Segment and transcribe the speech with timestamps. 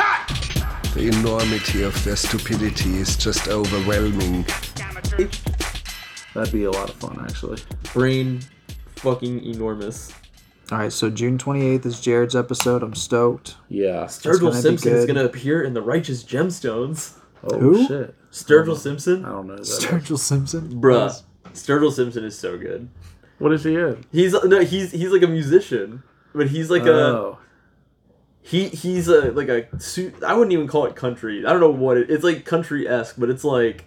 [0.00, 0.94] Cut!
[0.94, 4.44] The enormity of their stupidity is just overwhelming.
[6.34, 7.58] That'd be a lot of fun, actually.
[7.92, 8.40] Brain
[8.96, 10.12] fucking enormous.
[10.70, 12.82] All right, so June 28th is Jared's episode.
[12.82, 13.56] I'm stoked.
[13.68, 13.92] Yeah.
[13.92, 15.14] gonna Sturgill be Simpson is good.
[15.14, 17.14] gonna appear in the Righteous Gemstones.
[17.42, 17.86] Oh Who?
[17.88, 18.14] shit.
[18.14, 19.24] I Sturgill Simpson?
[19.24, 19.56] I don't know.
[19.56, 20.80] That Sturgill Simpson?
[20.80, 21.20] Bruh.
[21.54, 22.88] Sturgill Simpson is so good.
[23.38, 24.04] What is he in?
[24.12, 27.38] He's no, he's he's like a musician, but he's like Oh.
[28.42, 30.22] A he he's a like a suit.
[30.22, 31.44] I wouldn't even call it country.
[31.46, 32.10] I don't know what it.
[32.10, 33.84] It's like country esque, but it's like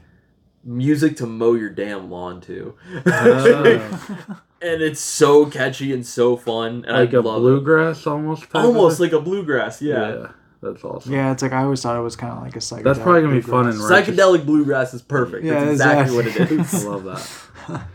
[0.63, 2.75] music to mow your damn lawn to.
[3.05, 4.37] Oh.
[4.61, 6.85] and it's so catchy and so fun.
[6.87, 7.39] And like I a love it.
[7.41, 8.45] bluegrass almost.
[8.53, 9.81] almost like a bluegrass.
[9.81, 10.09] Yeah.
[10.15, 10.27] Yeah,
[10.61, 11.11] that's awesome.
[11.11, 12.83] Yeah, it's like I always thought it was kind of like a psychedelic.
[12.83, 14.07] That's probably gonna be fun and bluegrass.
[14.07, 14.15] righteous.
[14.15, 15.43] Psychedelic bluegrass is perfect.
[15.45, 16.73] Yeah, That's exactly what it is.
[16.85, 17.87] I love that.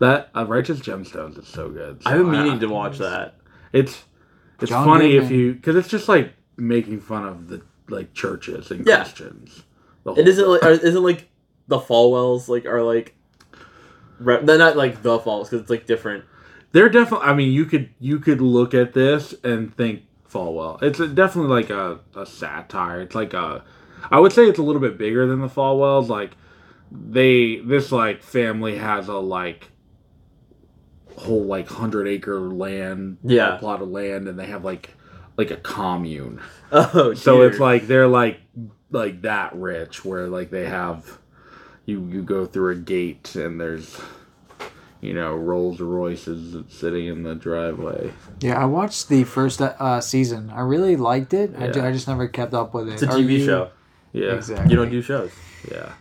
[0.00, 2.02] That uh, Righteous Gemstones is so good.
[2.04, 3.36] I've been meaning I- to watch that.
[3.72, 4.04] It's
[4.64, 8.70] it's John funny if you because it's just like making fun of the like churches
[8.70, 9.02] and Yeah.
[9.04, 9.62] Christians.
[10.04, 11.28] The It whole isn't like are, isn't like
[11.68, 13.14] the Falwells like are like
[14.18, 16.24] re- they're not like the Falls because it's like different.
[16.72, 17.26] They're definitely.
[17.26, 20.82] I mean, you could you could look at this and think Falwell.
[20.82, 23.00] It's a, definitely like a, a satire.
[23.00, 23.64] It's like a.
[24.10, 26.08] I would say it's a little bit bigger than the Falwells.
[26.08, 26.32] Like
[26.90, 29.68] they this like family has a like
[31.16, 33.56] whole like hundred acre land Yeah.
[33.56, 34.90] plot of land and they have like
[35.36, 36.40] like a commune
[36.72, 37.48] Oh, so dear.
[37.50, 38.40] it's like they're like
[38.90, 41.18] like that rich where like they have
[41.86, 44.00] you you go through a gate and there's
[45.00, 48.10] you know Rolls Royces sitting in the driveway.
[48.40, 50.48] Yeah, I watched the first uh, season.
[50.50, 51.54] I really liked it.
[51.58, 51.88] I, ju- Yeah.
[51.88, 52.94] I just never kept up with it.
[52.94, 53.70] it's a TV you- show.
[54.12, 54.70] Yeah, Exactly.
[54.70, 55.30] You don't do shows.
[55.70, 55.92] yeah.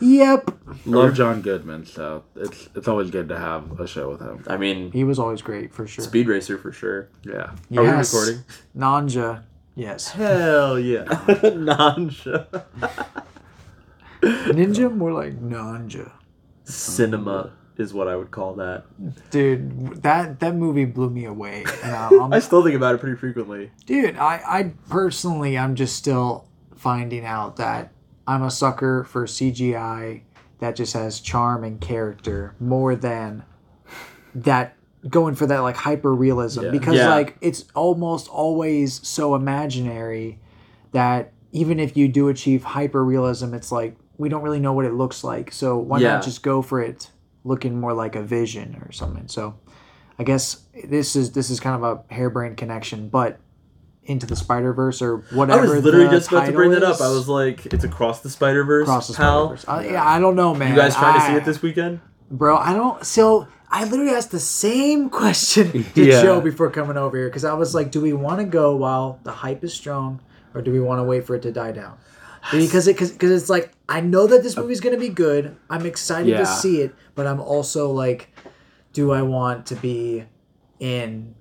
[0.00, 0.50] Yep.
[0.86, 4.44] Love John Goodman, so it's it's always good to have a show with him.
[4.46, 6.04] I mean, He was always great for sure.
[6.04, 7.08] Speed Racer for sure.
[7.24, 7.50] Yeah.
[7.76, 8.44] Are we recording?
[8.76, 9.42] Nanja.
[9.74, 10.08] Yes.
[10.10, 11.04] Hell yeah,
[11.54, 12.46] non-show.
[14.22, 14.94] Ninja?
[14.94, 16.10] More like Nanja.
[16.64, 18.84] Cinema is what I would call that.
[19.30, 21.64] Dude, that that movie blew me away.
[21.84, 23.70] And I- I'm, um, I still think about it pretty frequently.
[23.86, 27.92] dude, I, I personally, I'm just still finding out that
[28.28, 30.20] I'm a sucker for CGI
[30.60, 33.42] that just has charm and character more than
[34.34, 34.76] that
[35.08, 36.70] going for that like hyper realism Yeah.
[36.70, 37.08] because Yeah.
[37.08, 40.40] like it's almost always so imaginary
[40.92, 44.84] that even if you do achieve hyper realism it's like we don't really know what
[44.84, 46.14] it looks like so why Yeah.
[46.14, 47.10] not just go for it
[47.44, 49.54] looking more like a vision or something so
[50.18, 53.38] i guess this is this is kind of a harebrained connection but
[54.08, 55.32] into the spider verse or whatever.
[55.32, 57.00] I whatever was literally the just about to bring that up.
[57.00, 59.56] I was like, it's across the Spider Verse, across the pal.
[59.56, 61.62] spider verse uh, yeah i don't know man You guys trying to see it this
[61.62, 62.00] weekend?
[62.30, 66.22] bro i don't so i literally asked the same question to Yeah.
[66.22, 69.18] joe before coming over here because i was like do we want to go while
[69.24, 70.20] the hype is strong
[70.54, 71.96] or do we want to wait for it to die down
[72.52, 75.56] because it because it's like i know that this uh, movie's going to be good
[75.70, 76.38] i'm excited Yeah.
[76.40, 78.28] to see it but i'm also like
[78.92, 80.24] do i want to be
[80.80, 81.34] in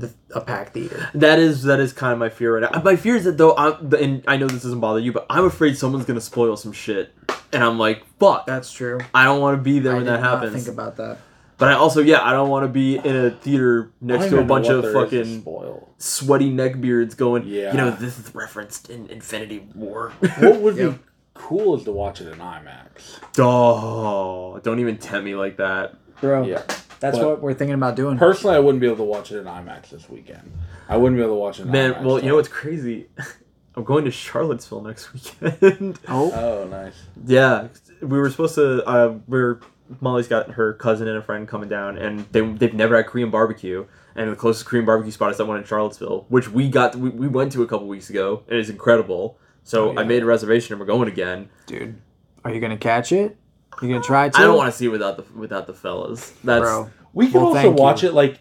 [0.00, 2.82] the a packed theater That is that is kind of my fear right now.
[2.82, 5.44] My fear is that though, I'm, and I know this doesn't bother you, but I'm
[5.44, 7.12] afraid someone's gonna spoil some shit,
[7.52, 8.46] and I'm like, fuck.
[8.46, 10.64] that's true I don't want to be there I when did that not happens.
[10.64, 11.18] think about that
[11.58, 14.44] But I also, yeah, I don't want to be in a theater next to a
[14.44, 15.88] bunch of fucking spoil.
[15.98, 17.72] sweaty neckbeards going, Yeah.
[17.72, 20.12] you know, this is referenced in Infinity War.
[20.38, 20.92] What would Yep.
[20.92, 20.98] be
[21.34, 23.18] cool is to watch it in IMAX.
[23.38, 25.94] oh, don't even tempt me like that.
[26.20, 26.62] bro Yeah.
[27.00, 29.38] That's But- what we're thinking about doing Personally, I wouldn't be able to watch it
[29.38, 30.52] in IMAX this weekend.
[30.88, 32.04] I wouldn't be able to watch it in Man, IMAX.
[32.04, 33.06] well, you know what's crazy?
[33.76, 35.98] I'm going to Charlottesville next weekend.
[36.08, 36.94] oh Oh, nice.
[37.26, 37.68] Yeah,
[38.02, 38.84] we were supposed to.
[38.86, 39.60] Uh, we're
[40.00, 43.30] Molly's got her cousin and a friend coming down, and they they've never had Korean
[43.30, 43.86] barbecue,
[44.16, 47.10] and the closest Korean barbecue spot is that one in Charlottesville, which we got we,
[47.10, 49.38] we went to a couple weeks ago, and it's incredible.
[49.64, 50.00] So Oh, yeah.
[50.00, 51.48] I made a reservation, and we're going again.
[51.66, 51.96] dude
[52.44, 53.36] are you gonna catch it
[53.82, 56.30] you gonna try to I don't want to see it without the without the fellas.
[56.44, 58.08] That's bro We could Well, also thank watch you.
[58.10, 58.38] it like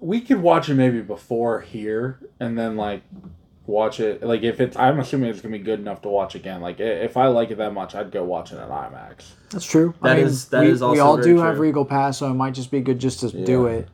[0.00, 3.02] we could watch it maybe before here and then like
[3.66, 6.60] watch it like if it's I'm assuming it's gonna be good enough to watch again.
[6.60, 9.24] Like i- if I like it that much, I'd go watch it in IMAX.
[9.50, 9.94] That's true.
[10.02, 11.42] That I mean, is- that we, is we also all very do true.
[11.46, 13.70] have Regal Pass, so it might just be good just to do Yeah.
[13.72, 13.88] it.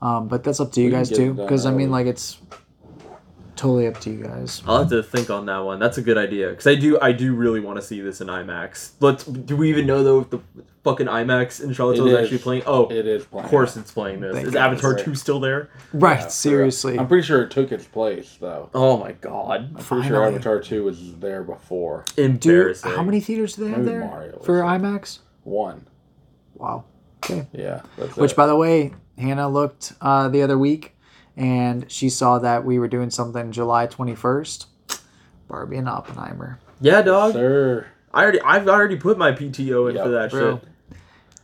[0.00, 1.70] Um, but that's up to you We can guys get too, it done because I
[1.72, 2.04] mean, early.
[2.04, 2.38] like it's
[3.60, 4.62] totally up to you guys.
[4.66, 5.78] I'll have to think on that one.
[5.78, 8.28] That's a good idea because I do I do really want to see this in
[8.28, 8.92] IMAX.
[9.00, 10.40] Let's do we even know though if the
[10.82, 12.24] fucking IMAX in Charlottesville It is is.
[12.24, 12.62] actually playing?
[12.66, 13.44] Oh, It is playing.
[13.44, 14.32] of course it's playing this.
[14.34, 14.82] Thank Is goodness.
[14.82, 15.68] Avatar two still there?
[15.92, 16.98] Right, seriously.
[16.98, 18.70] I'm pretty sure it took its place though.
[18.74, 22.04] Oh my god, I'm pretty sure Avatar 2 was there before.
[22.16, 22.90] Do embarrassing.
[22.92, 24.64] how many theaters do they have Maybe there Mario for there.
[24.64, 25.18] IMAX?
[25.44, 25.86] One.
[26.54, 26.84] Wow.
[27.24, 27.46] Okay.
[27.52, 27.82] Yeah.
[27.98, 28.36] That's Which, it.
[28.36, 30.96] by the way, Hannah looked uh, the other week,
[31.36, 34.66] and she saw that we were doing something July twenty first.
[35.48, 36.58] Barbie and Oppenheimer.
[36.80, 37.32] Yeah, dog.
[37.32, 37.86] Sir.
[38.14, 40.04] I already I've already put my PTO in Yep.
[40.04, 40.56] for that Bro.
[40.58, 40.64] shit.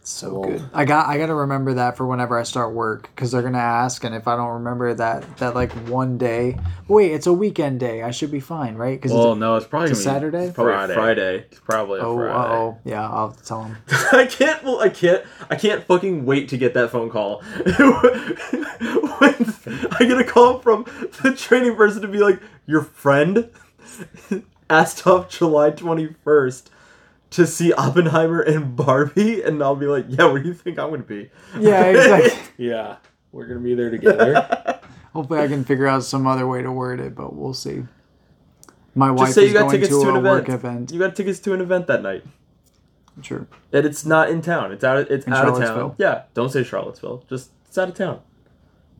[0.08, 0.62] So Well- good.
[0.72, 3.58] I got I got to remember that for whenever I start work because they're gonna
[3.58, 6.56] ask, and if I don't remember that that like one day,
[6.86, 8.04] wait, it's a weekend day.
[8.04, 8.96] I should be fine, right?
[8.96, 10.44] Because Well, it's no, it's probably it's a Saturday?
[10.44, 10.94] It's probably Friday.
[10.94, 11.36] Friday.
[11.50, 12.32] It's probably a oh Friday.
[12.54, 13.76] oh yeah, I'll tell them.
[14.12, 14.62] I can't.
[14.62, 15.24] Well, I can't.
[15.50, 17.42] I can't fucking wait to get that phone call.
[19.98, 20.84] when I get a call from
[21.22, 23.50] the training person to be like, "Your friend
[24.70, 26.70] asked off July twenty first
[27.30, 30.90] to see Oppenheimer and Barbie," and I'll be like, "Yeah, where do you think I'm
[30.90, 32.42] gonna be?" Yeah, exactly.
[32.66, 32.96] Yeah.
[33.32, 34.80] We're gonna be there together.
[35.12, 37.84] Hopefully, I can figure out some other way to word it, but we'll see.
[38.94, 40.64] My wife Just say is you got going tickets to, to, an a work event.
[40.64, 40.92] event.
[40.92, 42.24] You got tickets to an event that night.
[43.22, 43.46] Sure.
[43.72, 44.72] And it's not in town.
[44.72, 45.10] It's out.
[45.10, 45.94] It's In out of town.
[45.98, 46.22] Yeah.
[46.34, 47.24] Don't say Charlottesville.
[47.28, 48.20] Just it's out of town.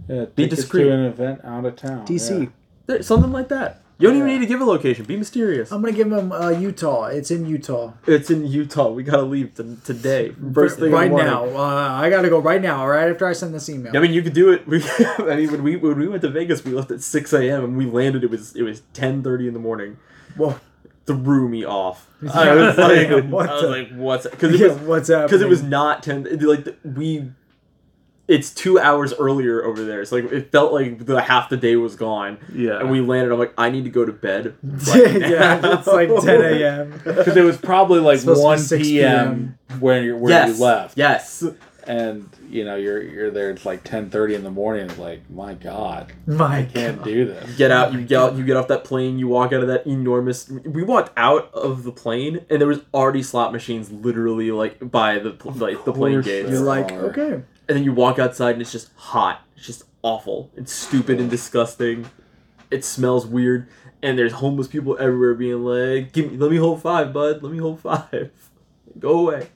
[0.08, 0.84] Yeah, Be discreet.
[0.84, 2.06] to an event out of town.
[2.06, 2.50] DC.
[2.88, 3.00] yeah.
[3.00, 3.82] Something like that.
[3.98, 5.06] You don't even need to give a location.
[5.06, 5.72] Be mysterious.
[5.72, 7.06] I'm gonna give him uh, Utah.
[7.06, 7.94] It's in Utah.
[8.06, 8.90] It's in Utah.
[8.90, 10.34] We gotta leave t- today.
[10.52, 11.46] First thing right now.
[11.46, 12.86] Uh, I gotta go right now.
[12.86, 13.96] Right after I send this email.
[13.96, 14.66] I mean, you could do it.
[14.68, 14.84] We,
[15.18, 17.64] I mean, when we when we went to Vegas, we left at six a.m.
[17.64, 18.22] and we landed.
[18.22, 19.96] It was it was ten thirty in the morning.
[20.36, 20.60] Whoa.
[21.06, 22.10] Threw me off.
[22.34, 25.26] I was like, what I was like, what's because it Yeah, was what's happening?
[25.28, 26.24] because it was not ten.
[26.40, 27.30] Like the- we,
[28.28, 30.04] it's two hours earlier over there.
[30.04, 32.38] So like it felt like the half the day was gone.
[32.52, 32.80] Yeah.
[32.80, 33.32] and we landed.
[33.32, 34.54] I'm like, I need to go to bed.
[34.62, 37.00] Right yeah, it's like 10 a.m.
[37.04, 39.58] Because it was probably like supposed to be 1 6 p.m.
[39.80, 40.98] when you where yes, you left.
[40.98, 41.44] Yes.
[41.88, 43.50] And you know you're you're there.
[43.50, 44.86] It's like 10:30 in the morning.
[44.86, 47.56] It's like my God, My I can't do this.
[47.56, 49.68] get out oh you get out you get off that plane you walk out of
[49.68, 54.50] that enormous we walked out of the plane and there was already slot machines literally
[54.50, 57.10] like by the like the plane gates You're like, are.
[57.10, 57.42] okay.
[57.68, 61.30] And then you walk outside and it's just hot it's just awful it's stupid and
[61.30, 62.06] disgusting
[62.70, 63.68] it smells weird
[64.02, 67.52] and there's homeless people everywhere being like give me let me hold five bud let
[67.52, 68.30] me hold five
[68.98, 69.48] go away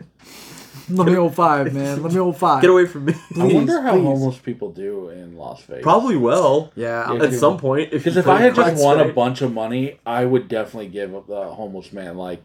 [0.89, 2.03] Let me hold five, man.
[2.03, 2.61] Let me hold five.
[2.63, 4.03] get away from me I wonder how please.
[4.03, 5.85] homeless people do in Las Vegas.
[5.85, 6.87] probably well Yeah.
[7.07, 9.13] Yeah, I'm- at some point if Because you if I had just cards won a
[9.13, 12.43] bunch of money, I would definitely give the homeless man like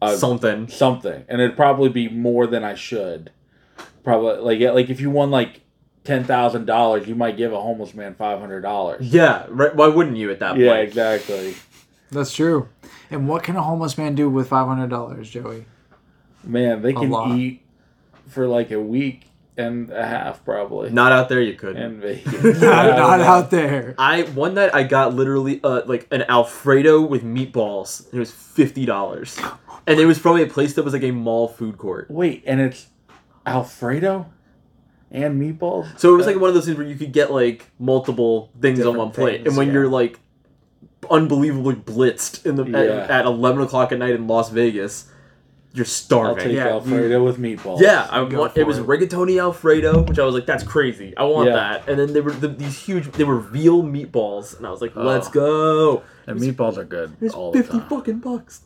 [0.00, 3.30] a, something something, and it'd probably be more than I should.
[4.04, 5.60] Probably like yeah, like if you won like
[6.04, 9.06] ten thousand dollars, you might give a homeless man five hundred dollars.
[9.12, 11.54] yeah right why wouldn't you at that Yeah, point exactly.
[12.10, 12.68] That's true.
[13.10, 15.66] And what can a homeless man do with five hundred dollars, Joey?
[16.44, 17.62] Man, they can eat
[18.28, 19.26] for like a week
[19.56, 20.90] and a half probably.
[20.90, 22.42] not out there you could in Vegas.
[22.62, 23.94] Not, not out there.
[23.98, 28.12] I one night I got literally uh, like an Alfredo with meatballs.
[28.12, 29.38] It was fifty dollars,
[29.86, 32.10] and it was probably a place that was like a mall food court.
[32.10, 32.86] Wait, and it's
[33.46, 34.26] Alfredo
[35.10, 35.98] and meatballs.
[35.98, 38.50] So it was like uh, one of those things where you could get like multiple
[38.60, 39.72] things on one plate, things, and when yeah.
[39.74, 40.18] you're like
[41.10, 43.18] unbelievably blitzed in the at, Yeah.
[43.18, 45.08] at eleven o'clock at night in Las Vegas,
[45.74, 46.44] you're I'll starving.
[46.44, 47.80] take Yeah, Alfredo with meatballs.
[47.80, 48.56] Yeah, I want.
[48.56, 48.86] It was it.
[48.86, 51.14] rigatoni Alfredo, which I was like, "That's crazy.
[51.16, 51.54] I want Yeah.
[51.56, 53.10] that." And then they were the, these huge.
[53.12, 55.30] They were veal meatballs, and I was like, "Let's Oh.
[55.32, 57.88] go!" and meatballs are good It was the fifty time.
[57.88, 58.60] fucking bucks.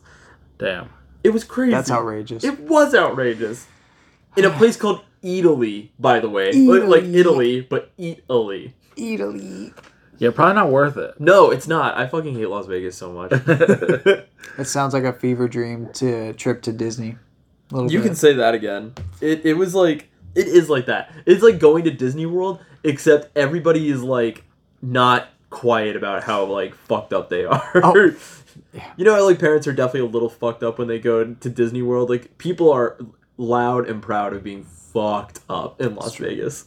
[0.59, 0.89] Damn.
[1.23, 1.71] It was crazy.
[1.71, 2.43] That's outrageous.
[2.43, 3.65] It was outrageous.
[4.37, 6.79] In a place called Italy, by the way, Italy.
[6.81, 8.73] like Italy, but Italy.
[8.95, 9.73] Italy.
[10.19, 11.19] Yeah, probably not worth it.
[11.19, 11.95] No, it's not.
[11.97, 13.31] I fucking hate Las Vegas so much.
[14.57, 17.17] It sounds like a fever dream to trip to Disney.
[17.71, 18.03] You bit.
[18.03, 18.93] can say that again.
[19.21, 21.11] It it was like it is like that.
[21.27, 24.43] It's like going to Disney World, except everybody is like
[24.81, 27.69] not quiet about how like fucked up they are.
[27.83, 28.15] Oh.
[28.73, 28.91] Yeah.
[28.97, 31.49] You know, how, like parents are definitely a little fucked up when they go to
[31.49, 32.09] Disney World.
[32.09, 32.97] Like people are
[33.37, 36.65] loud and proud of being fucked up in Las Vegas.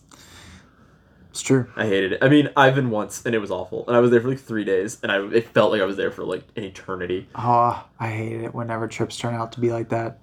[1.31, 1.69] It's true.
[1.77, 2.19] I hated it.
[2.23, 4.41] I mean, I've been once and it was awful, and I was there for like
[4.41, 7.29] three days, and I it felt like I was there for like an eternity.
[7.37, 10.19] Oh, I hate it whenever trips turn out to be like that.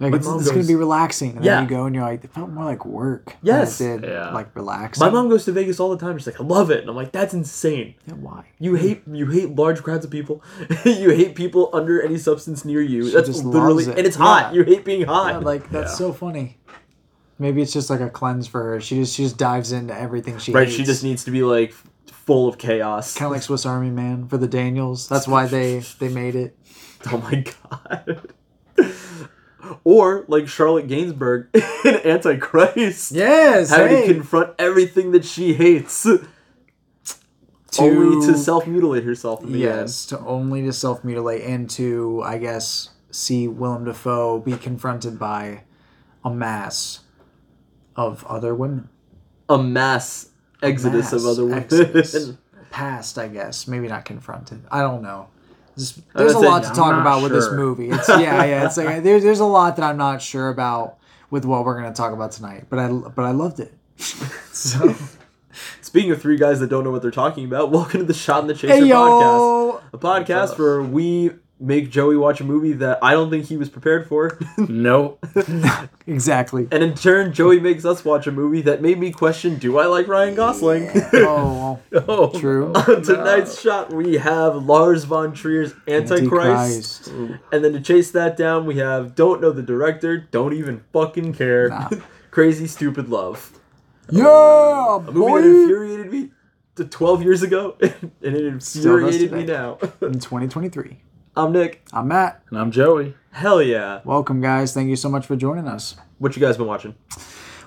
[0.00, 1.56] Like My it's, mom it's gonna be relaxing, and Yeah.
[1.56, 3.36] then you go and you're like, it felt more like work.
[3.42, 3.78] Yes.
[3.78, 4.30] than it did Yeah.
[4.32, 5.04] like relaxing.
[5.04, 6.16] My mom goes to Vegas all the time.
[6.18, 7.94] She's like, I love it, and I'm like, that's insane.
[8.06, 8.44] Yeah, why?
[8.60, 10.42] You hate you hate large crowds of people.
[10.84, 13.06] you hate people under any substance near you.
[13.08, 13.98] She That's just literally loves it.
[13.98, 14.22] and it's Yeah.
[14.24, 14.54] hot.
[14.54, 15.32] You hate being hot.
[15.32, 15.96] Yeah, like that's Yeah.
[16.06, 16.58] so funny.
[17.40, 18.80] Maybe it's just like a cleanse for her.
[18.80, 20.76] She just she just dives into everything she Right, hates.
[20.76, 21.72] she just needs to be like
[22.06, 23.14] full of chaos.
[23.14, 25.08] kind of like Swiss Army Man for the Daniels.
[25.08, 26.56] That's why they they made it.
[27.12, 28.32] Oh my god.
[29.84, 31.48] Or like Charlotte Gainsbourg
[31.84, 33.12] in Antichrist.
[33.12, 34.06] Yes, Having hey.
[34.08, 36.02] to confront everything that she hates.
[37.72, 41.68] To, Only to self mutilate herself in the yes, to only to self mutilate and
[41.70, 45.64] to I guess see Willem Dafoe be confronted by
[46.24, 47.00] a mass
[47.94, 48.88] of other women.
[49.50, 50.30] A mass
[50.62, 51.58] exodus of Mass other women.
[51.64, 52.32] exodus.
[52.70, 53.66] Past, I guess.
[53.68, 54.62] Maybe not confronted.
[54.70, 55.28] I don't know.
[55.78, 57.90] There's, there's a lot to talk about with this movie.
[57.90, 58.66] It's yeah, yeah.
[58.66, 60.98] It's like there's there's a lot that I'm not sure about
[61.30, 62.66] with what we're gonna talk about tonight.
[62.68, 63.72] But I but I loved it.
[63.96, 64.94] so
[65.80, 68.42] Speaking of three guys that don't know what they're talking about, welcome to the Shot
[68.42, 69.82] in the Chaser hey podcast.
[69.92, 73.68] A podcast where we make Joey watch a movie that I don't think he was
[73.68, 74.38] prepared for.
[74.58, 75.18] no.
[76.06, 76.68] exactly.
[76.70, 79.86] and in turn, Joey makes us watch a movie that made me question do I
[79.86, 80.90] like Ryan Gosling?
[81.14, 82.38] Oh, oh.
[82.38, 82.72] true.
[82.72, 87.08] On tonight's shot, we have Lars von Trier's Antichrist.
[87.08, 87.42] Antichrist.
[87.52, 91.34] And then to chase that down, we have Don't Know the Director, Don't Even Fucking
[91.34, 91.90] Care, Nah.
[92.30, 93.52] Crazy Stupid Love.
[94.10, 95.42] Yeah, um, A movie boy.
[95.42, 96.30] that infuriated me
[96.76, 99.78] t- 12 years ago, and it infuriated me now.
[100.00, 100.98] In 2023,
[101.38, 101.84] I'm Nick.
[101.92, 102.42] I'm Matt.
[102.50, 103.14] And I'm Joey.
[103.30, 104.00] Hell yeah.
[104.04, 104.74] Welcome, guys.
[104.74, 105.94] Thank you so much for joining us.
[106.18, 106.96] What you guys been watching?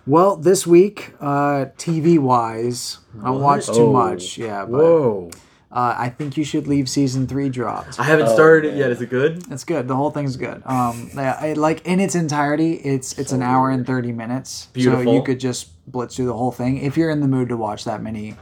[0.06, 3.94] Well, this week, uh, TV wise, I don't watch too Oh.
[3.94, 4.38] much.
[4.38, 5.30] Yeah, but Whoa.
[5.72, 7.98] uh, I think you should leave season three dropped.
[7.98, 8.92] I haven't started it yet.
[8.92, 9.42] Is it good?
[9.50, 9.88] It's good.
[9.88, 10.62] The whole thing's good.
[10.66, 14.64] Um, yeah, it, like in its entirety, it's it's an hour and thirty minutes.
[14.64, 15.14] So Beautiful.
[15.14, 17.86] you could just blitz through the whole thing if you're in the mood to watch
[17.86, 18.36] that many.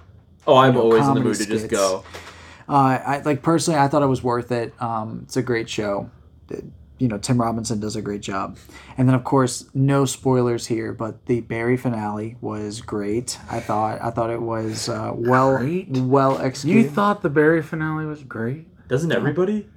[0.47, 1.79] Oh, I'm know, always in the comedy mood to just skits.
[1.79, 2.03] go.
[2.69, 4.73] Uh, I like personally, I thought it was worth it.
[4.81, 6.09] Um, it's a great show.
[6.49, 6.65] It-
[6.99, 8.57] you know, Tim Robinson does a great job.
[8.97, 13.39] And then, of course, no spoilers here, but the Barry finale was great.
[13.49, 15.87] I thought I thought it was uh, well Great?
[15.91, 16.81] well executed.
[16.83, 18.67] You thought the Barry finale was great?
[18.89, 19.69] Doesn't everybody?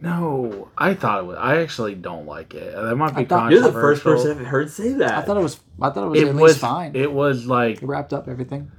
[0.00, 1.36] No, I thought it was.
[1.38, 2.74] I actually don't like it.
[2.74, 5.12] That might be I thought- You're the first person I've heard say that.
[5.12, 6.96] I thought it was I thought it was It at was least fine.
[6.96, 8.70] It, It was like wrapped up everything.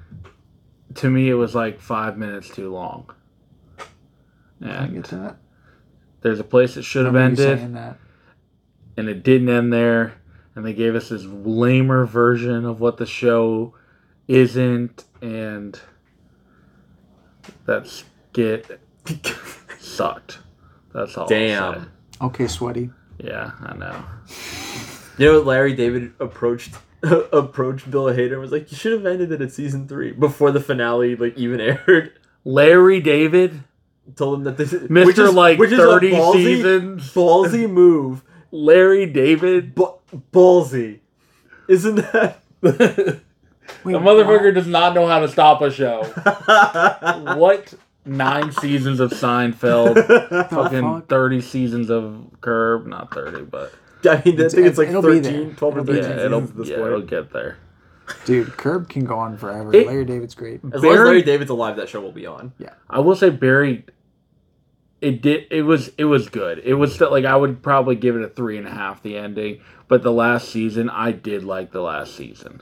[0.96, 3.12] to me, it was like five minutes too long.
[4.62, 5.38] I get And that.
[6.22, 7.98] there's a place it should have ended, that.
[8.98, 10.16] and it didn't end there.
[10.56, 13.76] And they gave us this lamer version of what the show
[14.28, 15.80] isn't, and
[17.66, 18.80] that skit
[19.80, 20.40] sucked.
[20.94, 21.24] That's all.
[21.24, 21.48] I'll say.
[21.50, 21.92] Damn.
[22.22, 22.90] Okay, sweaty.
[23.20, 24.04] Yeah, I know.
[25.20, 26.74] You know, Larry David approached
[27.04, 30.52] approached Bill Hader and was like, "You should have ended it at season three before
[30.52, 33.64] the finale like even aired." Larry David,
[34.16, 35.06] Told him that this Mr.
[35.06, 37.14] which is- like which is a 30 ballsy, seasons.
[37.14, 39.76] ballsy move, Larry David.
[39.76, 39.94] ba-
[40.32, 41.00] ballsy,
[41.68, 42.40] isn't that?
[42.62, 46.04] Wait, The motherfucker does not know how to stop a show.
[47.38, 47.74] what
[48.06, 50.50] nine seasons of Seinfeld?
[50.50, 51.08] fucking fuck?
[51.10, 52.88] 30 seasons of Curb.
[52.88, 53.74] Not 30, but
[54.06, 56.26] I mean, I think it's like it'll 13, 12 or 13 yeah, there.
[56.28, 56.88] it'll, at this yeah, point.
[56.88, 57.58] it'll get there.
[58.26, 59.76] Dude, Curb can go on forever.
[59.76, 60.62] It- Larry David's great.
[60.72, 62.54] As long as Larry David's alive, that show will be on.
[62.58, 62.70] Yeah.
[62.90, 63.84] I will say Barry.
[65.02, 65.46] It did.
[65.52, 65.90] It was.
[65.98, 66.60] It was good.
[66.64, 69.04] It was still like I would probably give it a three and a half.
[69.04, 72.62] The ending, but the last season, I did like the last season.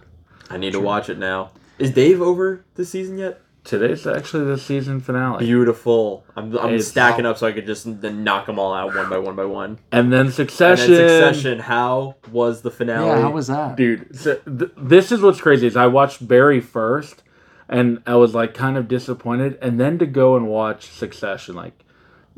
[0.49, 1.51] I need to watch it now.
[1.79, 3.41] Is Dave over this season yet?
[3.63, 6.23] Today's actually the season finale, Beautiful.
[6.35, 9.17] I'm, I'm It's- stacking up so I could just knock them all out one by
[9.17, 9.79] one by one.
[9.91, 10.93] and then And Succession.
[10.93, 11.59] then Succession.
[11.61, 13.07] How was the finale?
[13.07, 13.75] Yeah, how was that?
[13.75, 17.23] dude so th- this is what's crazy is i watched barry first
[17.67, 21.73] and i was like kind of disappointed and then to go and watch succession like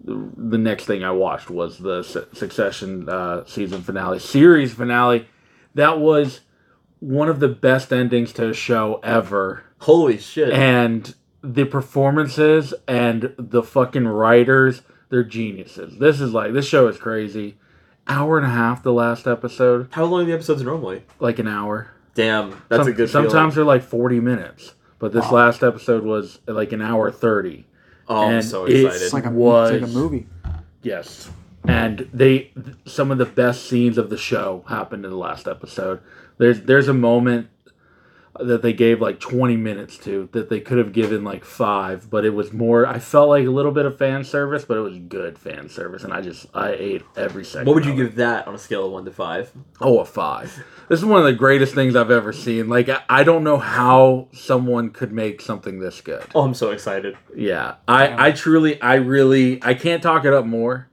[0.04, 5.28] the, next thing i watched was the succession uh, season finale series finale
[5.74, 6.42] that was
[7.00, 10.52] one of the best endings to a show ever Holy shit!
[10.52, 16.98] and the performances and the fucking writers they're geniuses this is like this show is
[16.98, 17.56] crazy
[18.08, 21.04] hour and a half the last episode how long are the episodes normally?
[21.20, 23.10] like an hour Damn, that's some- a good.
[23.12, 23.68] Sometimes feeling.
[23.68, 27.68] they're like forty minutes, but this last episode was like an hour thirty.
[28.10, 29.02] Oh, I'm so excited.
[29.02, 30.28] It's like a, was- it's like a movie.
[30.82, 31.30] Yes,
[31.68, 32.52] and they
[32.86, 36.00] some of the best scenes of the show happened in the last episode.
[36.38, 37.50] There's there's a moment
[38.40, 42.26] that they gave like 20 minutes to that they could have given like five but
[42.26, 44.98] it was more i felt like a little bit of fan service but it was
[45.00, 48.48] good fan service and i just i ate every second what would you give that
[48.48, 49.52] on a scale of one to five?
[49.82, 50.64] Oh, a five.
[50.88, 52.70] This is one of the greatest things I've ever seen.
[52.70, 56.24] Like, I, I don't know how someone could make something this good.
[56.34, 57.18] Oh, I'm so excited.
[57.36, 60.90] Yeah, I, I truly, I really, I can't talk it up more.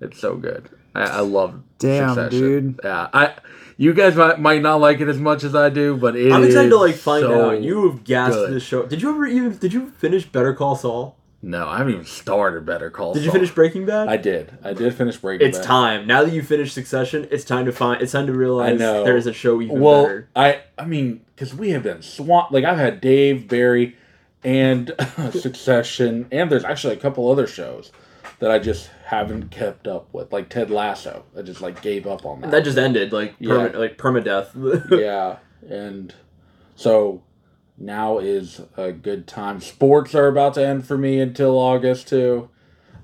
[0.00, 0.70] It's so good.
[0.96, 2.38] I, I love Damn, Succession.
[2.40, 2.80] dude.
[2.84, 3.34] Yeah, I.
[3.78, 6.42] You guys might, might not like it as much as I do, but it I'm
[6.42, 7.62] excited to like find so out.
[7.62, 8.54] You have gassed good.
[8.54, 8.86] this show.
[8.86, 9.56] Did you ever even?
[9.58, 11.16] Did you finish Better Call Saul?
[11.42, 13.12] No, I haven't even started Better Call.
[13.12, 14.08] Did you finish Breaking Bad?
[14.08, 14.56] I did.
[14.64, 15.66] I did finish Breaking It's Bad.
[15.66, 16.06] time.
[16.06, 18.00] Now that you finished Succession, it's time to find.
[18.00, 19.04] It's time to realize I know.
[19.04, 20.28] there is a show even well, better.
[20.34, 22.52] I I mean, because we have been swamped.
[22.52, 23.94] Like I've had Dave, Barry,
[24.42, 24.90] and
[25.32, 27.92] Succession, and there's actually a couple other shows
[28.38, 31.24] that I just haven't kept up with, like Ted Lasso.
[31.38, 32.50] I just like gave up on that.
[32.50, 33.52] That just ended like Yeah.
[33.52, 34.90] perma- like permadeath.
[35.00, 35.36] yeah,
[35.68, 36.12] and
[36.74, 37.22] so
[37.78, 39.60] now is a good time.
[39.60, 42.48] Sports are about to end for me until August too.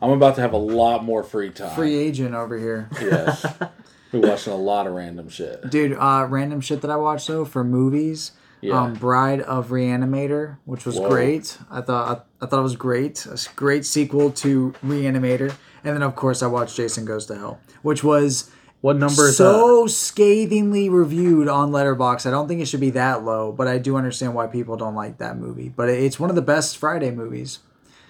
[0.00, 1.74] I'm about to have a lot more free time.
[1.76, 2.88] Free agent over here.
[3.00, 3.46] Yes.
[4.12, 5.70] We're watching a lot of random shit.
[5.70, 8.32] Dude, uh, random shit that I watched though for movies.
[8.60, 8.80] Yeah.
[8.80, 11.08] Um, Bride of Reanimator, which was Whoa.
[11.08, 11.58] great.
[11.70, 13.24] I thought I, I thought it was great.
[13.26, 17.60] A great sequel to Reanimator, and then of course I watched Jason Goes to Hell,
[17.82, 22.26] which was What number is so scathingly reviewed on Letterboxd.
[22.26, 24.94] I don't think it should be that low, but I do understand why people don't
[24.94, 25.68] like that movie.
[25.68, 27.60] But it's one of the best Friday movies,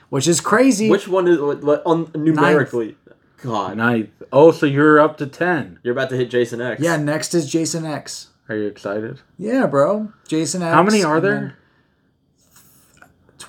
[0.09, 0.89] which is crazy.
[0.91, 2.97] Which one is what, what, on numerically?
[3.05, 3.17] that?
[3.43, 4.11] God, Ninth.
[4.33, 5.79] Oh, so you're up to ten.
[5.83, 6.81] you're about to hit Jason X.
[6.81, 8.29] yeah, next is Jason X.
[8.49, 9.21] Are you excited?
[9.39, 10.75] Yeah, bro, Jason X.
[10.75, 11.59] How many are and there?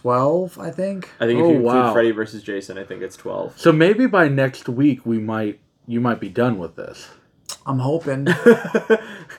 [0.03, 1.09] Then Twelve, I think.
[1.19, 1.93] I think if Oh, you include wow.
[1.93, 3.57] Freddy versus Jason, I think it's twelve.
[3.59, 7.09] So maybe by next week we might you might be done with this.
[7.65, 8.27] I'm hoping.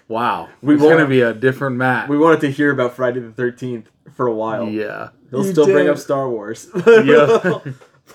[0.09, 0.49] Wow.
[0.61, 2.09] We it's won't- gonna be a different map.
[2.09, 4.69] We wanted to hear about Friday the Thirteenth for a while.
[4.69, 5.11] yeah.
[5.31, 6.69] He'll You still bring up Star Wars.
[6.87, 7.61] Yeah.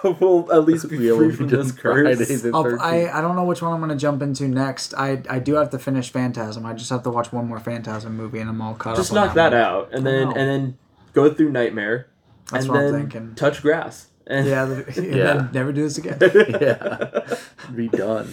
[0.03, 2.19] but we'll at least be Yeah, free we'll from be this curse.
[2.53, 2.79] I'll, 13th.
[2.79, 4.93] I I don't know which one I'm gonna jump into next.
[4.95, 6.65] I I do have to finish Phantasm.
[6.65, 9.17] I just have to watch one more Phantasm movie and I'm all caught Just up.
[9.17, 9.61] on knock that one.
[9.61, 10.35] out, and then know.
[10.35, 10.77] and then
[11.13, 12.07] go through Nightmare,
[12.51, 13.35] That's and what I'm thinking.
[13.35, 14.07] touch grass.
[14.27, 15.23] And Yeah, the- and Yeah.
[15.33, 16.17] then never do this again.
[16.61, 17.35] yeah.
[17.75, 18.27] Be done.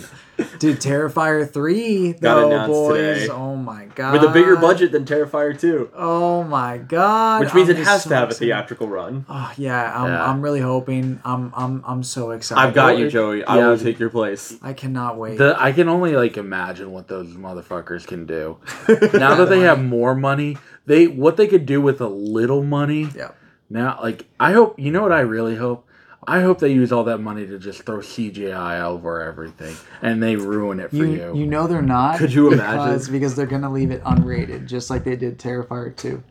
[0.59, 3.21] Dude, Terrifier three Got though, announced boys.
[3.23, 3.33] today.
[3.33, 4.13] Oh my god.
[4.13, 7.41] with a bigger budget than Terrifier two, Oh my god.
[7.41, 9.25] which means I'm it has so to have a theatrical run.
[9.31, 10.25] Oh yeah, I'm, Yeah.
[10.31, 11.19] I'm really hoping.
[11.25, 12.61] I'm I'm I'm so excited.
[12.61, 13.43] I've got you, Joey.
[13.45, 13.69] I yeah.
[13.69, 14.55] will take your place.
[14.61, 15.39] I cannot wait.
[15.39, 18.59] The I can only like imagine what those motherfuckers can do.
[19.19, 23.09] now that they have more money, they what they could do with a little money.
[23.17, 23.31] yeah.
[23.69, 25.87] Now, like, I hope, you know what I really hope?
[26.29, 30.35] I hope they use all that money to just throw CGI over everything and they
[30.35, 31.37] ruin it for You, you.
[31.37, 32.19] you know they're not.
[32.19, 32.79] Could you imagine?
[32.95, 33.09] because?
[33.09, 36.23] Because they're gonna leave it unrated, just like they did Terrifier 2.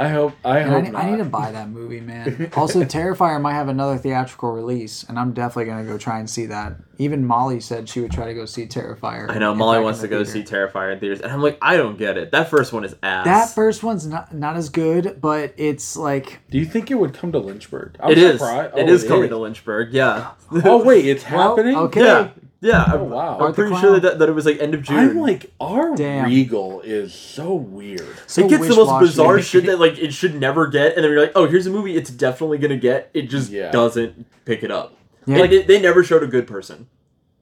[0.00, 1.04] I hope, I And I, need- not.
[1.04, 2.50] I need to buy that movie, man.
[2.56, 6.46] Also, Terrifier might have another theatrical release, and I'm definitely gonna go try and see
[6.46, 6.74] that.
[6.98, 9.30] Even Molly said she would try to go see Terrifier.
[9.30, 10.46] I know Molly back in wants the to go theater.
[10.48, 12.30] see Terrifier in theaters, and I'm like, I don't get it.
[12.32, 13.24] That first one is ass.
[13.24, 17.14] That first one's not not as good, but it's like Do you think it would
[17.14, 17.96] come to Lynchburg?
[18.00, 18.38] I'm It is.
[18.40, 18.76] surprised.
[18.76, 19.92] It Oh, is coming to Lynchburg.
[19.92, 20.32] Yeah.
[20.64, 21.76] Oh, wait, it's Well, happening?
[21.76, 22.00] okay.
[22.04, 22.28] Yeah.
[22.62, 22.84] Yeah.
[22.88, 23.36] Oh, I'm, wow.
[23.36, 24.98] I'm Art the pretty sure that, that it was like end of June.
[24.98, 26.26] I'm like, our Damn.
[26.26, 28.06] Regal is so weird.
[28.26, 31.10] so it gets the most bizarre shit that like it should never get, and then
[31.10, 33.10] you're like, oh, here's a movie it's definitely gonna get.
[33.14, 33.70] It just Yeah.
[33.70, 34.94] doesn't pick it up.
[35.26, 35.38] Yeah.
[35.38, 36.88] Like they, they never showed a good person.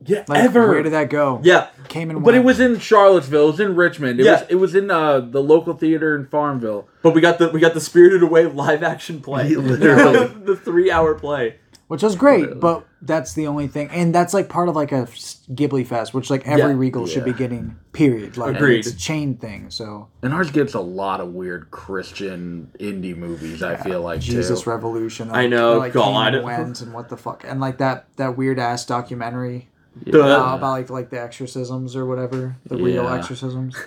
[0.06, 0.68] Yeah, Like, ever.
[0.68, 1.40] where did that go?
[1.42, 1.68] Yeah.
[1.88, 3.48] Came and but it was in Charlottesville.
[3.48, 4.20] It was in Richmond.
[4.20, 4.32] It Yeah.
[4.42, 6.86] was it was in uh, the local theater in Farmville.
[7.02, 9.48] But we got the we got the Spirited Away live action play.
[9.56, 10.28] Literally.
[10.44, 11.56] the three hour play.
[11.88, 15.06] Which was great, but that's the only thing, and that's like part of like a
[15.52, 16.78] Ghibli fest, which like every Yeah.
[16.78, 17.76] Regal should be getting.
[17.92, 18.36] Period.
[18.36, 18.78] Like Agreed.
[18.80, 19.70] it's a chain thing.
[19.70, 23.62] So And ours gets a lot of weird Christian indie movies.
[23.62, 24.70] I feel like Jesus too.
[24.70, 25.30] Revolution.
[25.32, 26.34] I know, like, came God.
[26.34, 29.68] and went and what the fuck, and like that that weird ass documentary
[30.04, 33.16] The- uh, about like like the exorcisms or whatever, the real Yeah.
[33.16, 33.74] exorcisms.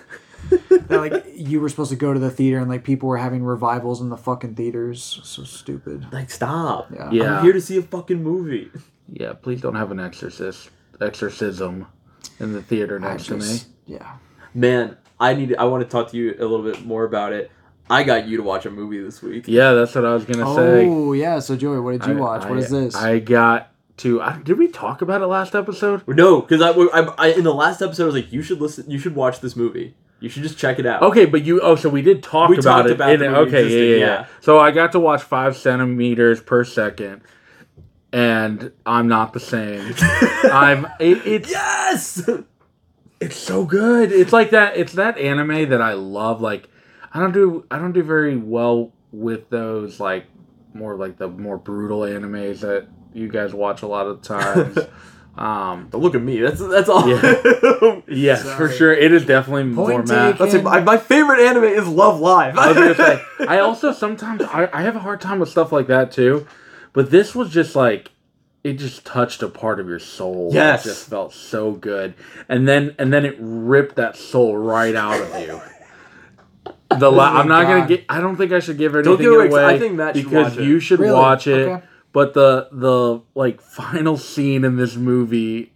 [0.88, 3.42] that like you were supposed to go to the theater and like people were having
[3.44, 5.20] revivals in the fucking theaters.
[5.24, 6.06] So stupid.
[6.12, 6.90] like stop.
[6.92, 7.10] Yeah.
[7.10, 7.38] Yeah.
[7.38, 8.70] I'm here to see a fucking movie.
[9.12, 11.86] Yeah, please don't have an exorcist exorcism
[12.40, 13.58] in the theater I next to me.
[13.86, 14.16] Yeah.
[14.54, 15.54] Man, I need.
[15.56, 17.50] I want to talk to you a little bit more about it.
[17.90, 19.44] I got you to watch a movie this week.
[19.48, 20.86] Yeah, that's what I was gonna say.
[20.86, 21.38] Oh yeah.
[21.40, 22.42] So Joey, what did you I- watch?
[22.44, 22.94] what I- is this?
[22.94, 24.22] I got to.
[24.22, 26.06] I, did we talk about it last episode?
[26.06, 28.90] No, because I, I, I in the last episode I was like, you should listen.
[28.90, 29.94] You should watch this movie.
[30.22, 31.02] You should just check it out.
[31.02, 31.60] Okay, but you.
[31.60, 32.92] Oh, so we did talk We about it.
[32.92, 34.26] about in okay, yeah, yeah, yeah, yeah.
[34.40, 37.22] So I got to watch five centimeters per second,
[38.12, 39.94] and I'm not the same.
[40.44, 40.86] I'm.
[41.00, 42.28] It, it's Yes.
[43.20, 44.12] it's so good.
[44.12, 44.76] It's like that.
[44.76, 46.40] It's that anime that I love.
[46.40, 46.68] Like
[47.12, 47.66] I don't do.
[47.70, 49.98] I don't do very well with those.
[49.98, 50.26] Like
[50.72, 54.78] more like the more brutal animes that you guys watch a lot of times.
[55.36, 55.88] Um.
[55.90, 56.40] Don't look at me.
[56.40, 57.08] That's that's all.
[57.08, 58.00] Yeah.
[58.08, 58.92] Yes, for sure.
[58.92, 60.32] It is definitely more Point math.
[60.32, 60.38] taken.
[60.52, 62.56] That's like, my, my favorite anime is Love Live.
[62.58, 63.22] I was gonna say.
[63.48, 66.46] I also sometimes I, I have a hard time with stuff like that too,
[66.92, 68.10] but this was just like
[68.64, 70.50] it just touched a part of your soul.
[70.52, 70.84] Yes.
[70.84, 72.14] it just felt so good,
[72.48, 75.60] and then and then it ripped that soul right out of you.
[76.98, 78.04] The la- Oh I'm not my gonna get.
[78.08, 79.74] I don't think I should give Don't anything give away, 'cause away.
[79.74, 80.64] I think Matt because watch it.
[80.64, 81.12] you should Really?
[81.14, 81.68] watch it.
[81.68, 81.86] Okay.
[82.12, 85.72] But the the like final scene in this movie,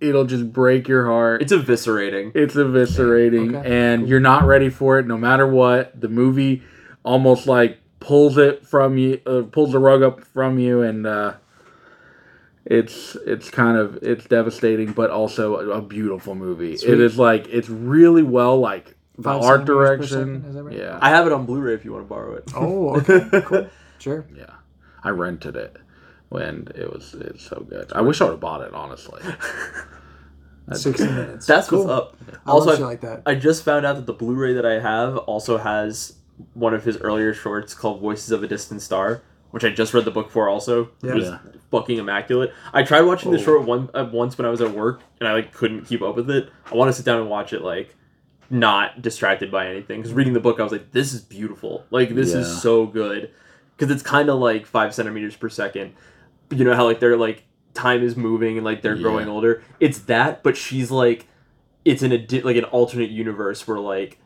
[0.00, 1.42] it'll just break your heart.
[1.42, 2.32] It's eviscerating.
[2.34, 3.68] It's eviscerating, Okay.
[3.70, 6.00] and you're not ready for it no matter what.
[6.00, 6.62] The movie
[7.04, 11.34] almost like pulls it from you, uh, pulls the rug up from you, and uh,
[12.64, 16.76] it's it's kind of it's devastating, but also a, a beautiful movie.
[16.76, 16.94] Sweet.
[16.94, 20.08] It is like it's really well like the art direction.
[20.08, 20.76] second, is that right?
[20.76, 22.44] Yeah, I have it on Blu-ray if you want to borrow it.
[22.56, 23.68] Oh, okay, cool.
[23.98, 24.26] Sure.
[24.36, 24.55] yeah.
[25.06, 25.76] I rented it
[26.30, 27.92] when it was it's so good.
[27.94, 29.22] I wish I would have bought it honestly.
[30.72, 31.46] Sixty minutes.
[31.46, 31.86] That's cool.
[31.86, 32.16] what's up.
[32.44, 33.22] I Also, I- like that.
[33.24, 36.14] I just found out that the Blu-ray that I have also has
[36.54, 40.04] one of his earlier shorts called "Voices of a Distant Star," which I just read
[40.04, 40.48] the book for.
[40.48, 41.10] Also, Yeah.
[41.12, 41.38] it was Yeah.
[41.70, 42.52] fucking immaculate.
[42.72, 43.42] I tried watching the Oh.
[43.42, 46.16] short one uh, once when I was at work, and I like couldn't keep up
[46.16, 46.50] with it.
[46.70, 47.94] I want to sit down and watch it like
[48.50, 50.00] not distracted by anything.
[50.00, 51.84] Because reading the book, I was like, "This is beautiful.
[51.90, 53.30] Like this is so good."
[53.76, 55.94] Because it's kind of like five centimeters per second.
[56.50, 59.02] You know how like they're like time is moving and like they're Yeah.
[59.02, 59.62] growing older.
[59.80, 61.26] It's that, but she's like
[61.84, 64.18] it's in a di- like an alternate universe where like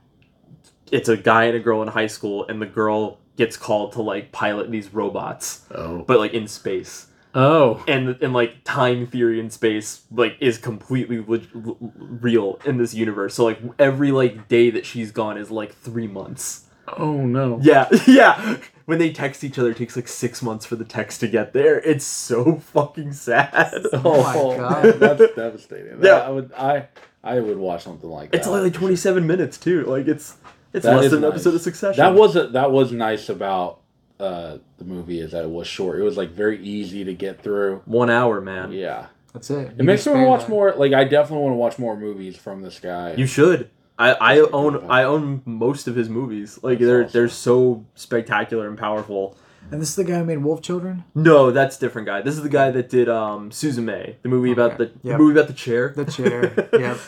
[0.91, 4.03] it's a guy and a girl in high school and the girl gets called to
[4.03, 9.39] like pilot these robots Oh, but like in space oh, and and like time theory
[9.41, 14.49] in space like is completely leg- l- real in this universe so like every like
[14.49, 16.67] day that she's gone is like three months
[16.99, 17.59] oh no.
[17.63, 18.57] yeah yeah
[18.91, 21.53] when they text each other it takes like six months for the text to get
[21.55, 24.83] there it's so fucking sad Oh my God.
[25.01, 26.03] that's devastating.
[26.03, 26.09] Yeah.
[26.19, 26.53] Yeah, I would.
[26.53, 26.89] I
[27.25, 28.39] I would watch something like that.
[28.39, 30.37] it's only like 27 minutes too like it's
[30.73, 31.35] it's That less is than an nice.
[31.37, 33.81] episode of succession That was a, that was nice about
[34.19, 35.99] uh, the movie is that it was short.
[35.99, 37.81] It was like very easy to get through.
[37.87, 39.73] one hour man Yeah, That's it.
[39.79, 40.75] it makes me want to watch more.
[40.77, 43.15] Like I definitely want to watch more movies from this guy.
[43.15, 43.71] You should.
[44.01, 46.59] I, I own I own most of his movies.
[46.63, 47.13] Like That's they're awesome.
[47.13, 49.37] they're so spectacular and powerful.
[49.71, 51.05] And this is the guy who made Wolf Children.
[51.15, 52.23] No, that's a different guy.
[52.23, 53.51] This is the guy that did um
[53.85, 54.95] May, the movie about the, Okay.
[55.05, 55.93] the movie about the chair.
[55.95, 56.69] The chair.
[56.73, 56.99] yep.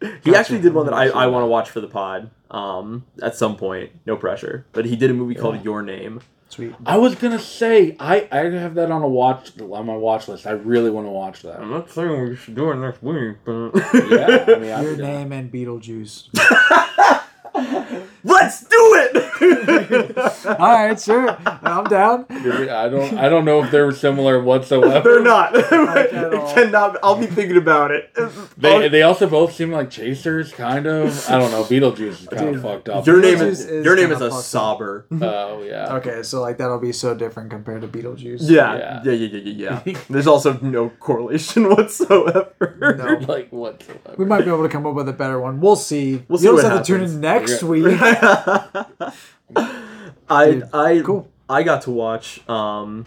[0.00, 0.38] he Gotcha.
[0.38, 2.30] actually did one that I, I want to watch for the pod.
[2.50, 4.66] Um, at some point, no pressure.
[4.72, 6.20] But he did a movie called Your Name.
[6.50, 6.74] Sweet.
[6.84, 10.46] I was gonna say I I have that on a watch on my watch list.
[10.48, 11.60] I really want to watch that.
[11.60, 13.70] I'm not saying we should do it next week, but
[14.10, 16.28] Yeah, I mean, I Your would- name and Beetlejuice.
[18.24, 20.16] let's do it.
[20.46, 21.36] All right, sure.
[21.46, 22.26] I'm down.
[22.30, 25.00] I don't I don't know if they're similar whatsoever.
[25.00, 25.54] They're not.
[25.54, 25.64] Like
[26.12, 26.98] it cannot.
[27.02, 28.14] I'll be thinking about it.
[28.56, 31.28] They, they also both seem like chasers, kind of.
[31.28, 31.64] I don't know.
[31.64, 33.06] Beetlejuice is kind Dude, of fucked up.
[33.06, 35.04] Your name is, is your name is a fucked sobber.
[35.30, 35.94] Oh yeah.
[35.96, 38.38] Okay, so like that'll be so different compared to Beetlejuice.
[38.42, 39.02] Yeah, Yeah.
[39.04, 39.82] yeah, yeah, yeah, yeah.
[39.84, 39.98] yeah.
[40.08, 42.76] There's also no correlation whatsoever.
[42.80, 43.26] No.
[43.28, 44.14] like whatsoever.
[44.16, 45.60] We might be able to come up with a better one.
[45.60, 46.22] We'll see.
[46.28, 47.66] We'll see You'll what just have to tune in next Yeah.
[47.66, 47.84] week.
[50.30, 51.28] I Dude, I cool.
[51.48, 53.06] I got to watch um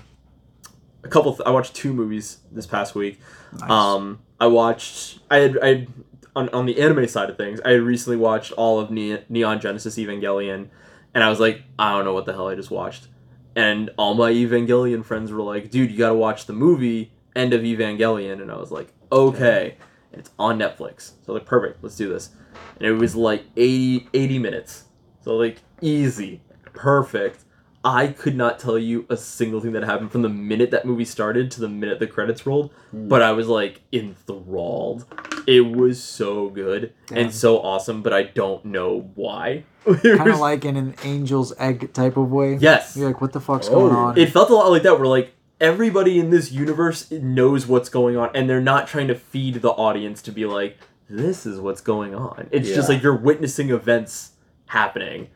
[1.04, 1.34] a couple.
[1.34, 3.20] Th- I watched two movies this past week.
[3.60, 3.70] Nice.
[3.70, 5.20] Um, I watched.
[5.30, 5.88] I had I had,
[6.36, 7.60] on on the anime side of things.
[7.64, 10.70] I had recently watched all of Ne- Neon Genesis Evangelion,
[11.14, 13.08] and I was like, I don't know what the hell I just watched.
[13.56, 17.54] And all my Evangelion friends were like, dude, you got to watch the movie End
[17.54, 19.78] of Evangelion, and I was like, okay.
[20.12, 21.84] And it's on Netflix, so like perfect.
[21.84, 22.30] Let's do this.
[22.78, 24.86] And it was like 80, 80 minutes,
[25.22, 26.42] so like easy,
[26.74, 27.40] perfect.
[27.86, 31.04] I could not tell you a single thing that happened from the minute that movie
[31.04, 33.10] started to the minute the credits rolled, hmm.
[33.10, 35.06] but I was like enthralled.
[35.46, 37.18] It was so good Damn.
[37.18, 39.66] and so awesome, but I don't know why.
[39.86, 42.56] kind of like in an angel's egg type of way.
[42.56, 43.72] yes, You're like, what the fuck's Oh.
[43.90, 44.18] going on?
[44.18, 44.98] it felt a lot like that.
[44.98, 49.16] Where like everybody in this universe knows what's going on, and they're not trying to
[49.16, 50.78] feed the audience to be like,
[51.10, 54.32] "This is what's going on." It's just like you're witnessing events
[54.68, 55.28] happening,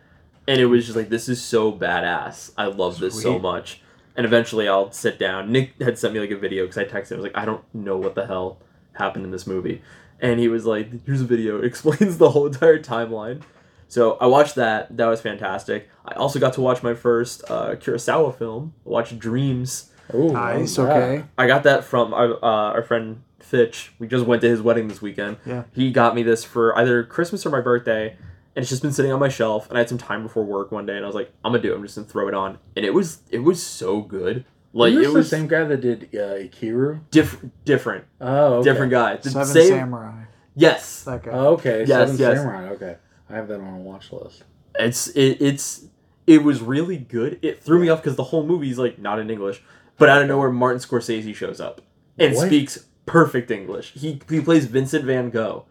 [0.48, 2.52] and it was just like, "This is so badass.
[2.58, 3.82] I love this so much."
[4.16, 5.52] And eventually, I'll sit down.
[5.52, 7.12] Nick had sent me like a video because I texted.
[7.12, 7.18] him.
[7.18, 8.58] I was like, "I don't know what the hell
[8.94, 9.82] happened in this movie,"
[10.20, 11.58] and he was like, "Here's a video.
[11.62, 13.42] It explains the whole entire timeline."
[13.90, 14.98] So I watched that.
[14.98, 15.88] That was fantastic.
[16.06, 18.74] I also got to watch my first uh, Kurosawa film.
[18.86, 19.92] I watched Dreams.
[20.14, 20.78] Ooh, nice.
[20.80, 21.24] Okay.
[21.38, 23.94] I got that from our, uh, our friend Fitch.
[24.00, 25.38] We just went to his wedding this weekend.
[25.46, 25.64] Yeah.
[25.74, 29.12] He got me this for either Christmas or my birthday, and it's just been sitting
[29.12, 29.68] on my shelf.
[29.70, 31.62] And I had some time before work one day, and I was like, I'm gonna
[31.64, 31.76] do it.
[31.78, 34.46] I'm just gonna throw it on, and it was it was so good.
[34.74, 37.00] Like it was the same guy that did uh, Ikiru.
[37.10, 38.70] different, different, Oh, okay.
[38.70, 39.16] different guy.
[39.16, 39.68] The Seven same.
[39.70, 40.24] Samurai.
[40.56, 41.32] Yes, That guy.
[41.32, 41.80] Oh, okay.
[41.86, 42.38] Yes, Seven yes.
[42.38, 42.70] Samurai.
[42.72, 42.96] Okay,
[43.30, 44.44] I have that on a watch list.
[44.78, 45.86] it's it, it's
[46.28, 47.40] it was really good.
[47.42, 49.64] It threw me off because the whole movie's like not in English,
[49.98, 51.82] but out of nowhere, Martin Scorsese shows up
[52.20, 52.48] and What?
[52.48, 53.94] speaks perfect English.
[53.94, 55.66] He he plays Vincent Van Gogh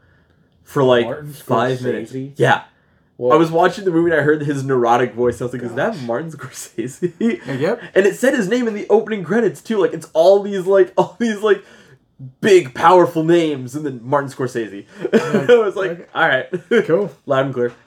[0.64, 1.82] for like Martin five Scorsese?
[1.84, 2.40] minutes.
[2.40, 2.64] Yeah.
[3.18, 5.40] Well, I was watching the movie and I heard his neurotic voice.
[5.40, 7.82] I was like, "Is that Martin Scorsese?" Yep.
[7.94, 9.78] And it said his name in the opening credits too.
[9.78, 11.64] Like it's all these like all these like
[12.42, 14.84] big powerful names, and then Martin Scorsese.
[15.48, 16.04] I was like, okay.
[16.14, 17.10] "All right, Cool.
[17.26, 17.68] loud and clear."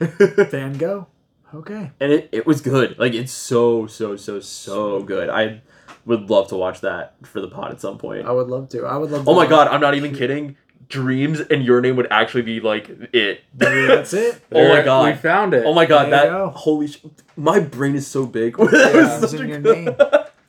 [0.50, 1.06] Van Gogh.
[1.54, 1.90] Okay.
[2.00, 2.98] and it, it was good.
[2.98, 5.28] Like it's so so so so good.
[5.28, 5.62] I
[6.06, 8.26] would love to watch that for the pod at some point.
[8.26, 8.84] I would love to.
[8.86, 9.22] I would love.
[9.22, 10.56] Oh to Oh my watch- god, I'm not even kidding.
[10.88, 13.42] Dreams and your name would actually be like it.
[13.56, 14.40] Maybe that's it.
[14.52, 15.06] oh my god.
[15.06, 15.64] we found it.
[15.64, 16.48] Oh my god, There that you go.
[16.50, 17.04] holy sh-
[17.36, 18.56] my brain is so big.
[18.58, 19.96] that Yeah, was such in a your good- name.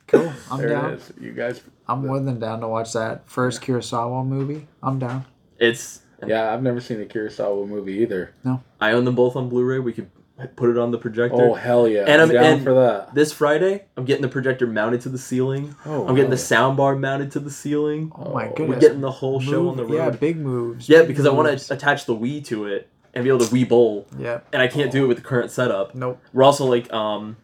[0.08, 0.30] Cool.
[0.50, 0.90] I'm There down.
[0.90, 1.12] it is.
[1.18, 1.62] You guys.
[1.88, 4.66] I'm more than down to watch that first Kurosawa movie.
[4.82, 5.24] I'm down.
[5.58, 8.34] It's Yeah, I've never seen a Kurosawa movie either.
[8.44, 8.62] No.
[8.78, 9.78] I own them both on Blu-ray.
[9.78, 10.10] We could
[10.56, 11.36] put it on the projector.
[11.40, 12.04] Oh hell yeah!
[12.06, 13.14] And I'm I'm- down and- for that.
[13.14, 15.74] This Friday, I'm getting the projector mounted to the ceiling.
[15.86, 18.12] Oh, I'm getting the sound bar mounted to the ceiling.
[18.16, 18.76] Oh my Oh, goodness.
[18.76, 19.94] We're getting the whole show on the road.
[19.94, 20.88] Yeah, big moves.
[20.88, 23.52] Yeah, big because I want to attach the Wii to it and be able to
[23.54, 24.40] Wii bowl, Yeah.
[24.52, 25.94] and I can't do it with the current setup.
[25.94, 26.18] Nope.
[26.32, 27.36] We're also like, um,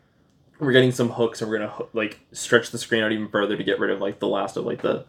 [0.58, 3.62] we're getting some hooks, and we're gonna like stretch the screen out even further to
[3.62, 5.04] get rid of like the last of like the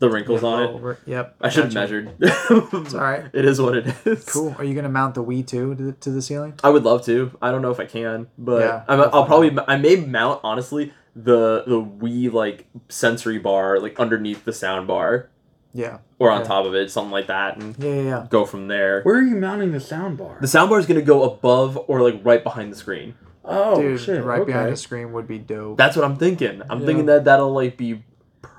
[0.00, 0.66] the wrinkles on it.
[0.70, 0.98] Over.
[1.06, 1.36] Yep.
[1.40, 2.10] I should have measured.
[2.20, 3.24] It's all right.
[3.32, 4.24] It is what it is.
[4.24, 4.54] Cool.
[4.58, 6.54] Are you gonna mount the Wii too to the, to the ceiling?
[6.64, 7.30] I would love to.
[7.40, 10.40] I don't know if I can, but Yeah, I'm, we'll I'll probably I may mount
[10.42, 15.28] honestly the the Wii like sensory bar like underneath the sound bar
[15.72, 15.98] Yeah.
[16.18, 16.46] or on Yeah.
[16.46, 18.26] top of it, something like that, and Yeah, yeah, yeah.
[18.30, 19.02] go from there.
[19.02, 20.38] Where are you mounting the sound bar?
[20.40, 23.14] The sound bar is gonna go above or like right behind the screen.
[23.44, 24.22] oh Dude, shit!
[24.24, 24.52] right okay.
[24.52, 25.76] behind the screen would be dope.
[25.78, 26.62] That's what I'm thinking.
[26.70, 26.86] I'm Yeah.
[26.86, 28.02] thinking that that'll like be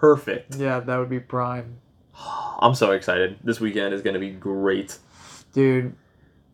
[0.01, 0.55] perfect.
[0.55, 1.77] yeah, that would be prime.
[2.59, 3.37] I'm so excited.
[3.43, 4.97] This weekend is gonna be great.
[5.53, 5.95] Dude,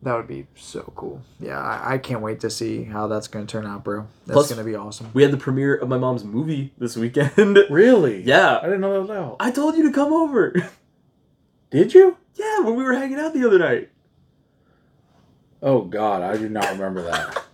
[0.02, 1.22] that would be so cool.
[1.40, 4.06] Yeah, I, I can't wait to see how that's gonna turn out, bro.
[4.26, 5.10] That's Plus- gonna be awesome.
[5.14, 7.58] We had the premiere of my mom's movie this weekend.
[7.70, 8.22] Really?
[8.22, 8.58] Yeah.
[8.58, 9.36] I didn't know that was out.
[9.40, 10.54] I told you to come over.
[11.70, 12.16] Did you?
[12.34, 13.90] yeah, when we were hanging out the other night.
[15.62, 17.44] Oh God, I do not remember that.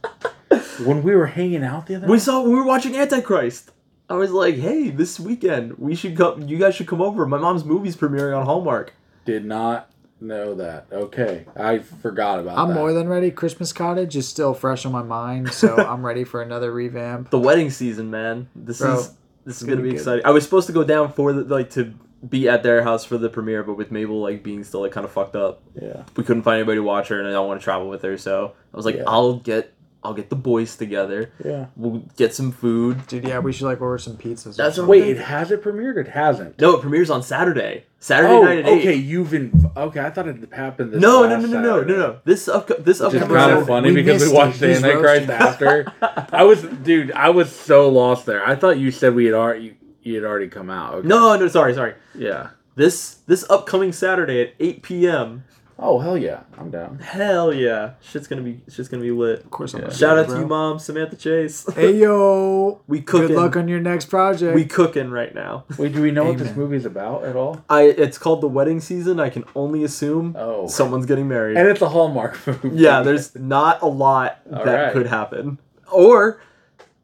[0.85, 2.22] when we were hanging out the other We night?
[2.22, 3.70] saw we were watching Antichrist.
[4.08, 6.42] I was like, "Hey, this weekend we should come.
[6.48, 7.26] You guys should come over.
[7.26, 8.92] My mom's movie's premiering on Hallmark."
[9.24, 9.90] did not
[10.20, 10.84] know that.
[10.92, 12.74] Okay, I forgot about I'm that.
[12.74, 13.30] more than ready.
[13.30, 17.30] Christmas Cottage is still fresh on my mind, so I'm ready for another revamp.
[17.30, 18.48] The wedding season, man.
[18.54, 19.14] This Bro, is
[19.46, 20.00] this is gonna gonna be be good.
[20.00, 20.26] exciting.
[20.26, 21.94] I was supposed to go down for the like to
[22.28, 25.04] be at their house for the premiere, but with Mabel like being still like kind
[25.06, 26.04] of fucked up, Yeah.
[26.16, 28.16] we couldn't find anybody to watch her, and I don't want to travel with her.
[28.18, 29.04] So I was like, Yeah.
[29.06, 29.72] I'll get
[30.04, 31.32] I'll get the boys together.
[31.42, 31.66] Yeah.
[31.76, 33.06] We'll get some food.
[33.06, 34.44] Dude, yeah, we should like order some pizzas.
[34.56, 34.88] That's what something.
[34.90, 35.96] Wait, it has it premiered?
[35.96, 36.60] It hasn't.
[36.60, 37.86] No, it premieres on Saturday.
[38.00, 38.80] Saturday Oh, night at eight.
[38.80, 38.94] okay.
[38.94, 40.00] You've been okay.
[40.00, 40.92] I thought it happened.
[40.92, 41.96] This No, no, last no, no, no, no, Saturday.
[41.98, 42.18] no.
[42.24, 44.68] This up, this Which is upcoming kind of funny We because we watched it.
[44.68, 45.68] He's the Antichrist roasting.
[45.70, 45.92] after.
[46.36, 48.46] I was, dude, I was so lost there.
[48.46, 50.96] I thought you said we had already, you, you had already come out.
[50.96, 51.08] Okay.
[51.08, 51.94] No, no, sorry, sorry.
[52.14, 52.50] Yeah.
[52.76, 55.44] This this upcoming Saturday at 8 p.m.
[55.76, 57.00] Oh hell yeah, I'm down.
[57.00, 59.40] Hell yeah, shit's gonna be shit's gonna be lit.
[59.40, 59.87] Of course, I'm Yeah.
[59.87, 60.40] gonna Shout out it, to bro.
[60.40, 61.66] you, mom, Samantha Chase.
[61.74, 63.28] Hey yo, we cooking.
[63.28, 64.54] good luck on your next project.
[64.54, 65.64] we cooking right now.
[65.78, 67.64] Wait, do we know what this movie's about at all?
[67.68, 69.18] I it's called the wedding season.
[69.18, 70.68] I can only assume Oh.
[70.68, 71.56] someone's getting married.
[71.56, 72.70] And it's a Hallmark movie.
[72.78, 74.92] yeah, there's not a lot All that right.
[74.92, 75.58] could happen,
[75.90, 76.40] or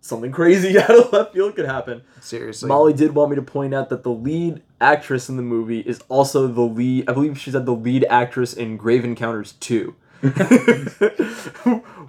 [0.01, 2.03] something crazy out of left field could happen.
[2.21, 5.81] Seriously, Molly did want me to point out that the lead actress in the movie
[5.81, 7.09] is also the lead.
[7.09, 9.95] I believe she's at the lead actress in Grave Encounters 2.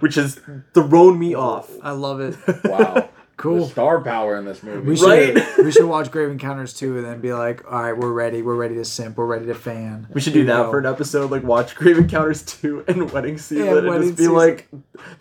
[0.00, 0.40] Which has
[0.74, 1.70] thrown me off.
[1.82, 2.36] I love it.
[2.64, 3.08] wow.
[3.38, 3.64] Cool.
[3.64, 4.86] The star power in this movie.
[4.86, 5.58] We should Right?
[5.58, 8.40] we should watch Grave Encounters 2 and then be like, all right, we're ready.
[8.40, 9.16] We're ready to simp.
[9.16, 10.06] We're ready to fan.
[10.12, 10.70] We should do that go.
[10.70, 14.24] for an episode, like watch Grave Encounters 2 and Wedding Season, and Wedding just be
[14.24, 14.34] Season.
[14.34, 14.68] like,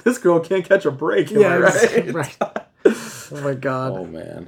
[0.03, 1.31] this girl can't catch a break.
[1.31, 2.13] Am Yeah, I right?
[2.13, 2.37] right.
[2.85, 4.47] Oh my god, Oh man.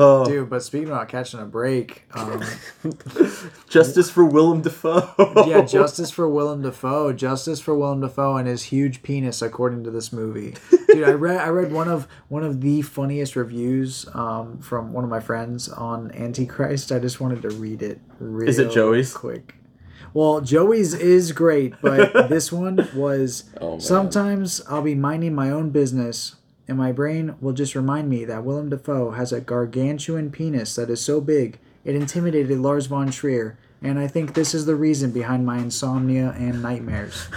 [0.00, 0.48] Oh, dude.
[0.48, 2.44] But speaking about catching a break, um,
[3.68, 5.12] justice for Willem Dafoe.
[5.44, 7.12] yeah, justice for Willem Dafoe.
[7.12, 10.54] Justice for Willem Dafoe and his huge penis, according to this movie.
[10.86, 15.02] Dude, I read I read one of one of the funniest reviews um, from one
[15.02, 16.92] of my friends on Antichrist.
[16.92, 18.00] I just wanted to read it.
[18.20, 19.12] Real Is it Joey's?
[19.12, 19.56] Quick.
[20.14, 25.70] Well, Joey's is great, but this one was Oh, sometimes I'll be minding my own
[25.70, 26.36] business
[26.68, 30.90] and my brain will just remind me that Willem Dafoe has a gargantuan penis that
[30.90, 35.10] is so big it intimidated Lars von Trier, and I think this is the reason
[35.10, 37.28] behind my insomnia and nightmares.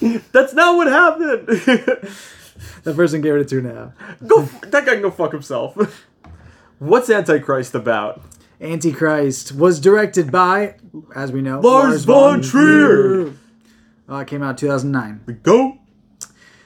[0.32, 1.46] That's not what happened.
[2.84, 4.26] that person gave it a two and a half.
[4.26, 5.76] go, that guy can go fuck himself.
[6.78, 8.22] What's Antichrist about?
[8.58, 10.76] Antichrist was directed by,
[11.14, 13.34] as we know, Lars von Trier.
[14.08, 15.40] Uh, it came out 2009.
[15.42, 15.78] Go.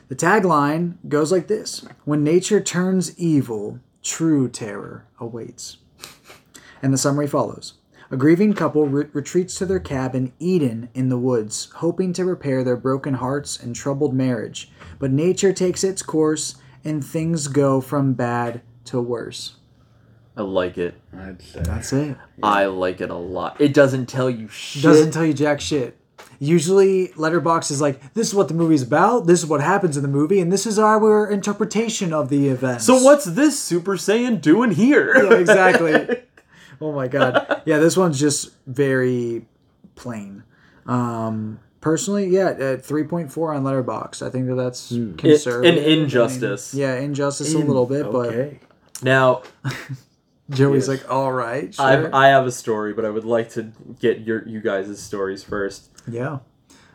[0.08, 5.78] The tagline goes like this When nature turns evil, true terror awaits.
[6.82, 7.74] And the summary follows.
[8.08, 12.62] A grieving couple re- retreats to their cabin, Eden, in the woods, hoping to repair
[12.62, 14.70] their broken hearts and troubled marriage.
[15.00, 19.56] But nature takes its course, and things go from bad to worse.
[20.36, 20.94] I like it.
[21.16, 21.60] I'd say.
[21.62, 22.16] That's it.
[22.44, 23.60] I like it a lot.
[23.60, 24.84] It doesn't tell you shit.
[24.84, 25.98] Doesn't tell you jack shit.
[26.38, 30.02] Usually, Letterboxd is like, this is what the movie's about, this is what happens in
[30.02, 34.40] the movie, and this is our interpretation of the event so what's this Super Saiyan
[34.40, 35.14] doing here?
[35.16, 36.22] Yeah, exactly.
[36.80, 37.62] oh my god.
[37.64, 39.46] Yeah, this one's just very
[39.94, 40.42] plain.
[40.86, 44.26] Um, personally, yeah, three point four on Letterboxd.
[44.26, 44.92] I think that that's.
[44.92, 45.76] It- conservative.
[45.76, 46.74] an injustice.
[46.74, 48.60] I mean, yeah, injustice a little bit, Okay.
[49.02, 49.74] Now, but
[50.50, 51.84] Joey's like, all right, sure.
[51.84, 55.42] I've, I have a story, but I would like to get your you guys' stories
[55.42, 55.90] first.
[56.08, 56.38] Yeah.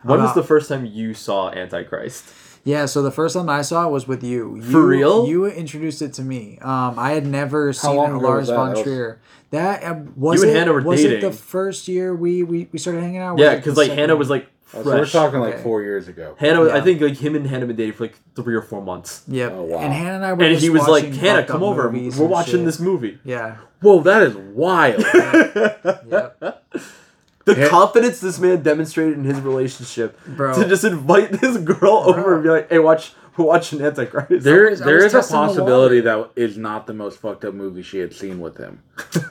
[0.02, 2.24] When was Uh, the first time you saw Antichrist?
[2.64, 4.56] Yeah, so the first time I saw it was with you.
[4.56, 5.26] you For real?
[5.26, 6.58] You introduced it to me.
[6.62, 8.54] Um, I had never seen long Lars was that?
[8.56, 9.20] von That was- Trier.
[9.50, 10.58] That uh, was You and it.
[10.60, 13.34] Hannah were was it the first year we we, we started hanging out?
[13.34, 15.62] Was Yeah, it because like second Hannah was like Oh, so we're talking like Okay.
[15.62, 16.34] four years ago.
[16.38, 19.22] Hannah, I think like him and Hannah been dating for like three or four months.
[19.28, 19.52] Yep.
[19.54, 19.78] Oh, wow.
[19.80, 21.90] And Hannah and I were And just he was like, Hannah, come over.
[21.90, 22.64] We're watching shit.
[22.64, 23.18] this movie.
[23.22, 23.56] Yeah.
[23.82, 25.04] Whoa, that is wild.
[26.08, 26.64] Yep.
[27.44, 27.68] The Yeah.
[27.68, 30.54] confidence this man demonstrated in his relationship Bro.
[30.62, 34.70] to just invite this girl over and be like, "Hey, watch, we're watching Antichrist." There,
[34.70, 37.98] was- I there was a possibility that is not the most fucked up movie she
[37.98, 38.80] had seen with him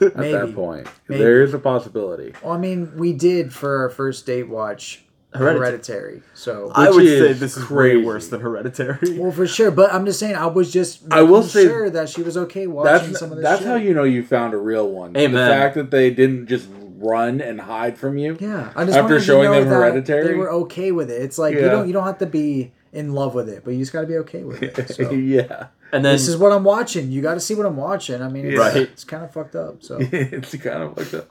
[0.16, 0.32] Maybe.
[0.32, 0.88] that point.
[1.08, 1.22] Maybe.
[1.22, 2.34] There is a possibility.
[2.42, 5.58] Well, I mean, we did for our first date watch Hereditary.
[5.60, 6.22] Hereditary.
[6.34, 6.70] So.
[6.74, 7.96] I would say this is crazy.
[7.96, 9.18] way worse than Hereditary.
[9.18, 12.10] well, for sure, but I'm just saying, I was just I will say- sure that
[12.10, 13.68] she was okay watching That's some of this that's shit.
[13.68, 15.16] how you know you found a real one.
[15.16, 15.32] Amen.
[15.32, 16.68] The fact that they didn't just
[17.02, 18.36] run and hide from you.
[18.40, 20.28] Yeah, I just After wanted to showing know them that Hereditary?
[20.28, 21.20] they were okay with it.
[21.22, 23.78] It's like you don't you don't have to be in love with it, but you
[23.80, 24.88] just got to be okay with it.
[24.90, 25.10] So.
[25.10, 25.68] yeah.
[25.92, 27.10] And then this is what I'm watching.
[27.10, 28.22] You got to see what I'm watching.
[28.22, 28.76] I mean, it's, Right.
[28.76, 29.82] it's kind of fucked up.
[29.82, 31.28] So it's kind of like that.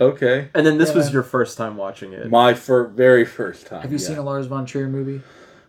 [0.00, 0.48] Okay.
[0.54, 1.14] and then this was Yeah.
[1.14, 2.30] your first time watching it.
[2.30, 3.82] My fir- very first time.
[3.82, 4.06] have you yeah.
[4.06, 5.22] seen a Lars von Trier movie?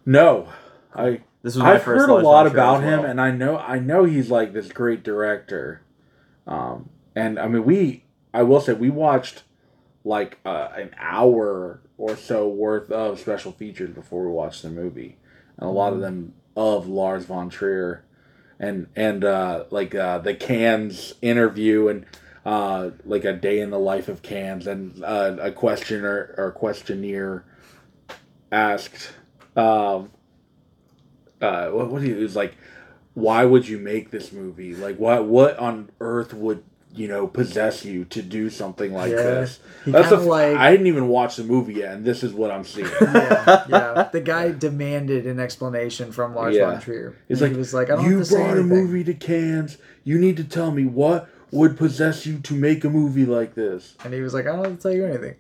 [0.06, 0.48] No.
[0.94, 3.58] I This was my I've first heard a lot about as him, and I know
[3.58, 5.82] I know he's like this great director.
[6.48, 9.44] Um, and I mean, we I will say we watched
[10.04, 15.18] like uh, an hour or so worth of special features before we watched the movie,
[15.58, 18.06] and a lot of them of Lars von Trier,
[18.60, 22.06] and and uh, like uh, the Cannes interview and.
[22.46, 27.44] Uh, like a day in the life of Cannes, and uh, a questioner or questionnaire
[28.52, 29.12] asked,
[29.56, 30.10] um,
[31.42, 32.56] uh, what, what do you, it was like,
[33.14, 34.74] why would you make this movie?
[34.74, 36.64] Like, what, what on earth would,
[36.96, 39.18] you know, possess you to do something like Yeah.
[39.18, 39.60] this?
[39.86, 42.34] He That's the, kinda like- I didn't even watch the movie yet, and this is
[42.34, 42.88] what I'm seeing.
[43.02, 44.10] yeah, yeah.
[44.12, 46.72] The guy demanded an explanation from Lars Yeah.
[46.72, 47.16] von Trier.
[47.30, 49.14] It's like, he was like, I don't you have to say brought a movie to
[49.14, 49.78] Cannes.
[50.04, 53.96] You need to tell me what would possess you to make a movie like this.
[54.04, 55.36] and he was like, I don't have to tell you anything.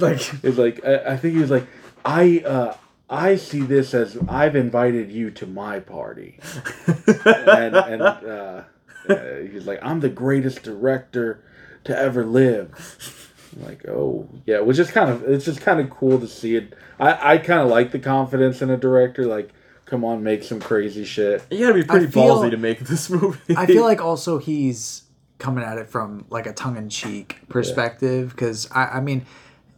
[0.00, 1.66] like, It's like I, I think he was like,
[2.04, 2.74] I uh,
[3.10, 6.38] I see this as I've invited you to my party,
[7.26, 8.62] and and uh,
[9.08, 11.42] uh, he's like, I'm the greatest director
[11.84, 13.28] to ever live.
[13.56, 16.56] I'm like, oh yeah, which is kind of it's just kind of cool to see
[16.56, 16.74] it.
[16.98, 19.50] I I kind of like the confidence in a director, like.
[19.84, 21.44] Come on, make some crazy shit.
[21.50, 23.54] You gotta be pretty feel- ballsy to make this movie.
[23.54, 25.02] I feel like also he's
[25.36, 29.26] coming at it from like a tongue in cheek perspective because I, I mean,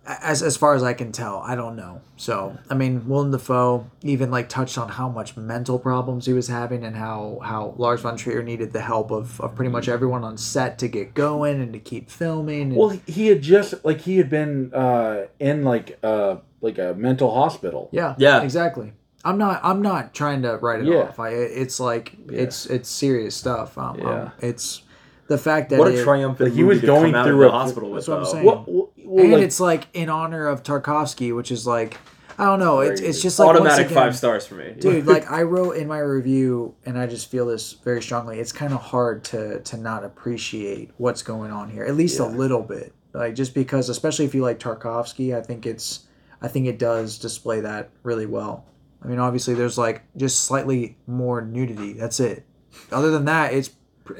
[0.06, 2.02] as as far as I can tell, I don't know.
[2.16, 6.48] So I mean, Willem Dafoe even like touched on how much mental problems he was
[6.48, 10.22] having and how how Lars von Trier needed the help of, of pretty much everyone
[10.24, 12.62] on set to get going and to keep filming.
[12.62, 16.94] And, Well, he had just like he had been uh, in like uh like a
[16.94, 17.88] mental hospital.
[17.92, 18.42] yeah, Yeah.
[18.42, 18.92] exactly.
[19.26, 19.60] I'm not.
[19.64, 20.96] I'm not trying to write it Yeah.
[21.04, 21.18] off.
[21.18, 23.78] I, it's like it's it's serious stuff.
[23.78, 24.30] Um, um, Yeah.
[24.40, 24.82] it's
[25.28, 27.48] the fact that what it- a triumphant Like, he movie was to going come through
[27.48, 28.00] a- hospital with.
[28.04, 28.44] That's what I'm saying.
[28.44, 31.98] What, what, well, and like, it's like in honor of Tarkovsky, which is like
[32.38, 32.80] I don't know.
[32.80, 35.06] It's it's just like Automatic again- five stars for me, dude.
[35.06, 38.40] Like I wrote in my review, and I just feel this very strongly.
[38.40, 42.26] It's kind of hard to to not appreciate what's going on here, at least a
[42.26, 42.92] little bit.
[43.12, 46.06] Like just because, especially if you like Tarkovsky, I think it's
[46.42, 48.66] I think it does display that really well.
[49.02, 51.92] I mean, obviously, there's like just slightly more nudity.
[51.92, 52.44] That's it.
[52.90, 53.70] Other than that, it's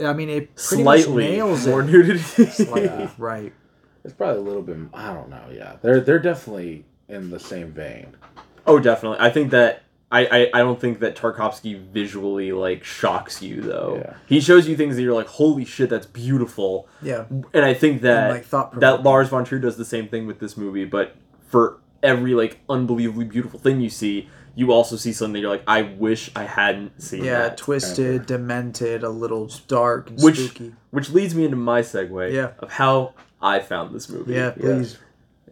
[0.05, 1.87] I mean, it pretty slightly much nails more it.
[1.87, 2.47] nudity.
[2.47, 3.53] Slightly, right.
[4.05, 4.77] It's probably a little bit.
[4.93, 5.45] I don't know.
[5.53, 8.17] Yeah, they're they're definitely in the same vein.
[8.67, 9.19] Oh, definitely.
[9.21, 13.97] I think that I, I, I don't think that Tarkovsky visually like shocks you though.
[14.03, 14.15] Yeah.
[14.27, 16.89] He shows you things that you're like, holy shit, that's beautiful.
[17.03, 17.25] Yeah.
[17.53, 19.03] And I think that like, thought that.
[19.03, 21.15] Lars von Trier does the same thing with this movie, but
[21.49, 25.65] for every like unbelievably beautiful thing you see, you also see something that you're like,
[25.67, 27.57] I wish I hadn't seen Yeah, that.
[27.59, 30.75] twisted, demented, a little dark and which spooky.
[30.91, 32.53] which leads me into my segue Yeah.
[32.61, 33.15] of how
[33.45, 34.35] I found this movie.
[34.35, 34.99] Yeah, please.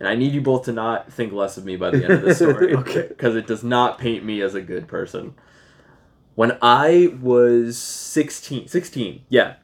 [0.01, 2.23] And I need you both to not think less of me by the end of
[2.23, 2.75] this story.
[2.77, 3.07] Okay.
[3.09, 5.35] Because it does not paint me as a good person.
[6.35, 9.57] When I was 16, 16, yeah,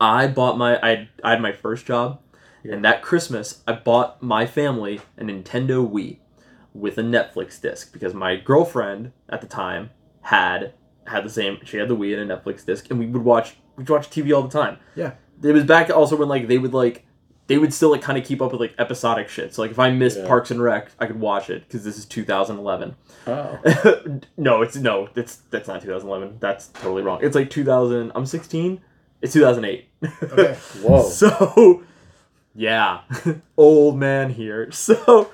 [0.00, 2.20] I bought my, I, I had my first job.
[2.64, 6.18] And that Christmas, I bought my family a Nintendo Wii
[6.72, 9.90] with a Netflix disc because my girlfriend at the time
[10.22, 10.72] had
[11.06, 11.58] had the same.
[11.64, 14.34] She had the Wii and a Netflix disc, and we would watch we'd watch TV
[14.34, 15.12] all the time Yeah.
[15.42, 17.04] It was back also when like they would like
[17.46, 19.54] they would still like kind of keep up with like episodic shit.
[19.54, 20.26] So like if I missed Yeah.
[20.26, 22.96] Parks and Rec, I could watch it because this is 2011.
[23.26, 24.20] Oh.
[24.36, 26.38] no, it's no, it's that's not 2011.
[26.40, 27.18] That's totally wrong.
[27.22, 28.12] It's like 2000.
[28.14, 28.80] I'm 16.
[29.20, 29.88] It's 2008.
[30.22, 30.54] Okay.
[30.82, 31.02] Whoa.
[31.08, 31.82] So,
[32.54, 33.00] yeah,
[33.56, 34.70] old man here.
[34.70, 35.30] So,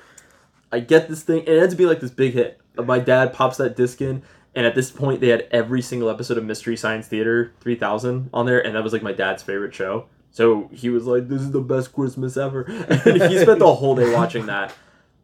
[0.70, 2.61] I get this thing, and it ends to be like this big hit.
[2.76, 4.22] My dad pops that disc in,
[4.55, 8.46] and at this point, they had every single episode of Mystery Science Theater 3000 on
[8.46, 10.07] there, and that was like my dad's favorite show.
[10.32, 13.94] So he was like, "This is the best Christmas ever," and he spent the whole
[13.96, 14.74] day watching that.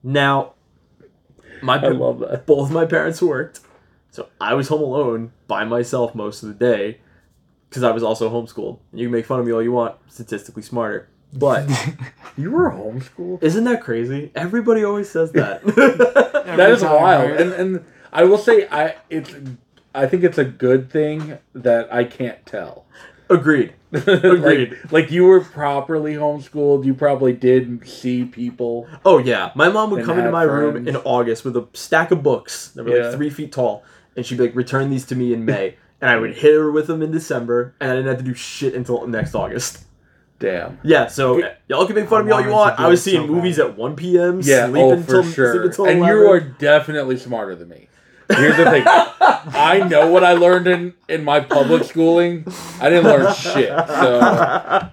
[0.03, 0.55] Now,
[1.63, 2.47] my I love that.
[2.47, 3.61] both my parents worked,
[4.11, 7.01] so I was home alone by myself most of the day
[7.69, 8.79] because I was also homeschooled.
[8.91, 11.09] And you can make fun of me all you want, statistically smarter.
[11.33, 11.69] But
[12.37, 13.43] You were homeschooled?
[13.43, 14.31] isn't that crazy?
[14.35, 15.63] Everybody always says that.
[15.65, 17.31] that is wild.
[17.31, 17.41] right?
[17.41, 17.85] And and
[18.17, 19.35] I will say I it's
[19.95, 22.85] I think it's a good thing that I can't tell.
[23.29, 23.75] Agreed.
[23.93, 24.71] Agreed.
[24.73, 26.85] like, like you were properly homeschooled.
[26.85, 28.89] You probably did see people.
[29.05, 32.23] Oh yeah, my mom would come into my room in August with a stack of
[32.23, 33.07] books that were Yeah.
[33.09, 33.85] like three feet tall,
[34.17, 36.71] and she'd be like, "Return these to me in May," and I would hit her
[36.71, 39.85] with them in December, and I didn't have to do shit until next August.
[40.39, 40.79] Damn.
[40.85, 42.79] Yeah, so y'all can make fun of me all you want.
[42.79, 43.69] I was seeing so movies bad.
[43.71, 44.41] at one p.m.
[44.43, 45.63] Yeah, oh, sleep oh until for sleep sure.
[45.65, 46.17] until And 11.
[46.17, 47.89] you are definitely smarter than me.
[48.31, 48.83] Here's the thing.
[48.87, 52.45] I know what I learned in in my public schooling.
[52.81, 53.69] I didn't learn shit.
[53.69, 54.91] So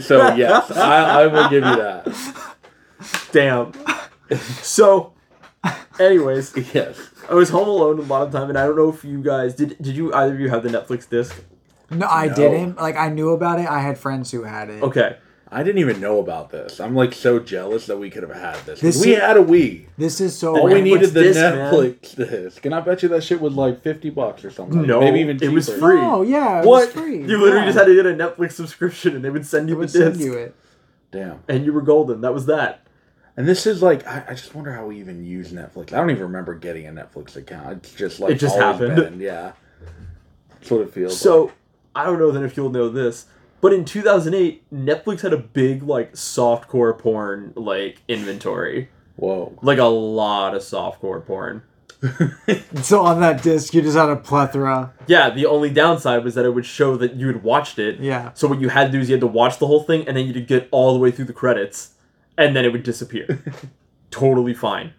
[0.00, 2.44] So yes, I, I will give you that.
[3.32, 3.72] Damn.
[4.62, 5.12] so,
[6.00, 6.98] anyways, Yes.
[7.30, 9.54] I was home alone a lot of time, and I don't know if you guys
[9.54, 9.76] did.
[9.80, 11.40] Did you either of you have the Netflix disc?
[11.90, 12.34] No, I No.
[12.34, 12.76] didn't.
[12.78, 13.68] Like I knew about it.
[13.68, 14.82] I had friends who had it.
[14.82, 15.16] Okay.
[15.54, 16.80] I didn't even know about this.
[16.80, 18.80] I'm like so jealous that we could have had this.
[18.80, 19.84] This we is- had a Wii.
[19.98, 20.56] This is so.
[20.56, 21.72] All we needed the disc, man.
[21.72, 24.86] Netflix disc, and I bet you that shit was like fifty bucks or something.
[24.86, 26.00] No, maybe even it was free.
[26.00, 26.86] Oh yeah, it What?
[26.86, 27.18] was free.
[27.18, 27.64] You literally Yeah.
[27.66, 29.92] just had to get a Netflix subscription, and they would send They you the would
[29.92, 30.54] disc, send you it.
[31.10, 31.40] Damn.
[31.48, 32.22] and you were golden.
[32.22, 32.86] That was that.
[33.36, 35.92] And this is like, I, I just wonder how we even use Netflix.
[35.92, 37.78] I don't even remember getting a Netflix account.
[37.78, 38.96] It's just like It just happened.
[38.96, 39.52] been, yeah.
[40.50, 41.18] That's what it feels.
[41.18, 41.52] So like.
[41.94, 43.26] I don't know then if you'll know this,
[43.62, 49.56] but in 2008, Netflix had a big like softcore porn like inventory, whoa.
[49.62, 51.62] like a lot of softcore porn.
[52.82, 54.92] So on that disc, you just had a plethora.
[55.06, 58.00] Yeah, the only downside was that it would show that you had watched it.
[58.00, 58.32] Yeah.
[58.34, 60.16] So what you had to do is you had to watch the whole thing, and
[60.16, 61.94] then you'd get all the way through the credits,
[62.36, 63.44] and then it would disappear.
[64.10, 64.94] totally fine.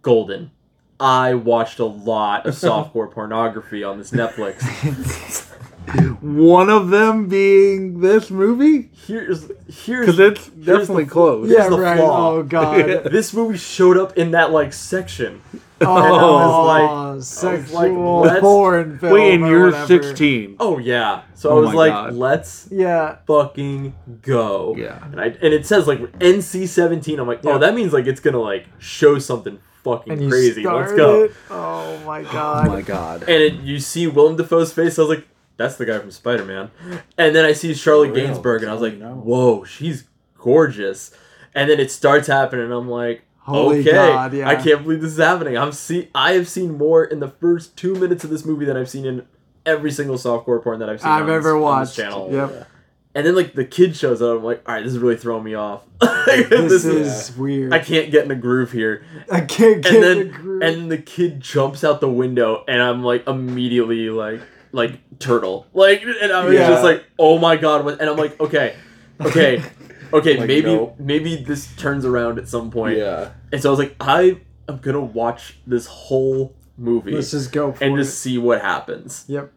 [0.00, 0.50] Golden.
[0.98, 5.46] I watched a lot of softcore pornography on this Netflix.
[6.20, 8.90] One of them being this movie?
[9.06, 11.50] Here's here's Because it's here's definitely the- close.
[11.50, 11.96] Yeah, the right.
[11.98, 12.30] flaw.
[12.32, 13.04] Oh god.
[13.12, 15.42] This movie showed up in that like section.
[15.82, 19.12] Oh, I was oh, sexual let's- porn film.
[19.14, 19.86] Wait, and or you're whatever.
[19.86, 20.56] 16.
[20.60, 21.22] Oh yeah.
[21.34, 22.14] So Oh I was like, God.
[22.14, 23.16] let's Yeah.
[23.26, 24.74] fucking go.
[24.76, 25.02] Yeah.
[25.04, 27.18] And I and it says like NC seventeen.
[27.18, 27.58] I'm like, oh, Yeah.
[27.58, 30.62] that means like it's gonna like show something fucking And you crazy.
[30.64, 31.24] Let's go.
[31.24, 31.32] it?
[31.50, 32.66] Oh my god.
[32.68, 33.22] Oh my god.
[33.22, 34.98] And it, you see Willem Dafoe's face.
[34.98, 35.26] I was like,
[35.60, 36.70] that's the guy from Spider Man.
[37.18, 38.26] And then I see Charlotte real?
[38.28, 39.14] Gainsbourg, and I was like, no.
[39.14, 40.04] whoa, she's
[40.38, 41.12] gorgeous.
[41.54, 44.48] And then it starts happening, and I'm like, Holy okay, God, yeah.
[44.48, 45.56] I can't believe this is happening.
[45.58, 48.76] I'm see, I have seen more in the first two minutes of this movie than
[48.76, 49.26] I've seen in
[49.66, 51.10] every single softcore porn that I've seen.
[51.10, 51.96] I've on this- ever on watched.
[51.96, 52.28] this channel.
[52.32, 52.68] Yep.
[53.12, 54.38] And then like the kid shows up.
[54.38, 55.82] I'm like, all right, this is really throwing me off.
[56.26, 57.72] This, is weird.
[57.72, 59.02] I can't get in a groove here.
[59.32, 60.62] I can't get And then the groove.
[60.62, 64.40] and the kid jumps out the window, and I'm like immediately like
[64.72, 66.68] like turtle, like, and I was Yeah.
[66.68, 68.00] just like, oh my god, what?
[68.00, 68.76] And I'm like, okay,
[69.20, 69.62] okay,
[70.12, 70.94] okay, Like, maybe no.
[70.98, 72.98] maybe this turns around at some point.
[72.98, 73.30] Yeah.
[73.52, 77.72] And so I was like, I am gonna watch this whole movie Let's just go
[77.72, 78.04] for and it.
[78.04, 79.24] just see what happens.
[79.28, 79.52] Yep.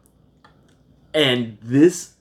[1.14, 2.14] And this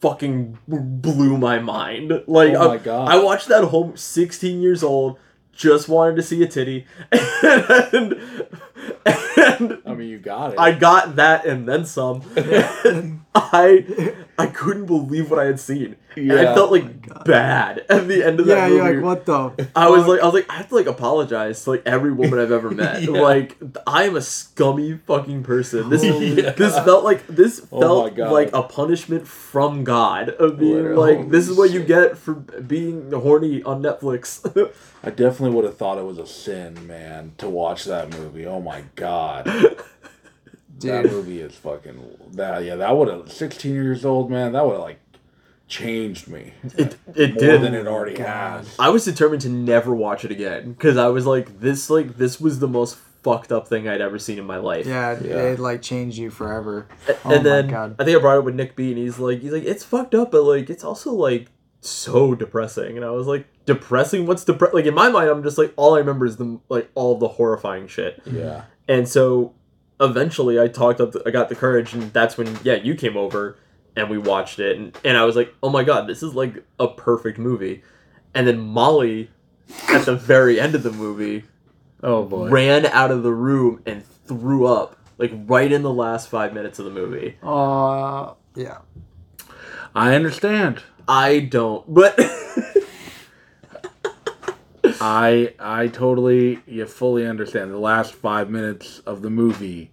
[0.00, 2.22] fucking blew my mind.
[2.26, 3.08] Like, Oh my I- God.
[3.08, 5.18] I watched that home, 16 years old,
[5.52, 8.14] just wanted to see a titty, and,
[9.36, 10.58] and I mean, you got it.
[10.58, 12.22] I got that and then some.
[12.36, 15.96] And I I couldn't believe what I had seen.
[16.16, 18.76] And I felt like oh bad at the end of that movie.
[18.76, 18.92] yeah, movie.
[18.94, 19.68] you're like, what the?
[19.76, 22.40] I was like, I was like, I have to like apologize to like every woman
[22.40, 23.02] I've ever met.
[23.08, 23.20] Yeah.
[23.20, 23.56] Like,
[23.86, 25.88] I am a scummy fucking person.
[25.90, 26.50] This Yeah.
[26.50, 28.32] this felt like this Oh felt my God.
[28.32, 31.16] like a punishment from God of being Literally.
[31.18, 34.44] like, this is what you get for being horny on Netflix.
[35.04, 38.44] I definitely would have thought it was a sin, man, to watch that movie.
[38.46, 39.76] Oh my god.
[40.80, 42.00] That movie is fucking
[42.34, 45.00] that yeah, that would have sixteen years old, man, that would have like
[45.66, 46.52] changed me.
[46.76, 47.62] it it More did.
[47.62, 48.26] than it already God.
[48.64, 48.76] has.
[48.78, 52.40] I was determined to never watch it again because I was like, this like this
[52.40, 54.86] was the most fucked up thing I'd ever seen in my life.
[54.86, 55.36] Yeah, it, Yeah.
[55.38, 56.86] it like changed you forever.
[57.08, 57.96] A- Oh and my then God.
[57.98, 60.14] I think I brought it with Nick B, and he's like, he's like, it's fucked
[60.14, 61.48] up, but like, it's also like
[61.80, 62.94] so depressing.
[62.96, 64.26] And I was like, depressing?
[64.26, 64.74] What's depressing?
[64.74, 67.20] Like in my mind, I'm just like, all I remember is the like all of
[67.20, 68.20] the horrifying shit.
[68.26, 68.62] Yeah.
[68.88, 69.52] And so
[70.00, 73.56] eventually, I talked up, I got the courage, and that's when yeah, you came over
[73.94, 76.64] and we watched it, and and I was like, oh my god, this is like
[76.80, 77.82] a perfect movie.
[78.34, 79.30] And then Molly,
[79.88, 81.44] at the very end of the movie,
[82.02, 82.48] Oh boy.
[82.48, 86.78] ran out of the room and threw up like right in the last five minutes
[86.78, 87.36] of the movie.
[87.42, 88.78] Uh, yeah.
[89.94, 90.82] I understand.
[91.08, 92.18] I don't, but
[95.00, 97.70] I I totally you fully understand.
[97.70, 99.92] The last five minutes of the movie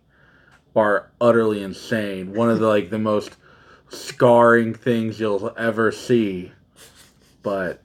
[0.76, 2.34] are utterly insane.
[2.34, 3.36] One of the like the most
[3.90, 6.52] scarring things you'll ever see.
[7.44, 7.84] But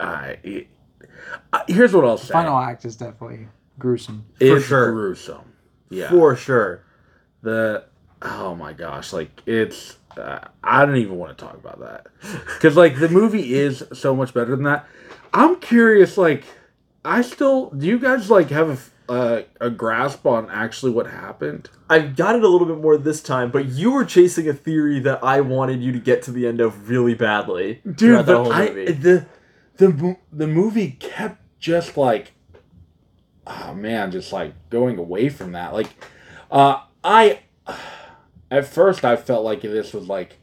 [0.00, 0.68] I, it,
[1.52, 2.32] I here's what I'll say.
[2.32, 3.48] Final act is definitely
[3.78, 4.24] gruesome.
[4.38, 4.92] For it's sure.
[4.92, 5.52] gruesome.
[5.88, 6.10] Yeah.
[6.10, 6.82] for sure.
[7.42, 7.84] the
[8.22, 12.06] oh my gosh like it's uh, i don't even want to talk about that
[12.54, 14.86] because like the movie is so much better than that
[15.32, 16.44] i'm curious like
[17.04, 21.68] i still do you guys like have a, a, a grasp on actually what happened
[21.88, 24.98] I've got it a little bit more this time, but you were chasing a theory
[24.98, 27.80] that I wanted you to get to the end of really badly.
[27.84, 29.26] dude the but I, the
[29.76, 32.32] the the movie kept just like
[33.46, 35.88] oh man just like going away from that like
[36.50, 37.40] uh i
[38.50, 40.38] at first i felt like this was like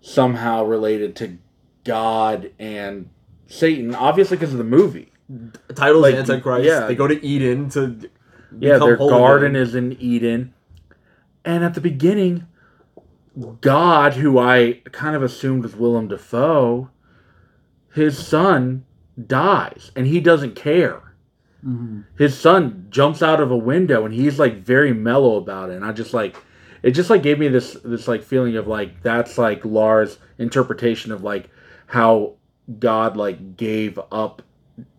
[0.00, 1.38] somehow related to
[1.84, 3.10] god and
[3.48, 6.64] satan obviously because of the movie The title's like, Antichrist.
[6.64, 6.86] yeah.
[6.86, 8.08] They go to Eden to
[8.58, 9.62] yeah their holy garden men.
[9.62, 10.54] is in eden
[11.44, 12.46] and at the beginning
[13.60, 16.88] god who i kind of assumed was willem dafoe
[17.94, 18.84] his son
[19.26, 21.14] dies and he doesn't care
[21.64, 22.00] mm-hmm.
[22.16, 25.84] his son jumps out of a window and he's like very mellow about it and
[25.84, 26.36] i just like
[26.82, 31.12] it just like gave me this this like feeling of like that's like lars interpretation
[31.12, 31.50] of like
[31.86, 32.34] how
[32.78, 34.42] god like gave up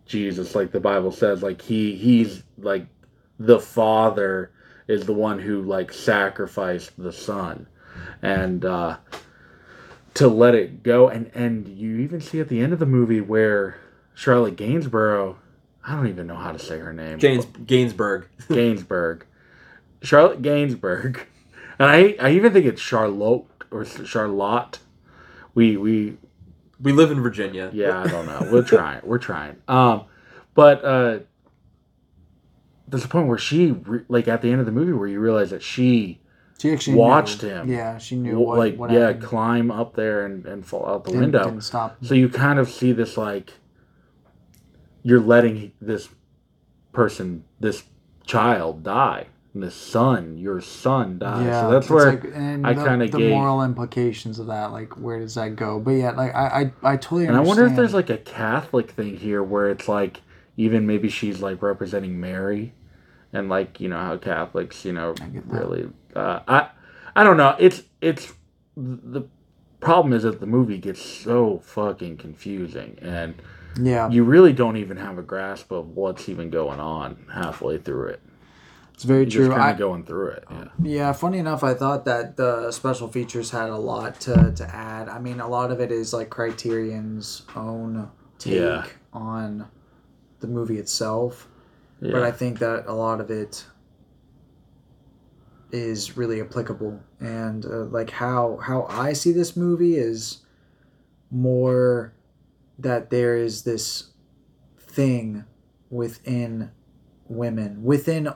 [0.06, 2.86] jesus like the bible says like he he's like
[3.38, 4.50] the father
[4.88, 7.66] is the one who like sacrificed the son
[8.22, 8.96] and uh
[10.14, 13.20] to let it go and and you even see at the end of the movie
[13.20, 13.76] where
[14.14, 15.36] charlotte gainsborough
[15.84, 18.24] i don't even know how to say her name Gaines Gainsbourg.
[18.48, 19.22] Gainsbourg.
[20.02, 21.20] Charlotte Gainsbourg.
[21.78, 24.80] And I, I even think it's Charlotte or Charlotte.
[25.54, 26.18] We we
[26.82, 27.70] We live in Virginia.
[27.72, 28.48] yeah, I don't know.
[28.50, 29.00] We're trying.
[29.04, 29.56] We're trying.
[29.68, 30.04] Um
[30.54, 31.18] but uh
[32.88, 35.20] there's a point where she re- like at the end of the movie where you
[35.20, 36.20] realize that she
[36.58, 37.48] She actually Watched knew.
[37.50, 37.68] him.
[37.70, 39.22] Yeah, she knew what, like what yeah happened.
[39.24, 41.96] climb up there and, and fall out the Didn't- window Didn't stop.
[42.04, 43.52] so you kind of see this like
[45.02, 46.08] you're letting this
[46.92, 47.84] person this
[48.26, 51.44] child die this son your son dies.
[51.46, 54.70] yeah, so that's where like, and I kinda the gave- moral implications of that.
[54.72, 55.80] Like, where does that go?
[55.80, 57.26] But yeah, like I, I, I totally.
[57.26, 60.20] And I wonder if there's like a Catholic thing here where it's like
[60.56, 62.72] even maybe she's like representing Mary,
[63.32, 65.44] and like you know how Catholics you know that.
[65.46, 66.68] really uh, I
[67.16, 68.32] I don't know it's it's
[68.76, 69.22] the
[69.80, 73.34] problem is that the movie gets so fucking confusing and
[73.80, 78.08] yeah, you really don't even have a grasp of what's even going on halfway through
[78.08, 78.20] it.
[79.00, 79.54] It's very You're true.
[79.54, 80.44] I, of going through it.
[80.50, 80.64] Yeah.
[80.82, 85.08] Yeah, funny enough, I thought that the special features had a lot to, to add.
[85.08, 88.84] I mean, a lot of it is like Criterion's own take Yeah.
[89.14, 89.68] on
[90.40, 91.48] the movie itself,
[92.02, 92.12] yeah.
[92.12, 93.64] but I think that a lot of it
[95.72, 97.00] is really applicable.
[97.20, 100.42] And uh, like how how I see this movie is
[101.30, 102.12] more
[102.78, 104.10] that there is this
[104.78, 105.46] thing
[105.88, 106.70] within
[107.28, 108.28] women within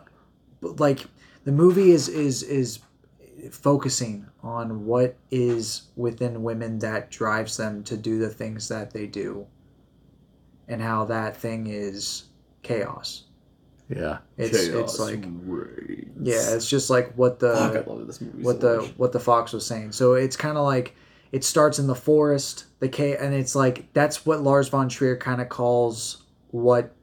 [0.79, 1.07] like
[1.45, 2.81] the movie is is is
[3.51, 9.07] focusing on what is within women that drives them to do the things that they
[9.07, 9.47] do
[10.69, 12.25] and how that thing is
[12.63, 13.25] chaos
[13.89, 14.19] Yeah.
[14.39, 15.25] It's it's like
[16.23, 18.95] yeah, it's just like what the Fuck, I love this movie what so the much.
[18.97, 19.93] what the fox was saying.
[19.93, 20.97] So it's kind of like
[21.33, 25.17] it starts in the forest, the K, and it's like that's what Lars von Trier
[25.17, 26.95] kind of calls what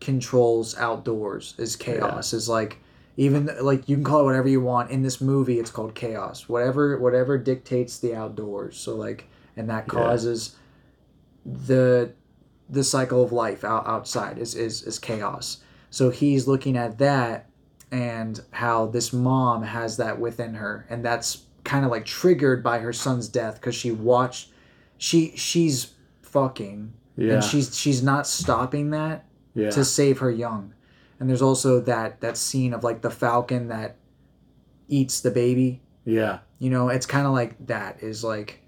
[0.00, 2.32] controls outdoors is chaos.
[2.32, 2.78] Is like
[3.16, 5.58] even like you can call it whatever you want in this movie.
[5.58, 6.48] It's called chaos.
[6.48, 8.76] Whatever whatever dictates the outdoors.
[8.76, 10.56] So like and that causes
[11.44, 12.12] the
[12.68, 15.58] the cycle of life out, outside is, is is chaos.
[15.90, 17.48] So he's looking at that
[17.92, 22.78] and how this mom has that within her and that's kind of like triggered by
[22.78, 24.50] her son's death because she watched
[24.98, 25.92] she she's
[26.22, 27.34] fucking Yeah.
[27.34, 29.70] and she's she's not stopping that Yeah.
[29.70, 30.74] to save her young
[31.24, 33.96] and there's also that that scene of like the falcon that
[34.88, 36.40] eats the baby yeah.
[36.58, 38.60] you know it's kind of like that is like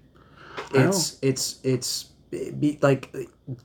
[0.73, 3.15] it's it's it's it be, like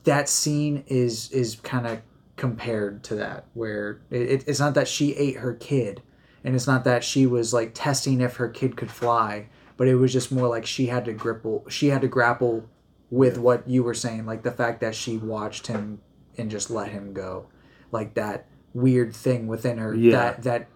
[0.03, 2.01] that scene is is kind of
[2.35, 6.03] compared to that where it, it's not that she ate her kid
[6.43, 9.95] and it's not that she was like testing if her kid could fly but it
[9.95, 12.69] was just more like she had to grapple she had to grapple
[13.09, 15.99] with what you were saying like the fact that she watched him
[16.37, 17.47] and just let him go
[17.91, 20.11] like that weird thing within her Yeah.
[20.11, 20.67] that that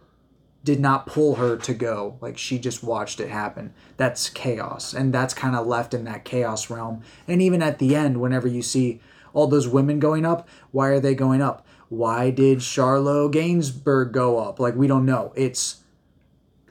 [0.63, 2.17] did not pull her to go.
[2.19, 3.73] Like she just watched it happen.
[3.95, 4.93] That's chaos.
[4.93, 7.01] And that's kind of left in that chaos realm.
[7.27, 8.99] And even at the end whenever you see
[9.33, 11.65] all those women going up why are they going up?
[11.89, 14.59] Why did charlotte gainsbourg go up?
[14.59, 15.31] Like we don't know.
[15.35, 15.77] It's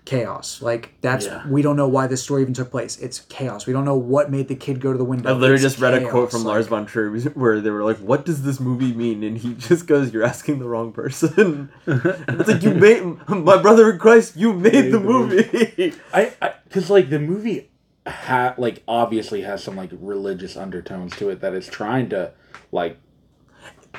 [0.07, 1.46] chaos like that's Yeah.
[1.48, 4.30] we don't know why this story even took place it's chaos we don't know what
[4.30, 6.44] made the kid go to the window I literally It's just read a quote from
[6.44, 9.54] Like, Lars von Trier where they were like, "What does this movie mean?" And he
[9.68, 14.36] just goes, "You're asking the wrong person." it's like you made my brother in Christ.
[14.36, 15.92] You made the movie.
[16.14, 17.68] I, I, cause like the movie,
[18.07, 22.30] ha like obviously has some like religious undertones to it that it's trying to
[22.70, 22.96] like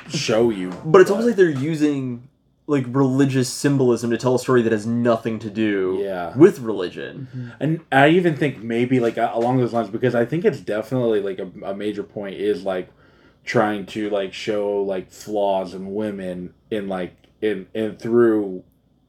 [0.08, 0.70] show you.
[0.86, 2.28] but it's almost like they're using
[2.68, 6.36] like religious symbolism to tell a story that has nothing to do Yeah.
[6.36, 7.26] with religion.
[7.34, 7.48] Mm-hmm.
[7.60, 11.38] And I even think maybe like along those lines because I think it's definitely like
[11.38, 12.90] a, a major point is like
[13.44, 18.62] trying to like show like flaws in women in like in and through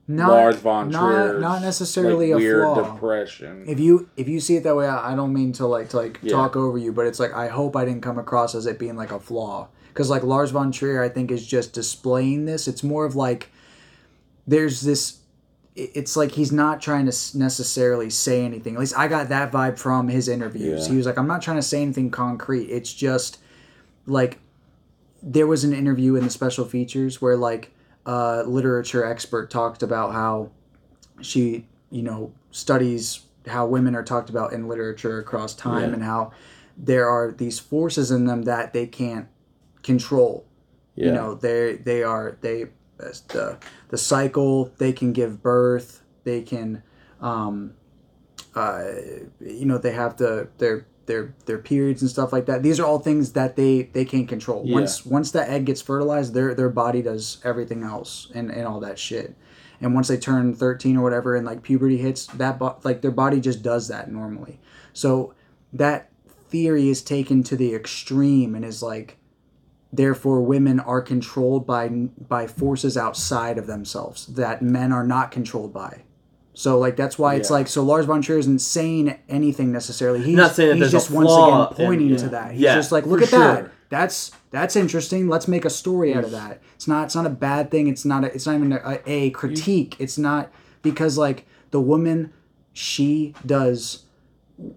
[0.08, 3.66] not, Lars von not, not necessarily like, a weird flaw depression.
[3.68, 5.98] if you if you see it that way i I don't mean to like to
[5.98, 6.32] like Yeah.
[6.32, 8.96] talk over you but it's like i hope i didn't come across as it being
[8.96, 9.68] like a flaw
[10.00, 13.52] because like lars von trier i think is just displaying this it's more of like
[14.48, 15.18] there's this
[15.76, 19.78] it's like he's not trying to necessarily say anything at least i got that vibe
[19.78, 20.92] from his interviews Yeah.
[20.92, 23.40] he was like i'm not trying to say anything concrete it's just
[24.06, 24.40] like
[25.22, 27.72] there was an interview in the special features where like
[28.06, 30.50] a literature expert talked about how
[31.20, 35.94] she you know studies how women are talked about in literature across time Yeah.
[35.96, 36.32] and how
[36.78, 39.28] there are these forces in them that they can't
[39.84, 40.46] control.
[40.96, 42.66] You know they they are they
[43.00, 43.58] as the
[43.88, 46.84] the cycle they can give birth they can
[47.22, 47.74] um
[48.54, 48.84] uh
[49.40, 52.62] you know they have the their their their periods and stuff like that.
[52.64, 54.64] These are all things that they they can't control.
[54.66, 54.76] Yeah.
[54.76, 58.80] once once that egg gets fertilized their their body does everything else and and all
[58.82, 59.36] that shit.
[59.82, 63.12] And once they turn 13 or whatever and like puberty hits that bo- like their
[63.12, 64.60] body just does that normally.
[64.92, 65.34] So
[65.72, 66.10] that
[66.50, 69.19] theory is taken to the extreme and is like
[69.92, 75.74] therefore women are controlled by by forces outside of themselves that men are not controlled
[75.74, 76.04] by
[76.54, 80.22] so like that's why it's like so Lars von Trier isn't saying anything necessarily.
[80.22, 82.52] He's Not saying that he's just once again pointing in- to that.
[82.52, 83.72] He's Yeah, just like, look at that.
[83.88, 85.30] That's that's interesting.
[85.30, 86.60] Let's make a story out of that.
[86.76, 87.88] It's not it's not a bad thing.
[87.88, 89.96] It's not a, it's not even a, a critique.
[90.00, 92.34] It's not because like the woman
[92.74, 94.04] she does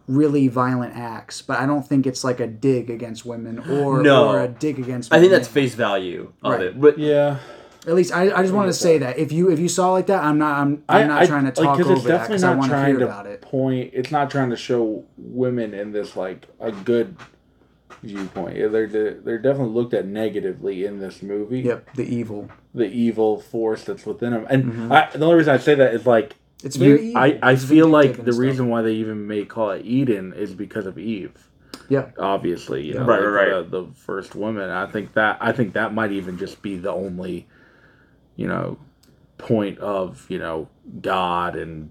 [0.06, 4.28] really violent acts, but I don't think it's like a dig against women or No.
[4.28, 5.12] or a dig against.
[5.12, 5.40] I think men.
[5.40, 6.62] that's face value of Right.
[6.62, 6.80] it.
[6.80, 7.38] But yeah.
[7.84, 10.06] At least I, I just wanted to say that if you if you saw like
[10.06, 12.44] that, I'm not I'm, I'm not trying to talk because over it's that definitely because
[12.44, 13.40] I not want to trying hear to about it.
[13.42, 13.90] point.
[13.92, 17.16] It's not trying to show women in this like a good
[18.04, 18.56] viewpoint.
[18.56, 21.60] Yeah, They're they're definitely looked at negatively in this movie.
[21.62, 22.48] Yep, the evil.
[22.74, 26.06] The evil force that's within them, and I, the only reason I say that is
[26.06, 26.41] like Mm-hmm.
[26.64, 27.20] It's you- very evil.
[27.22, 28.38] I, I It's feel like the stuff.
[28.40, 31.32] reason why they even may call it Eden is because of Eve.
[31.88, 32.10] Yeah.
[32.18, 33.70] Obviously, you know, Right, like right, right.
[33.70, 34.70] The, the first woman.
[34.70, 37.46] I think that I think that might even just be the only,
[38.36, 38.78] you know,
[39.38, 40.68] point of you know
[41.00, 41.90] God and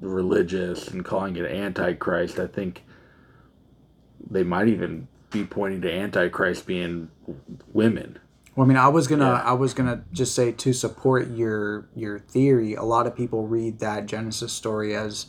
[0.00, 2.38] religious and calling it Antichrist.
[2.38, 2.82] I think
[4.30, 7.10] they might even be pointing to Antichrist being
[7.72, 8.18] women.
[8.54, 9.42] Well, I mean, I was gonna, Yeah.
[9.42, 12.74] I was gonna just say to support your your theory.
[12.74, 15.26] A lot of people read that Genesis story as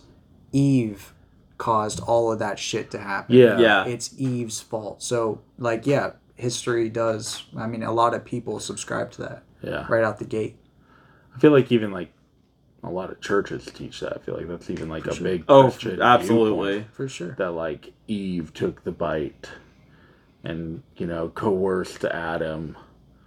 [0.52, 1.14] Eve
[1.58, 3.36] caused all of that shit to happen.
[3.36, 3.58] Yeah.
[3.60, 5.02] yeah, it's Eve's fault.
[5.02, 7.46] So, like, yeah, history does.
[7.56, 9.86] I mean, a lot of people subscribe to that Yeah.
[9.88, 10.58] right out the gate.
[11.36, 12.12] I feel like even like
[12.84, 14.14] a lot of churches teach that.
[14.18, 16.86] I feel like that's even like a big Oh, Christian absolutely.
[16.92, 17.36] For sure.
[17.38, 19.50] that like Eve took the bite
[20.44, 22.76] and you know coerced Adam.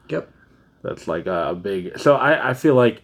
[0.08, 0.30] Yep.
[0.82, 1.98] That's like a, big.
[1.98, 3.02] So I I feel like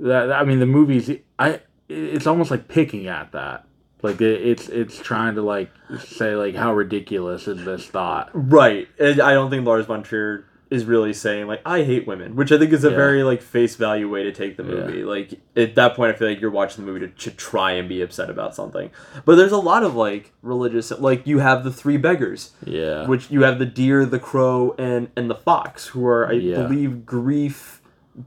[0.00, 0.32] that.
[0.32, 1.10] I mean the movies.
[1.38, 3.66] I it's almost like picking at that.
[4.02, 5.70] Like it, it's it's trying to like
[6.00, 8.30] say like how ridiculous is this thought.
[8.32, 8.88] Right.
[8.98, 12.50] And I don't think Lars von Trier is really saying like I hate women, which
[12.50, 12.96] I think is a Yeah.
[12.96, 15.04] very like face value way to take the movie.
[15.04, 17.88] Like at that point, I feel like you're watching the movie to, to try and
[17.88, 18.90] be upset about something.
[19.24, 23.06] But there's a lot of like religious, like you have the three beggars, Yeah.
[23.06, 26.62] which you have the deer, the crow, and and the fox, who are I Yeah.
[26.62, 27.80] believe grief,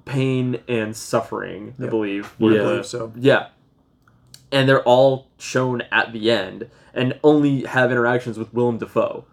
[0.06, 1.74] pain, and suffering.
[1.78, 1.92] I Yep.
[1.92, 2.36] believe.
[2.40, 2.48] Yeah.
[2.50, 3.12] I believe so.
[3.18, 3.48] yeah.
[4.52, 9.26] And they're all shown at the end and only have interactions with Willem Dafoe.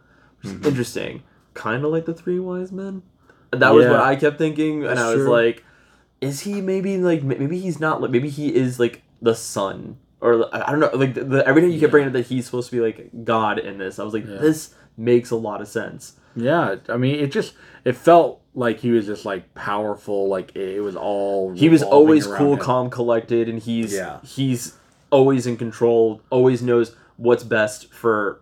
[0.43, 0.69] Which is mm-hmm.
[0.69, 1.23] interesting.
[1.57, 3.03] Kind of like the three wise men.
[3.53, 4.81] That was what I kept thinking.
[4.83, 5.31] and That's I was true.
[5.31, 5.65] like,
[6.21, 9.99] is he maybe like, maybe he's not, like maybe he is like the son.
[10.21, 10.91] Or I don't know.
[10.95, 13.11] Like the, the, every time you kept bringing up that he's supposed to be like
[13.25, 14.37] God in this, I was like, Yeah.
[14.39, 16.15] this makes a lot of sense.
[16.35, 17.55] Yeah, I mean, it just
[17.85, 20.29] it felt like he was just like powerful.
[20.29, 22.59] Like it was all He was always cool, him.
[22.59, 24.21] calm, collected, and he's Yeah.
[24.23, 24.75] he's
[25.11, 26.21] always in control.
[26.31, 28.41] Always knows what's best for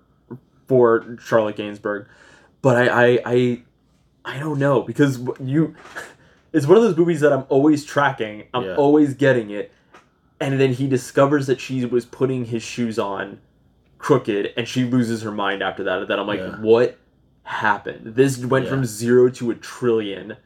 [0.66, 2.06] for Charlotte Gainsbourg.
[2.64, 3.62] But I I I,
[4.24, 5.76] I don't know because you.
[6.56, 8.44] It's one of those movies that I'm always tracking.
[8.54, 8.76] I'm Yeah.
[8.76, 9.72] always getting it,
[10.38, 13.40] and then he discovers that she was putting his shoes on
[13.98, 15.98] crooked, and she loses her mind after that.
[15.98, 16.54] And then I'm like, Yeah.
[16.60, 16.96] what
[17.42, 18.14] happened?
[18.14, 18.70] This went Yeah.
[18.70, 20.36] from zero to a trillion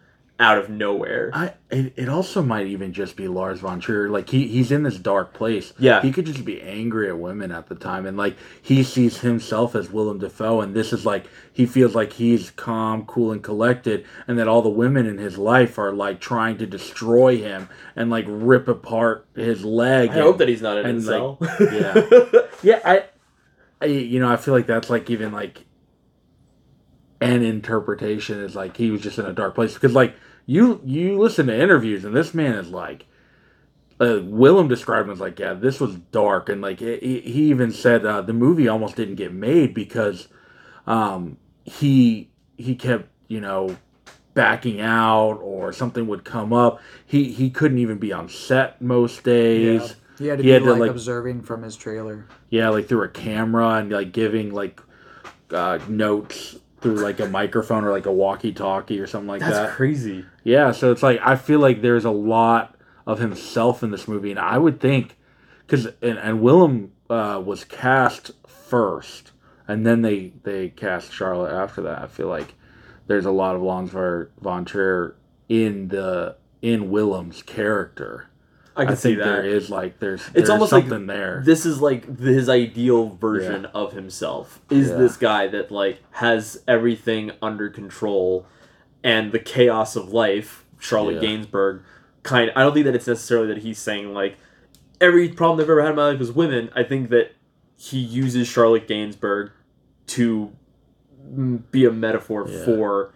[0.41, 1.30] out of nowhere.
[1.34, 4.09] I it, it also might even just be Lars von Trier.
[4.09, 5.72] Like he he's in this dark place.
[5.78, 6.01] Yeah.
[6.01, 9.74] he could just be angry at women at the time, and like he sees himself
[9.74, 14.07] as Willem Dafoe, and this is like he feels like he's calm, cool, and collected,
[14.28, 18.11] and that all the women in his life are like trying to destroy him and
[18.11, 20.11] like rip apart his leg.
[20.11, 21.41] I and- hope that he's not an and, incel.
[22.62, 22.62] yeah.
[22.62, 23.05] yeah, I,
[23.80, 25.64] I, you know, I feel like that's like even like
[27.20, 30.14] an interpretation is like he was just in a dark place because like
[30.49, 33.05] you you listen to interviews and this man is like.
[34.01, 37.72] Uh, Willem described him as like, yeah, this was dark, and like he, he even
[37.72, 40.28] said uh, the movie almost didn't get made because
[40.86, 43.76] um, he he kept you know
[44.34, 46.80] backing out or something would come up.
[47.05, 49.82] He he couldn't even be on set most days.
[49.82, 49.94] Yeah.
[50.20, 52.26] He had to He be had to, like, like- observing from his trailer.
[52.51, 54.80] Yeah, like through a camera and like giving like
[55.51, 59.62] uh, notes through like a microphone or like a walkie-talkie or something like That's that.
[59.64, 60.24] That's crazy.
[60.49, 62.74] Yeah, so it's like I feel like there's a lot
[63.07, 65.16] of himself in this movie, and I would think
[65.66, 69.32] because and, and Willem uh, was cast first,
[69.66, 72.01] and then they they cast Charlotte after that.
[72.03, 72.55] I feel like
[73.07, 73.90] there's a lot of Lars
[74.40, 75.16] von Trier
[75.49, 78.26] in the in Willem's character.
[78.76, 79.24] I can see that.
[79.24, 81.42] there is like there's It's there's almost something like there.
[81.44, 83.70] This is like his ideal version Yeah.
[83.74, 84.61] of himself.
[84.70, 84.96] Is Yeah.
[84.96, 88.46] this guy that like has everything under control,
[89.05, 90.64] and the chaos of life.
[90.80, 91.28] Charlotte Yeah.
[91.30, 91.82] Gainsbourg,
[92.22, 92.53] kind.
[92.55, 94.36] I don't think that it's necessarily that he's saying like
[95.01, 96.70] every problem I've ever had in my life was women.
[96.74, 97.32] I think that
[97.76, 99.51] he uses Charlotte Gainsbourg
[100.09, 100.53] to
[101.70, 102.64] be a metaphor Yeah.
[102.64, 103.12] for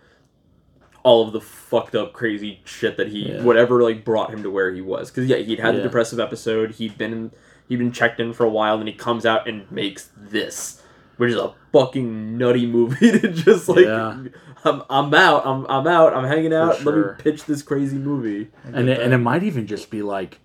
[1.04, 3.42] all of the fucked up crazy shit that he Yeah.
[3.42, 6.72] whatever like brought him to where he was because yeah he'd had the depressive episode
[6.72, 7.30] he'd been in,
[7.68, 10.80] he'd been checked in for a while and he comes out and makes this
[11.16, 14.18] which is a fucking nutty movie to just like Yeah.
[14.64, 15.46] I'm, I'm out.
[15.46, 16.14] I'm, I'm out.
[16.14, 16.84] I'm hanging out.
[16.84, 18.48] Let me pitch this crazy movie.
[18.64, 20.38] And it, and it might even just be like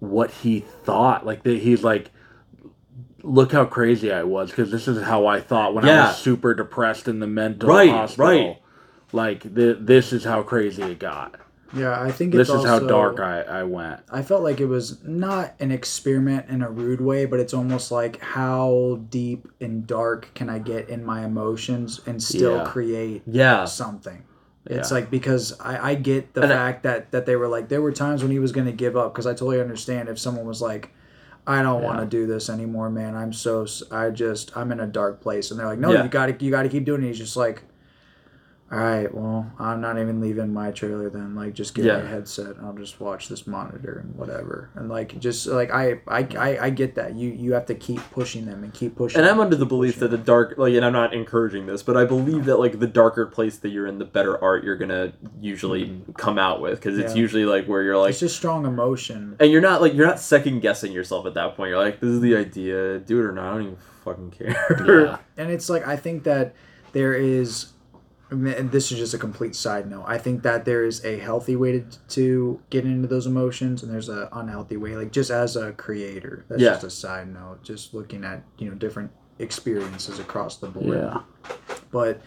[0.00, 1.24] what he thought.
[1.26, 2.10] Like that he's like
[3.22, 6.54] look how crazy i was because this is how i thought when i was super
[6.54, 8.24] depressed in the mental Right, hospital.
[8.26, 8.62] right.
[9.12, 11.34] like th- this is how crazy it got
[11.72, 15.02] Yeah, I think this is how dark I, I went I felt like it was
[15.04, 20.30] not an experiment in a rude way, but it's almost like how deep and dark
[20.34, 22.64] can I get in my emotions and still Yeah.
[22.64, 24.24] create yeah something.
[24.66, 24.94] It's Yeah.
[24.96, 27.80] like because I, I get the And I- fact that that they were like there
[27.82, 30.46] were times when he was going to give up because I totally understand if someone
[30.46, 30.90] was like
[31.46, 33.16] I don't want to do this anymore, man.
[33.16, 36.02] I'm so I just I'm in a dark place, and they're like, no, Yeah.
[36.02, 37.06] you got to you got to keep doing it.
[37.08, 37.62] He's just like,
[38.72, 41.34] all right, well, I'm not even leaving my trailer then.
[41.34, 41.98] Like, just give Yeah.
[41.98, 42.54] me a headset.
[42.62, 44.70] I'll just watch this monitor and whatever.
[44.76, 48.00] And like, just like I I, I, I get that you you have to keep
[48.12, 49.20] pushing them and keep pushing.
[49.20, 51.96] and I'm under the belief that the dark, like, and I'm not encouraging this, but
[51.96, 55.14] I believe that like the darker place that you're in, the better art you're gonna
[55.40, 56.12] usually mm-hmm.
[56.12, 57.22] come out with, because it's Yeah.
[57.22, 59.34] usually like where you're like, It's just strong emotion.
[59.40, 61.70] and you're not like you're not second guessing yourself at that point.
[61.70, 63.46] You're like, this is the idea, do it or not.
[63.46, 64.84] I don't even fucking care.
[64.86, 66.54] yeah and it's like I think that
[66.92, 67.72] there is
[68.30, 70.04] and this is just a complete side note.
[70.06, 73.92] I think that there is a healthy way to, to get into those emotions, and
[73.92, 74.96] there's an unhealthy way.
[74.96, 76.70] Like just as a creator, that's Yeah.
[76.72, 77.62] just a side note.
[77.62, 80.98] Just looking at you know different experiences across the board.
[80.98, 81.20] Yeah.
[81.90, 82.20] But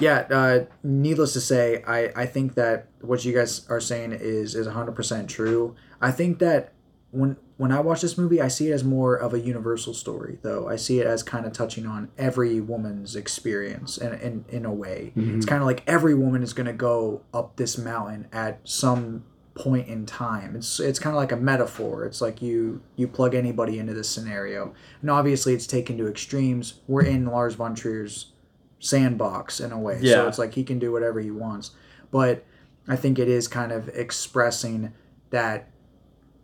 [0.00, 4.54] yeah, uh, needless to say, I, I think that what you guys are saying is
[4.54, 5.74] is 100% true.
[6.00, 6.72] I think that
[7.10, 10.38] when when I watch this movie, I see it as more of a universal story,
[10.42, 10.68] though.
[10.68, 14.72] I see it as kind of touching on every woman's experience in, in, in a
[14.72, 15.12] way.
[15.14, 15.40] It's mm-hmm.
[15.42, 19.24] kind of like every woman is going to go up this mountain at some
[19.54, 20.56] point in time.
[20.56, 22.04] It's it's kind of like a metaphor.
[22.04, 24.74] It's like you you plug anybody into this scenario.
[25.00, 26.80] And obviously it's taken to extremes.
[26.88, 28.32] We're in Lars von Trier's
[28.80, 30.00] sandbox in a way.
[30.02, 30.14] Yeah.
[30.14, 31.70] So it's like he can do whatever he wants.
[32.10, 32.44] But
[32.88, 34.92] I think it is kind of expressing
[35.30, 35.70] that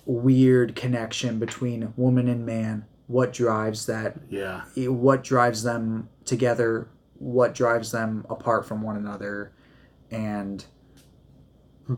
[0.04, 2.84] weird connection between woman and man.
[3.06, 4.16] What drives that?
[4.28, 4.62] Yeah.
[4.76, 6.88] What drives them together?
[7.18, 9.52] What drives them apart from one another?
[10.10, 10.64] And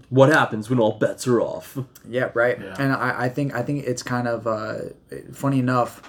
[0.09, 1.79] What happens when all bets are off?
[2.09, 2.59] yeah, right.
[2.61, 2.75] Yeah.
[2.79, 4.75] And I, I think I think it's kind of uh,
[5.33, 6.01] funny enough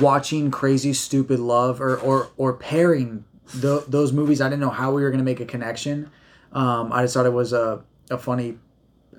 [0.00, 4.40] watching Crazy Stupid Love or or or pairing tho- those movies.
[4.40, 6.10] I didn't know how we were gonna make a connection.
[6.52, 8.58] Um, I just thought it was a a funny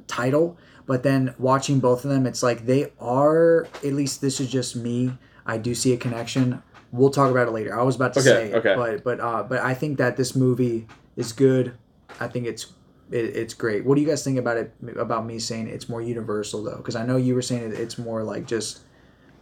[0.08, 3.68] title, but then watching both of them, it's like they are.
[3.84, 5.14] At least this is just me.
[5.46, 6.62] I do see a connection.
[6.92, 7.78] We'll talk about it later.
[7.78, 8.76] I was about to Okay, say, it, okay.
[8.76, 11.74] but but uh, but I think that this movie is good.
[12.20, 12.68] I think it's
[13.12, 13.86] it, it's great.
[13.86, 14.74] What do you guys think about it?
[14.98, 17.98] About me saying it's more universal though, because I know you were saying it, it's
[17.98, 18.80] more like just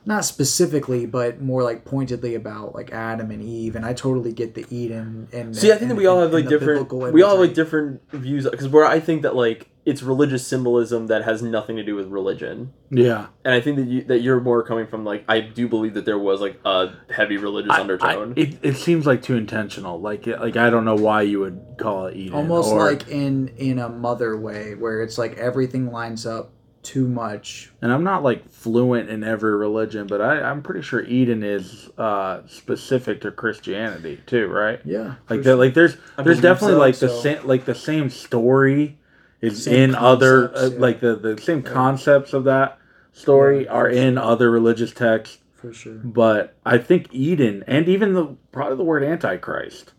[0.05, 4.53] not specifically, but more like pointedly about like Adam and Eve, and I totally get
[4.55, 5.55] the Eden and.
[5.55, 6.91] See, I think that we all have like different.
[7.13, 11.07] We all have like different views because where I think that like it's religious symbolism
[11.07, 13.27] that has nothing to do with religion, Yeah.
[13.43, 16.05] and I think that you that you're more coming from like I do believe that
[16.05, 18.33] there was like a heavy religious I- I- undertone.
[18.37, 19.99] it, it seems like too intentional.
[19.99, 22.33] Like like I don't know why you would call it Eden.
[22.33, 26.51] almost or- like in in a mother way, where it's like everything lines up
[26.83, 27.71] too much.
[27.81, 31.89] and I'm not like fluent in every religion, but I, I'm pretty sure Eden is
[31.97, 34.79] uh, specific to Christianity too, right?
[34.85, 37.75] Yeah, Like for that, like there's there's definitely so, like the so- same like the
[37.75, 38.97] same story
[39.41, 40.79] is Same in other concepts, uh, yeah.
[40.81, 42.77] like the the same concepts of that
[43.11, 45.39] story Yeah, are for in other religious texts.
[45.55, 45.93] for sure.
[45.95, 49.93] But I think Eden and even the probably the word Antichrist.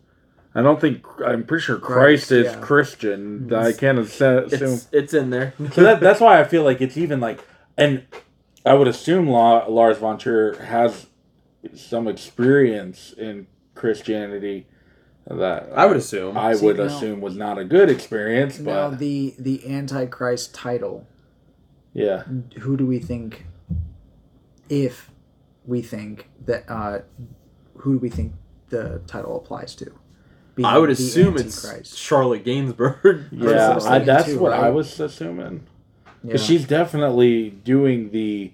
[0.57, 2.59] I don't think I'm pretty sure Christ, Christ, is yeah.
[2.61, 3.53] Christian.
[3.53, 4.47] I can't assume.
[4.51, 5.53] it's it's in there.
[5.73, 7.43] So that, that's why I feel like it's even like,
[7.77, 8.03] and
[8.65, 11.07] I would assume La, Lars von Trier has
[11.75, 14.67] some experience in Christianity
[15.27, 16.37] that I would assume.
[16.37, 20.53] I See, would now- assume was not a good experience, Now but the the Antichrist
[20.55, 21.05] title.
[21.93, 22.23] yeah,
[22.59, 23.45] Who do we think?
[24.69, 25.11] If
[25.65, 26.99] we think that, uh,
[27.77, 28.33] who do we think
[28.69, 29.91] the title applies to?
[30.55, 33.27] Being I would the assume it's Charlotte Gainsbourg.
[33.31, 35.67] yeah, I, that's too, what I was assuming.
[36.05, 36.11] Yeah.
[36.23, 38.53] Because she's definitely doing the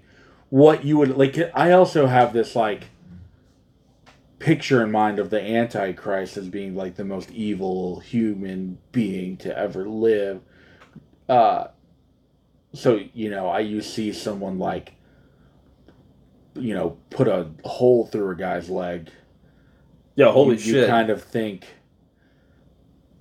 [0.49, 1.37] what you would like.
[1.53, 2.85] I also have this like
[4.39, 9.55] picture in mind of the Antichrist as being like the most evil human being to
[9.55, 10.41] ever live.
[11.29, 11.67] Uh,
[12.73, 14.93] so you know, I you see someone like
[16.55, 19.11] you know put a hole through a guy's leg.
[20.15, 20.89] Yeah, holy you, you shit.
[20.89, 21.67] kind of think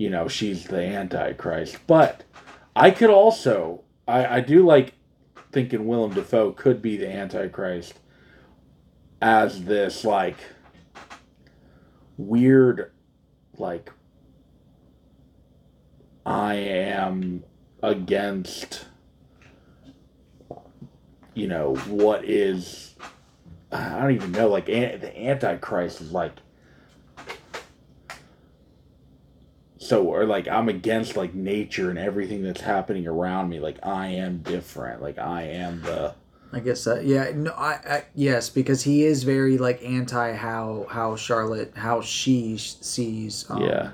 [0.01, 2.25] you know she's the Antichrist, but
[2.75, 4.95] I could also I, I do like
[5.53, 8.01] thinking Willem Dafoe could be the Antichrist
[9.21, 10.39] as this like
[12.17, 12.93] weird
[13.59, 13.93] like
[16.25, 17.45] I am
[17.83, 18.87] against
[21.35, 22.95] you know what is
[23.71, 26.33] I don't even know like an, the Antichrist is like
[29.81, 33.61] so or like I'm against like nature and everything that's happening around me.
[33.61, 35.01] Like I am different.
[35.01, 36.15] Like I am the
[36.53, 40.87] I guess that yeah no I, I yes because he is very like anti how
[40.91, 43.93] how Charlotte how she sees um, yeah.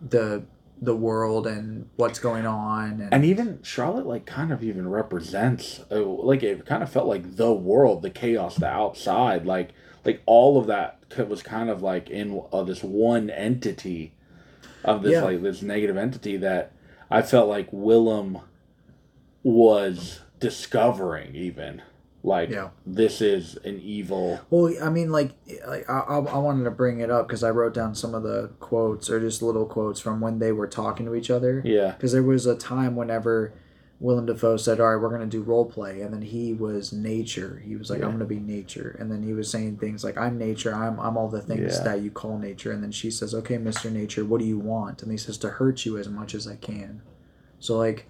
[0.00, 0.44] the
[0.80, 5.80] the world and what's going on and, And even Charlotte like kind of even represents
[5.90, 9.74] uh, like it kind of felt like the world, the chaos, the outside, like
[10.06, 14.14] like all of that was kind of like in uh, this one entity
[14.86, 15.22] of this Yeah.
[15.24, 16.72] like this negative entity that
[17.10, 18.38] I felt like Willem
[19.42, 21.82] was discovering even
[22.22, 22.70] like Yeah.
[22.84, 25.32] this is an evil Well, I mean, like,
[25.66, 28.22] like I, I I wanted to bring it up because I wrote down some of
[28.24, 31.62] the quotes or just little quotes from when they were talking to each other.
[31.64, 33.52] yeah Because there was a time whenever
[33.98, 37.62] Willem Dafoe said, "All right, we're gonna do role play," and then he was nature.
[37.64, 40.36] He was like, "I'm gonna be nature," and then he was saying things like, "I'm
[40.36, 40.74] nature.
[40.74, 41.84] I'm I'm all the things Yeah.
[41.84, 45.02] that you call nature." And then she says, "Okay, Mister Nature, what do you want?"
[45.02, 47.00] And he says, "To hurt you as much as I can."
[47.58, 48.06] So like,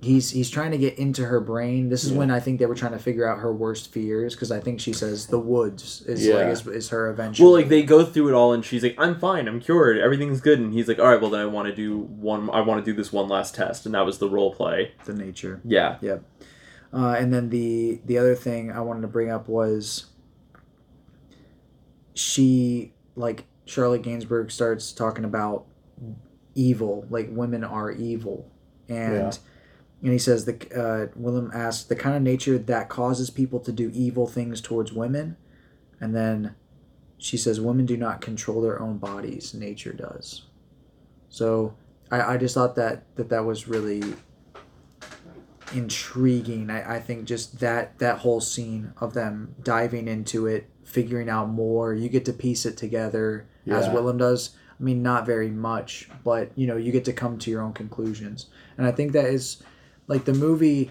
[0.00, 1.88] he's he's trying to get into her brain.
[1.88, 4.52] This is when I think they were trying to figure out her worst fears because
[4.52, 6.34] I think she says the woods is Yeah.
[6.36, 7.44] like is, is her eventually.
[7.46, 9.48] Well, like they go through it all, and she's like, "I'm fine.
[9.48, 9.98] I'm cured.
[9.98, 12.50] Everything's good." And he's like, "All right, well then I want to do one.
[12.50, 14.92] I want to do this one last test." And that was the role play.
[15.06, 15.60] the nature.
[15.64, 15.96] Yeah.
[16.00, 16.22] Yep.
[16.92, 20.06] Uh, and then the the other thing I wanted to bring up was
[22.14, 25.64] she like Charlotte Gainsbourg starts talking about
[26.54, 28.50] evil, like women are evil,
[28.88, 29.32] and Yeah.
[30.02, 33.72] And he says the uh, Willem asks the kind of nature that causes people to
[33.72, 35.36] do evil things towards women,
[36.00, 36.54] and then
[37.18, 40.42] she says women do not control their own bodies, nature does.
[41.28, 41.74] So
[42.10, 44.02] I, I just thought that that that was really
[45.74, 46.70] intriguing.
[46.70, 51.48] I, I think just that that whole scene of them diving into it, figuring out
[51.48, 51.94] more.
[51.94, 53.92] You get to piece it together as Yeah.
[53.92, 54.50] Willem does.
[54.78, 57.72] I mean, not very much, but you know, you get to come to your own
[57.72, 58.46] conclusions.
[58.76, 59.62] And I think that is
[60.08, 60.90] like the movie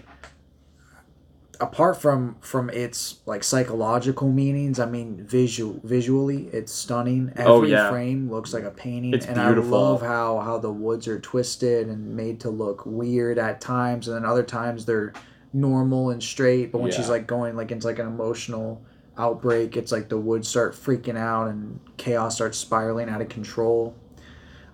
[1.58, 7.74] apart from from its like psychological meanings i mean visual visually it's stunning oh, every
[7.74, 7.90] Oh, yeah.
[7.90, 9.74] frame looks like a painting It's and beautiful.
[9.74, 14.06] i love how how the woods are twisted and made to look weird at times
[14.06, 15.14] and then other times they're
[15.54, 18.82] normal and straight but when she's like going like into like an emotional
[19.16, 23.94] outbreak it's like the woods start freaking out and chaos starts spiraling out of control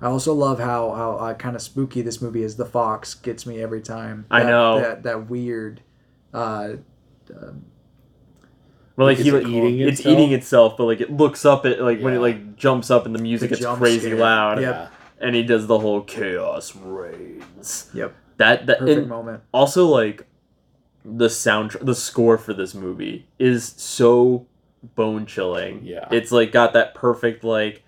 [0.02, 2.56] I also love how how uh, kind of spooky this movie is.
[2.56, 4.26] The fox gets me every time.
[4.30, 4.80] I know.
[4.80, 5.80] that that weird.
[6.34, 6.74] Uh,
[8.94, 10.12] Well, like Is he it eating it's itself?
[10.18, 13.14] eating itself, but like it looks up at like when it like jumps up and
[13.14, 14.16] the music The gets crazy scare.
[14.18, 14.60] loud.
[14.60, 14.92] Yep.
[15.20, 17.88] And he does the whole chaos reigns.
[17.94, 18.14] yep.
[18.36, 19.42] That that Perfect moment.
[19.52, 20.26] also like
[21.04, 24.46] the sound the score for this movie is so
[24.94, 25.80] bone chilling.
[25.84, 26.08] Yeah.
[26.10, 27.82] It's like got that perfect like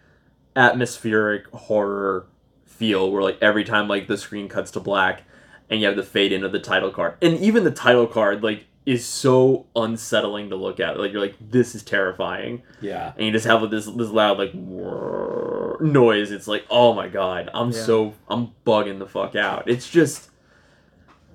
[0.57, 2.27] atmospheric horror
[2.65, 5.23] feel where like every time like the screen cuts to black
[5.71, 7.15] and you have the fade in of the title card.
[7.23, 10.99] And even the title card like is so unsettling to look at.
[10.99, 12.63] Like you're like this is terrifying.
[12.81, 13.13] Yeah.
[13.17, 16.31] And you just have this this loud like noise.
[16.31, 17.81] It's like, "Oh my god, I'm Yeah.
[17.83, 20.31] so I'm bugging the fuck out." It's just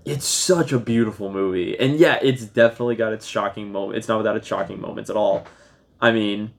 [0.05, 1.77] it's such a beautiful movie.
[1.79, 3.97] And yeah, it's definitely got its shocking moment.
[3.97, 5.45] It's not without its shocking moments at all.
[6.01, 6.51] I mean,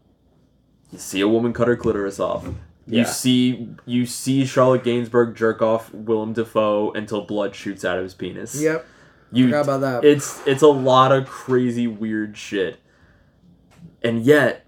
[0.92, 2.44] you see a woman cut her clitoris off.
[2.86, 3.04] You Yeah.
[3.04, 8.14] see you see Charlotte Gainsbourg jerk off Willem Dafoe until blood shoots out of his
[8.14, 8.60] penis.
[8.60, 8.86] Yep.
[9.32, 10.04] You Forgot about that.
[10.04, 12.80] It's it's a lot of crazy weird shit.
[14.02, 14.66] And yet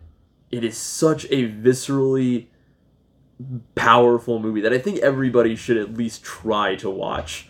[0.51, 2.47] it is such a viscerally
[3.75, 7.49] powerful movie that I think everybody should at least try to watch.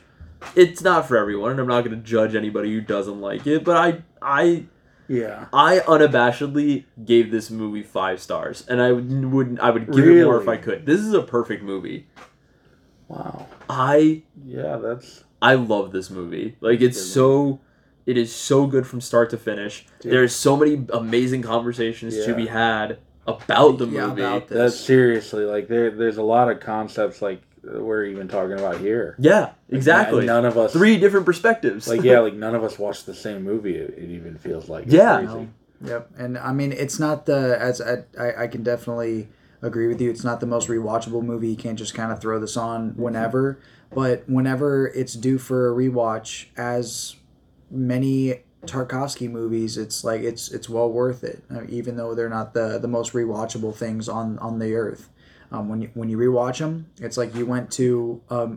[0.56, 3.62] It's not for everyone, and I'm not going to judge anybody who doesn't like it,
[3.64, 4.64] but I I
[5.12, 5.46] Yeah.
[5.52, 10.40] I unabashedly gave this movie 5 stars and I would I would give it more
[10.40, 10.86] if I could.
[10.86, 12.06] This is a perfect movie.
[13.08, 13.46] Wow.
[13.68, 16.56] I Yeah, that's I love this movie.
[16.62, 17.60] Like it's so
[18.06, 19.86] it is so good from start to finish.
[20.00, 24.22] There's so many amazing conversations to be had about the Yeah, movie.
[24.22, 25.90] about that's seriously like there.
[25.90, 29.14] There's a lot of concepts like we're even talking about here.
[29.18, 30.26] Yeah, exactly.
[30.26, 31.86] None of us Three different perspectives.
[31.88, 33.76] like yeah, like none of us watched the same movie.
[33.76, 35.24] It, it even feels like It's Yeah.
[35.24, 35.48] crazy.
[35.84, 36.10] Yep.
[36.16, 39.28] And I mean, it's not the as I I, I can definitely
[39.62, 40.10] agree with you.
[40.10, 41.48] It's not the most rewatchable movie.
[41.48, 43.58] You can't just kind of throw this on whenever.
[43.94, 47.16] But whenever it's due for a rewatch, as
[47.70, 52.54] many Tarkovsky movies, it's like it's it's well worth it, uh, even though they're not
[52.54, 55.08] the the most rewatchable things on on the earth.
[55.52, 58.50] Um, when you when you rewatch them, it's like you went to a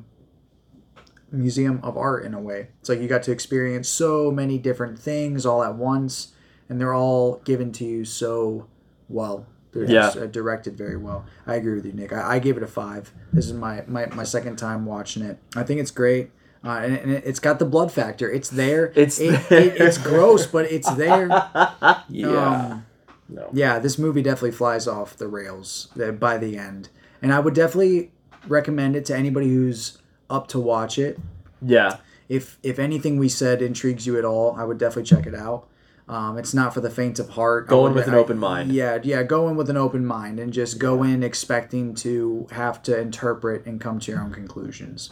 [1.32, 2.70] museum of art in a way.
[2.80, 6.34] It's like you got to experience so many different things all at once,
[6.70, 8.68] and they're all given to you so
[9.10, 9.46] well.
[9.74, 10.02] They're Yeah.
[10.04, 11.26] just uh, directed very well.
[11.46, 12.14] I agree with you, Nick.
[12.14, 13.12] I, I gave it a five.
[13.34, 15.38] This is my, my, my second time watching it.
[15.54, 16.32] I think it's great.
[16.64, 18.32] Uh, and, and it- it's got the blood factor.
[18.32, 18.94] It's there.
[18.96, 19.62] It's it, there.
[19.64, 21.28] it- it's gross, but it's there.
[22.08, 22.72] Yeah.
[22.72, 22.85] Um,
[23.30, 23.50] no.
[23.54, 26.90] yeah, this movie definitely flies off the rails uh, by the end,
[27.22, 28.12] and I would definitely
[28.48, 29.98] recommend it to anybody who's
[30.30, 31.20] up to watch it.
[31.62, 31.98] yeah.
[32.28, 35.68] If if anything we said intrigues you at all, I would definitely check it out.
[36.08, 37.68] Um, it's not for the faint of heart.
[37.68, 38.72] Go in with an I- open mind.
[38.72, 39.22] Yeah, yeah.
[39.22, 43.66] Go in with an open mind and just go in expecting to have to interpret
[43.68, 45.12] and come to your own conclusions.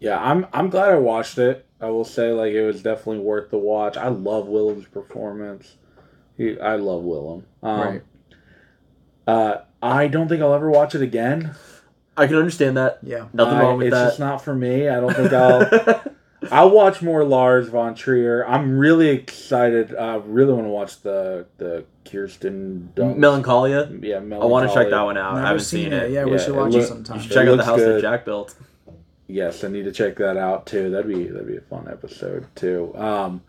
[0.00, 1.66] Yeah, I'm I'm glad I watched it.
[1.80, 3.96] I will say like it was definitely worth the watch.
[3.98, 5.76] I love Willem's performance.
[6.36, 7.44] He, I love Willem.
[7.62, 8.02] Um, Right.
[9.26, 11.54] Uh, I don't think I'll ever watch it again.
[12.16, 12.98] I can understand that.
[13.02, 13.26] Yeah.
[13.32, 14.02] Nothing I- wrong with it's that.
[14.08, 14.88] It's just not for me.
[14.88, 16.02] I don't think I'll.
[16.52, 18.44] I'll watch more Lars von Trier.
[18.46, 19.94] I'm really excited.
[19.96, 23.16] I really want to watch the the Kirsten Dunst.
[23.16, 23.90] Melancholia.
[24.02, 25.36] Yeah, I want to check that one out.
[25.36, 26.02] I haven't seen seen it.
[26.02, 26.10] it.
[26.12, 27.16] Yeah, we Yeah, should it watch look- it sometime.
[27.16, 28.00] You should It check out the looks house that.
[28.02, 28.54] Jack built.
[29.26, 30.90] Yes, I need to check that out too.
[30.90, 32.92] That'd be that'd be a fun episode too.
[32.94, 33.40] Um,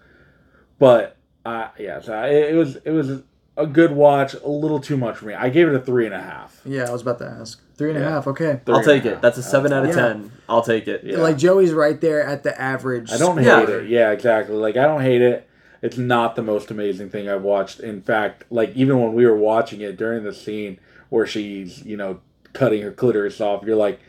[0.79, 1.14] but
[1.45, 3.21] uh, yeah, so it, it was it was
[3.57, 4.33] a good watch.
[4.33, 5.33] A little too much for me.
[5.33, 6.59] I gave it a three and a half.
[6.65, 7.61] Yeah, I was about to ask.
[7.75, 8.25] Three and a half.
[8.27, 8.59] Okay.
[8.65, 9.13] Three I'll and a take half.
[9.13, 9.21] it.
[9.21, 9.95] That's a seven out of Yeah.
[9.95, 10.31] ten.
[10.49, 11.03] I'll take it.
[11.03, 11.17] Yeah.
[11.17, 13.11] Like Joey's right there at the average.
[13.11, 13.59] I don't Yeah.
[13.59, 13.89] hate it.
[13.89, 14.55] Yeah, exactly.
[14.55, 15.47] Like I don't hate it.
[15.81, 17.79] It's not the most amazing thing I've watched.
[17.81, 20.79] In fact, like even when we were watching it during the scene
[21.09, 22.21] where she's you know
[22.53, 23.99] cutting her clitoris off, you're like.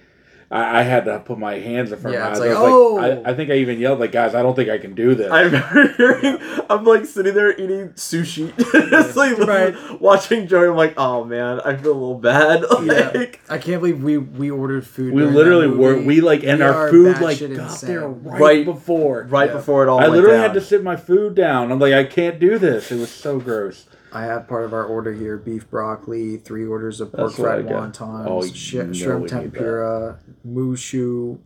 [0.51, 2.41] I, I had to put my hands in front Yeah, of my eyes.
[2.41, 2.95] like, I, was oh.
[2.95, 3.23] like, I, oh.
[3.25, 5.41] I think I even yelled like, "Guys, I don't think I can do this." I
[5.43, 6.39] remember hearing,
[6.71, 8.57] I'm like sitting there eating sushi,
[8.91, 9.75] just like Right.
[10.01, 10.69] watching Joey.
[10.69, 12.65] I'm like, oh man, I feel a little bad.
[12.87, 13.27] Yeah.
[13.49, 15.13] I can't believe we we ordered food.
[15.13, 17.89] we during that literally were we like and We our food like got insane.
[17.89, 19.27] there right, Right- before.
[19.29, 19.57] right Yeah.
[19.57, 19.99] before it all.
[19.99, 20.43] I went literally down.
[20.45, 21.73] had to sit my food down.
[21.73, 22.93] I'm like, I can't do this.
[22.93, 23.87] It was so gross.
[24.17, 27.51] I have part of our order here: beef broccoli, three orders of pork That's what
[27.51, 27.93] I fried got.
[27.93, 29.41] wontons, Oh, sh- you know shrimp we need that.
[29.43, 31.39] tempura, mushu.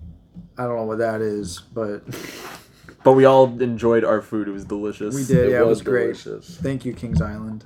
[0.57, 2.03] I don't know what that is, but
[3.03, 4.47] But we all enjoyed our food.
[4.47, 5.15] It was delicious.
[5.15, 5.47] we did.
[5.47, 6.03] It yeah, it was great.
[6.23, 6.57] delicious.
[6.59, 7.65] Thank you, Kings Island.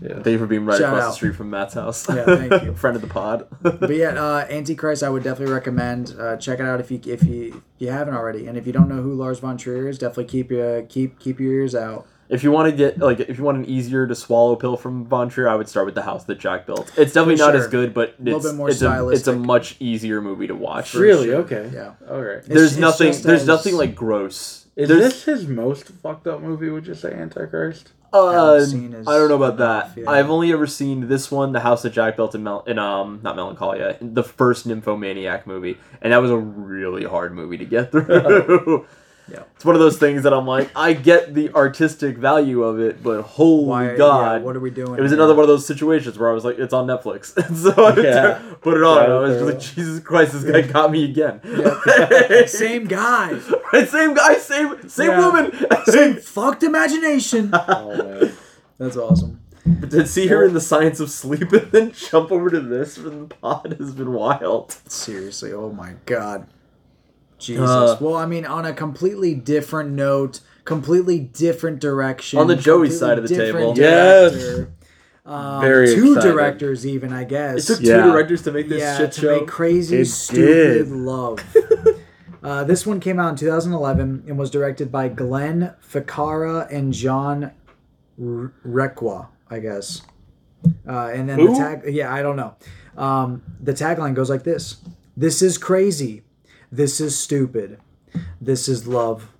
[0.00, 0.14] Yeah.
[0.14, 1.08] Thank you for being right Shout across out.
[1.08, 2.08] the street from Matt's house.
[2.08, 2.74] Yeah, thank you.
[2.82, 3.46] Friend of the pod.
[3.62, 6.14] But yeah, uh, Antichrist, I would definitely recommend.
[6.18, 8.72] Uh, check it out if you if you if you haven't already, and if you
[8.72, 12.06] don't know who Lars von Trier is, definitely keep your keep keep your ears out.
[12.28, 15.04] If you want to get like, if you want an easier to swallow pill from
[15.06, 16.90] Von Trier, I would start with the house that Jack built.
[16.96, 19.34] It's definitely For not as good, but little it's bit more it's a, it's a
[19.36, 20.94] much easier movie to watch.
[20.94, 21.26] Really?
[21.26, 21.36] sure.
[21.42, 21.70] Okay.
[21.72, 21.92] Yeah.
[22.08, 22.38] All right.
[22.38, 23.08] It's- There's it's nothing.
[23.08, 24.66] just There's as- nothing like gross.
[24.76, 26.68] Is There's- this his most fucked up movie?
[26.70, 27.92] Would you say Antichrist?
[28.12, 29.96] Uh, haven't seen his I don't know about that.
[29.96, 30.06] filmography.
[30.08, 33.18] I've only ever seen this one, The House that Jack Built in, Mel- in um
[33.24, 37.90] not Melancholia, the first Nymphomaniac movie, and that was a really hard movie to get
[37.90, 38.86] through.
[39.30, 39.44] Yeah.
[39.56, 43.02] It's one of those things that I'm like, I get the artistic value of it,
[43.02, 43.90] but holy Why?
[43.92, 44.98] yeah, god, what are we doing?
[44.98, 45.18] it was here?
[45.18, 47.98] another one of those situations where I was like, it's on Netflix, and so I
[48.00, 48.54] Yeah.
[48.60, 48.96] put it on.
[48.98, 51.40] Yeah, and I was fair like, Jesus Christ, this guy got me again.
[52.48, 53.38] Same guy.
[53.72, 55.26] Right, same guy, same same Yeah.
[55.26, 55.52] woman.
[55.86, 57.50] Same fucked imagination.
[57.52, 58.30] Oh.
[58.78, 59.40] That's awesome.
[59.66, 62.98] But to see her in the science of sleep and then jump over to this
[62.98, 64.72] from the pod has been wild.
[64.86, 66.46] Seriously, oh my god.
[67.38, 67.68] Jesus.
[67.68, 72.38] Uh, well, I mean, on a completely different note, completely different direction.
[72.38, 73.78] On the Joey side of the different table.
[73.78, 74.66] Yes.
[75.26, 76.32] Um, Very two excited.
[76.32, 77.68] directors, even I guess.
[77.70, 78.04] It took Yeah.
[78.04, 79.36] two directors to make this yeah, shit to show.
[79.40, 80.44] make crazy, It stupid
[80.84, 80.90] did.
[80.90, 81.40] love.
[82.42, 87.52] uh, this one came out in 2011 and was directed by Glenn Ficarra and John
[88.22, 90.02] R- Requa, I guess.
[90.86, 91.48] Uh, and then Who?
[91.48, 92.54] the tag, yeah, I don't know.
[92.96, 94.76] Um, the tagline goes like this:
[95.16, 96.22] "This is crazy.
[96.74, 97.78] This is stupid.
[98.40, 99.30] This is love."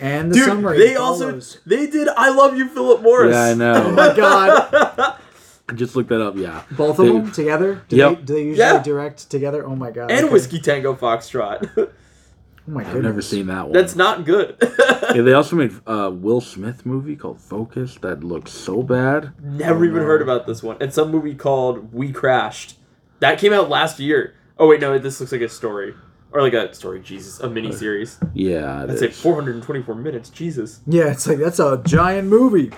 [0.00, 1.22] And the Dude, summary they follows.
[1.22, 3.34] also they did I love you Philip Morris.
[3.34, 3.74] Yeah, I know.
[3.74, 3.92] Oh know.
[3.92, 5.16] my god!
[5.74, 6.36] Just look that up.
[6.36, 6.62] Yeah.
[6.72, 7.82] Both of They- them together?
[7.88, 8.10] Do, Yep.
[8.10, 8.82] they, do they usually Yeah.
[8.82, 9.64] direct together?
[9.66, 10.10] Oh my god!
[10.10, 10.32] And okay.
[10.32, 11.90] Whiskey Tango Foxtrot.
[12.68, 12.96] Oh my god.
[12.96, 13.72] I've never seen that one.
[13.72, 14.54] That's not good.
[14.60, 19.32] Yeah, they also made a Will Smith movie called Focus that looks so bad.
[19.42, 20.76] Never even heard about this one.
[20.80, 22.76] And some movie called We Crashed.
[23.20, 24.34] That came out last year.
[24.58, 25.94] Oh wait, no, this looks like a story.
[26.32, 27.40] Or like a story, Jesus.
[27.40, 28.18] A mini series.
[28.34, 29.20] Yeah, it That's like is.
[29.20, 30.80] 424 minutes, Jesus.
[30.86, 32.70] Yeah, it's like that's a giant movie.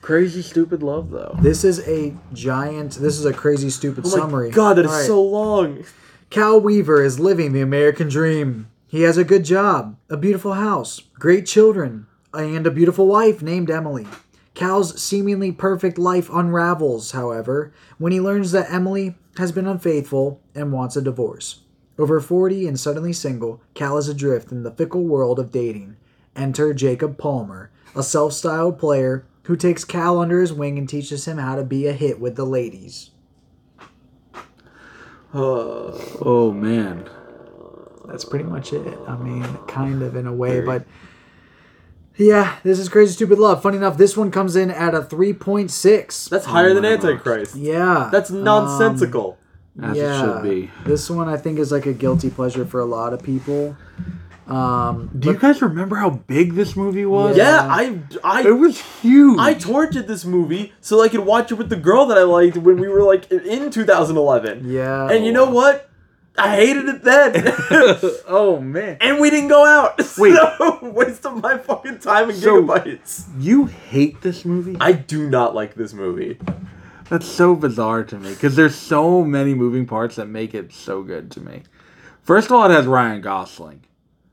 [0.00, 1.36] Crazy stupid love though.
[1.40, 2.92] This is a giant.
[2.94, 4.50] This is a crazy stupid Oh my summary.
[4.50, 5.06] god, that is All right.
[5.06, 5.84] so long.
[6.30, 8.68] Cal Weaver is living the American dream.
[8.86, 13.70] He has a good job, a beautiful house, great children, and a beautiful wife named
[13.70, 14.06] Emily.
[14.54, 20.72] Cal's seemingly perfect life unravels, however, when he learns that Emily has been unfaithful and
[20.72, 21.60] wants a divorce.
[21.98, 25.96] Over 40 and suddenly single, Cal is adrift in the fickle world of dating.
[26.36, 31.26] Enter Jacob Palmer, a self styled player who takes Cal under his wing and teaches
[31.26, 33.10] him how to be a hit with the ladies.
[35.34, 37.08] Uh, oh man.
[38.06, 38.98] that's pretty much it.
[39.08, 40.86] I mean, kind of in a way, but
[42.16, 43.62] yeah, this is crazy stupid love.
[43.62, 46.28] Funny enough, this one comes in at a three point six.
[46.28, 47.56] That's higher than oh my Antichrist.
[47.56, 49.37] Yeah, That's um, nonsensical.
[49.82, 50.14] As yeah.
[50.14, 50.70] it should be.
[50.84, 53.76] This one I think is like a guilty pleasure for a lot of people.
[54.46, 57.36] Um, Do you guys remember how big this movie was?
[57.36, 59.38] yeah, I I It was huge.
[59.38, 62.56] I tortured this movie so I could watch it with the girl that I liked
[62.56, 64.68] when we were like in 2011.
[64.70, 65.84] yeah, And you know what?
[66.38, 67.52] I hated it then.
[68.28, 68.96] oh man.
[69.00, 69.98] and we didn't go out.
[70.18, 70.34] Wait.
[70.34, 73.24] So, waste of my fucking time and So- gigabytes.
[73.38, 74.76] You hate this movie?
[74.80, 76.38] I do not like this movie.
[77.08, 81.02] That's so bizarre to me because there's so many moving parts that make it so
[81.02, 81.62] good to me.
[82.22, 83.84] First of all, it has Ryan Gosling.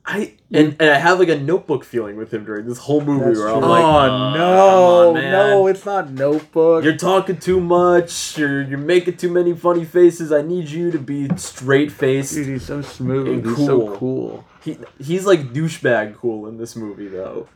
[0.07, 3.25] I and, and I have like a notebook feeling with him during this whole movie
[3.25, 3.69] That's where I'm true.
[3.69, 6.83] like, oh "Uh, no, on, no, it's not Notebook.
[6.83, 8.37] You're talking too much.
[8.37, 10.31] You're you're making too many funny faces.
[10.31, 12.35] I need you to be straight faced.
[12.35, 13.27] Dude, he's so smooth.
[13.45, 14.45] And He's so cool.
[14.61, 17.47] He he's like douchebag cool in this movie though.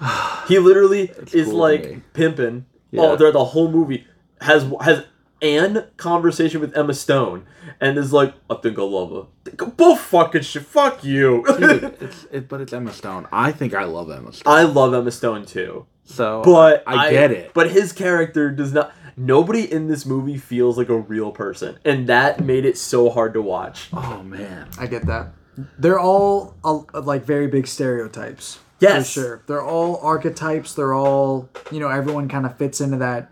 [0.48, 2.64] He literally is cool like pimping.
[2.90, 3.02] Yeah.
[3.02, 4.06] Oh, throughout the whole movie
[4.40, 5.04] has has
[5.42, 7.46] an conversation with Emma Stone
[7.80, 9.52] and is like, I think I love her.
[9.52, 10.64] Go bull fucking shit.
[10.64, 11.44] Fuck you.
[11.58, 13.28] Dude, it's, it, but it's Emma Stone.
[13.32, 14.52] I think I love Emma Stone.
[14.52, 15.86] I love Emma Stone too.
[16.04, 17.52] So, But I, get it.
[17.52, 18.92] But his character does not.
[19.16, 23.32] Nobody in this movie feels like a real person, and that made it so hard
[23.34, 23.88] to watch.
[23.92, 25.32] oh man, I get that.
[25.78, 28.58] They're all uh, like very big stereotypes.
[28.78, 29.12] Yes.
[29.14, 29.42] For sure.
[29.46, 30.74] They're all archetypes.
[30.74, 33.30] They're all, you know, everyone kind of fits into that,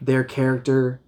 [0.00, 1.00] their character.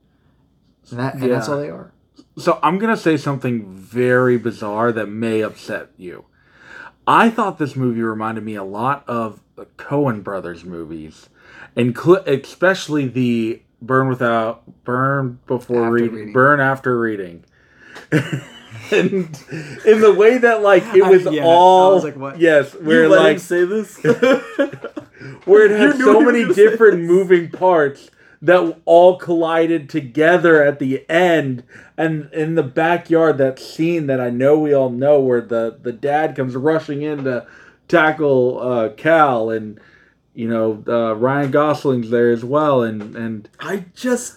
[0.91, 1.55] And, that, and that's Yeah.
[1.55, 1.93] all they are.
[2.39, 6.25] So I'm gonna say something very bizarre that may upset you.
[7.07, 11.29] I thought this movie reminded me a lot of the Coen brothers movies,
[11.75, 16.33] and cl- especially the Burn Without Burn Before reading, reading.
[16.33, 17.45] Burn After Reading.
[18.93, 19.39] and
[19.85, 22.39] in the way that like it I- was yeah, I all was like, what?
[22.39, 23.97] yes, You where let him like say this?
[25.45, 28.11] where it You had so many different moving parts
[28.43, 31.65] that all collided together at the end
[31.97, 35.91] and in the backyard that scene that i know we all know where the the
[35.93, 37.47] dad comes rushing in to
[37.89, 39.81] tackle uh cal and
[40.35, 44.37] you know uh, ryan gosling's there as well and and I just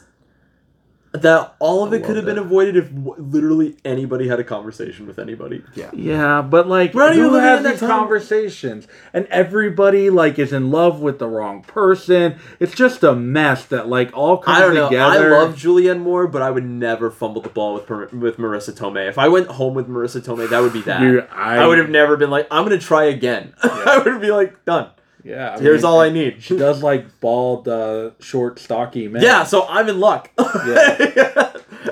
[1.11, 2.41] that all of I it could have been it.
[2.41, 5.63] avoided if w- literally anybody had a conversation with anybody.
[5.73, 5.89] Yeah.
[5.91, 7.89] yeah but like We're not even who living has that these time.
[7.89, 13.65] conversations and everybody like is in love with the wrong person it's just a mess
[13.65, 14.89] that like all comes I don't know.
[14.89, 18.37] together I love Julianne Moore, but I would never fumble the ball with Mar- with
[18.37, 19.09] Marisa Tomei.
[19.09, 20.99] If I went home with Marisa Tomei, that would be that.
[20.99, 23.53] Dude, I, I- would have never been like, I'm gonna try again.
[23.63, 24.89] I would be like, done.
[25.23, 26.41] Yeah I Here's mean, all I need.
[26.41, 29.21] She does like bald, uh, short, stocky men.
[29.21, 30.29] Yeah, so I'm in luck.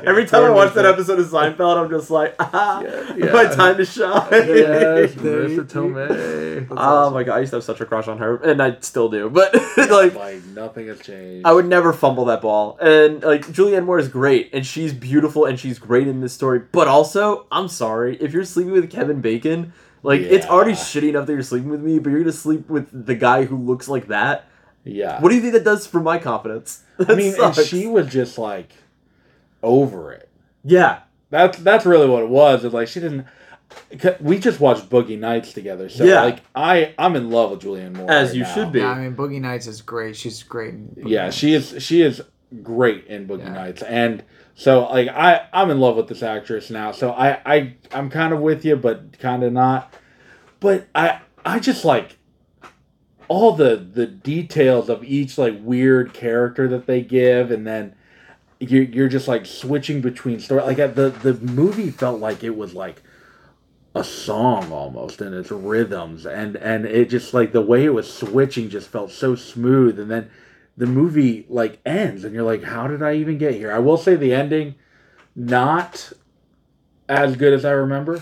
[0.03, 3.45] Every time I watch that Without- episode of Seinfeld, I'm just like, ah, Yeah, my
[3.45, 4.27] time to shine.
[4.31, 6.67] Yes, There you- Marisa Tomei.
[6.71, 9.09] Oh my god, I used to have such a crush on her, and I still
[9.09, 9.29] do.
[9.29, 11.45] But like, Like nothing has changed.
[11.45, 12.77] I would never fumble that ball.
[12.81, 16.59] And like Julianne Moore is great, and she's beautiful, and she's great in this story.
[16.71, 19.73] But also, I'm sorry if you're sleeping with Kevin Bacon.
[20.07, 23.05] Like it's already shitty enough that you're sleeping with me, but you're gonna sleep with
[23.05, 24.45] the guy who looks like that.
[24.85, 25.19] Yeah.
[25.21, 26.83] What do you think that does for my confidence?
[26.99, 28.71] I That mean, and she was just like
[29.61, 30.29] over it.
[30.63, 32.63] yeah, That's that's really what it was.
[32.63, 33.25] It's like she didn't.
[34.21, 36.23] We just watched Boogie Nights together, so Yeah.
[36.23, 38.09] like I I'm in love with Julianne Moore.
[38.09, 38.53] As right you now.
[38.53, 38.79] should be.
[38.79, 40.15] Yeah, I mean, Boogie Nights is great.
[40.15, 40.73] She's great.
[40.73, 41.35] In Boogie Yeah, Nights.
[41.35, 42.21] she is she is
[42.63, 43.53] great in Boogie Yeah.
[43.53, 44.23] Nights, and
[44.59, 46.91] so like I I'm in love with this actress now.
[46.91, 49.93] So I I I'm kind of with you, but kind of not.
[50.59, 52.17] But I I just like
[53.27, 57.93] all the the details of each like weird character that they give, and then
[58.59, 60.63] you're you're just like switching between story.
[60.63, 63.03] Like the the movie felt like it was like
[63.93, 68.11] a song almost and its rhythms and and it just like the way it was
[68.11, 70.29] switching just felt so smooth and then
[70.77, 73.97] the movie like ends and you're like how did i even get here i will
[73.97, 74.75] say the ending
[75.35, 76.11] not
[77.09, 78.21] as good as i remember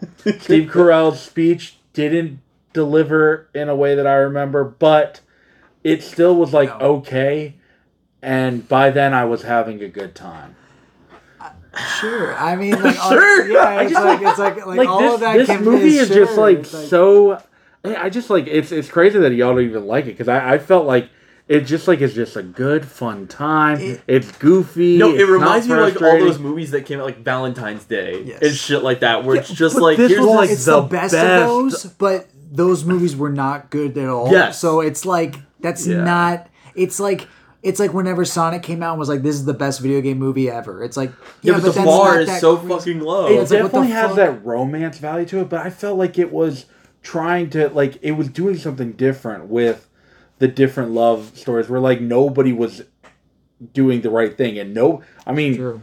[0.18, 2.40] steve carell's speech didn't
[2.72, 5.20] deliver in a way that i remember but
[5.84, 6.86] it still was like No.
[6.96, 7.54] okay
[8.22, 10.56] and by then i was having a good time
[12.00, 12.34] Sure.
[12.36, 13.12] I mean, like, all-
[13.46, 15.64] yeah, I it's just like, it's like, like, like all this, of that this can
[15.64, 17.40] movie is sure, just like, it's so
[17.84, 20.54] I I just like it's it's crazy that y'all don't even like it because I,
[20.54, 21.08] I felt like
[21.48, 23.80] it just like it's just a good fun time.
[23.80, 24.98] It- it's goofy.
[24.98, 27.84] No, it it's reminds me of like all those movies that came out like Valentine's
[27.84, 28.42] Day Yes.
[28.42, 30.86] and shit like that, where it's just like this here's was, like, it's the the
[30.88, 34.30] best, best- of those, but those movies were not good at all.
[34.30, 34.58] Yes.
[34.58, 36.04] So it's like that's Yeah.
[36.04, 36.48] not.
[36.74, 37.26] It's like
[37.62, 40.18] it's like whenever Sonic came out and was like, "This is the best video game
[40.18, 41.10] movie ever." It's like
[41.42, 42.74] yeah, but, the bar is so crazy.
[42.74, 43.26] fucking low.
[43.26, 44.16] It it's like, definitely has fuck?
[44.16, 46.66] that romance value to it, but I felt like it was
[47.02, 49.87] trying to like it was doing something different with
[50.38, 52.82] the different love stories where like nobody was
[53.72, 55.82] doing the right thing and no I mean True.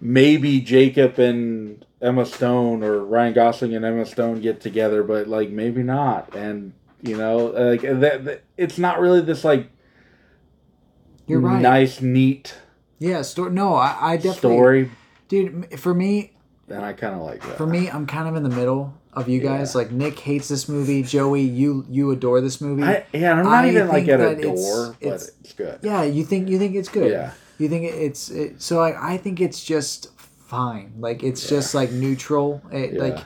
[0.00, 5.50] maybe Jacob and Emma Stone or Ryan Gosling and Emma Stone get together, but like
[5.50, 6.34] maybe not.
[6.36, 9.70] And you know, like that, that it's not really this like
[11.26, 11.60] You're right.
[11.60, 12.54] nice, neat
[12.98, 13.22] Yeah.
[13.22, 13.52] Story.
[13.52, 14.38] No, I, I definitely.
[14.38, 14.90] story.
[15.28, 16.32] Dude, for me,
[16.68, 17.56] And I kind of like that.
[17.56, 19.74] for me, I'm kind of in the middle of you guys.
[19.74, 19.78] Yeah.
[19.78, 21.02] Like Nick hates this movie.
[21.02, 22.82] Joey, you you adore this movie.
[22.84, 25.52] I, yeah, I'm not I even like at a that it's- door, but it's- it's,
[25.54, 25.78] good.
[25.82, 27.10] Yeah, you think you think it's good.
[27.10, 27.32] Yeah.
[27.58, 30.92] You think it's it, so like I think it's just fine.
[30.98, 32.62] Like it's just like neutral.
[32.70, 33.02] It, Yeah.
[33.02, 33.24] Like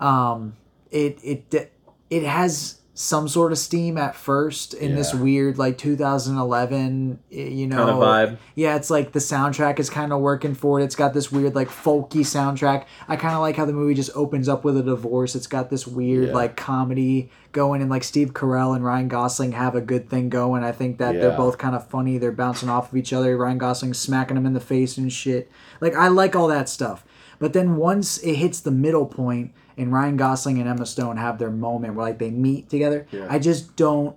[0.00, 0.56] um
[0.90, 1.72] it it
[2.10, 7.86] it has some sort of steam at first in this weird like 2011 you know
[7.86, 8.38] Kinda vibe.
[8.54, 10.84] yeah it's like the soundtrack is kind of working for it.
[10.84, 12.84] It's got this weird like folky soundtrack.
[13.08, 15.34] I kind of like how the movie just opens up with a divorce.
[15.34, 16.34] It's got this weird Yeah.
[16.34, 20.62] like comedy going and like steve carell and ryan gosling have a good thing going.
[20.64, 22.18] I think that they're both kind of funny.
[22.18, 23.36] They're bouncing off of each other.
[23.36, 25.50] Ryan gosling smacking him in the face and shit.
[25.80, 27.04] Like i like all that stuff.
[27.40, 31.38] But then once it hits the middle point and Ryan Gosling and Emma Stone have
[31.38, 33.26] their moment where like they meet together, Yeah.
[33.28, 34.16] I just don't.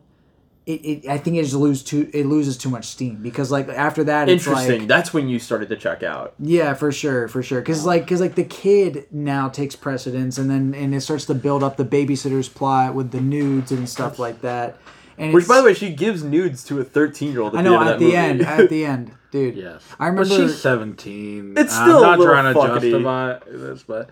[0.65, 3.69] It, it I think it just lose too it loses too much steam because like
[3.69, 4.79] after that it's Interesting.
[4.79, 6.33] like That's when you started to check out.
[6.39, 10.49] yeah for sure for sure because like because like the kid now takes precedence and
[10.49, 14.19] then and it starts to build up the babysitter's plot with the nudes and stuff
[14.19, 14.75] like that
[15.17, 17.55] and Which, by the way, she gives nudes to a 13 year old.
[17.55, 19.81] I know the at the that end at the end dude Yes.
[19.97, 21.53] I remember But she's 17.
[21.57, 22.91] It's I'm still a not trying to fuckety.
[22.91, 24.09] justify this, but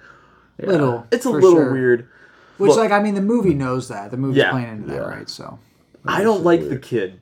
[0.59, 0.65] yeah.
[0.67, 1.71] little it's a little sure.
[1.71, 2.07] weird.
[2.57, 4.51] which Look- like I mean the movie knows that the movie's Yeah.
[4.51, 5.01] playing into that Yeah.
[5.01, 5.59] right so
[6.07, 7.19] I don't like the kid.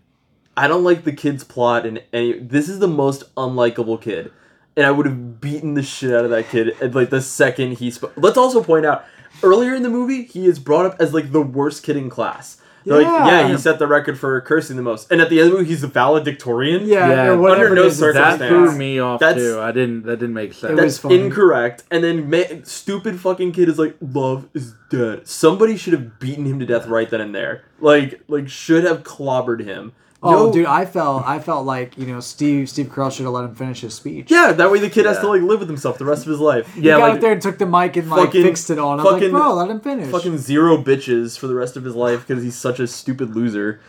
[0.57, 2.37] I don't like the kid's plot in any.
[2.37, 4.31] This is the most unlikable kid,
[4.75, 7.77] and I would have beaten the shit out of that kid at like the second
[7.77, 8.11] he spoke.
[8.17, 9.05] Let's also point out
[9.41, 12.57] earlier in the movie he is brought up as like the worst kid in class.
[12.85, 13.27] They're Like Yeah.
[13.27, 15.57] yeah, he set the record for cursing the most, and at the end of the
[15.59, 16.85] movie he's a valedictorian.
[16.85, 19.59] yeah, Yeah, or whatever under no is, it's That threw me off That's- too.
[19.59, 20.03] I didn't.
[20.05, 20.71] That didn't make sense.
[20.71, 21.19] It was That's funny.
[21.19, 21.83] incorrect.
[21.91, 25.27] And then ma- stupid fucking kid is like, love is dead.
[25.27, 27.61] Somebody should have beaten him to death right then and there.
[27.79, 29.93] Like, like should have clobbered him.
[30.25, 33.33] Oh, No- dude, I felt I felt like you know Steve Steve Carell should have
[33.33, 34.31] let him finish his speech.
[34.31, 36.39] Yeah, that way the kid has to like live with himself the rest of his
[36.39, 36.73] life.
[36.73, 38.79] he Yeah, got like up there and took the mic and like fucking- fixed it
[38.79, 38.93] all.
[38.93, 40.09] And I was like, fucking- bro, let him finish.
[40.09, 43.81] fucking zero bitches for the rest of his life because he's such a stupid loser.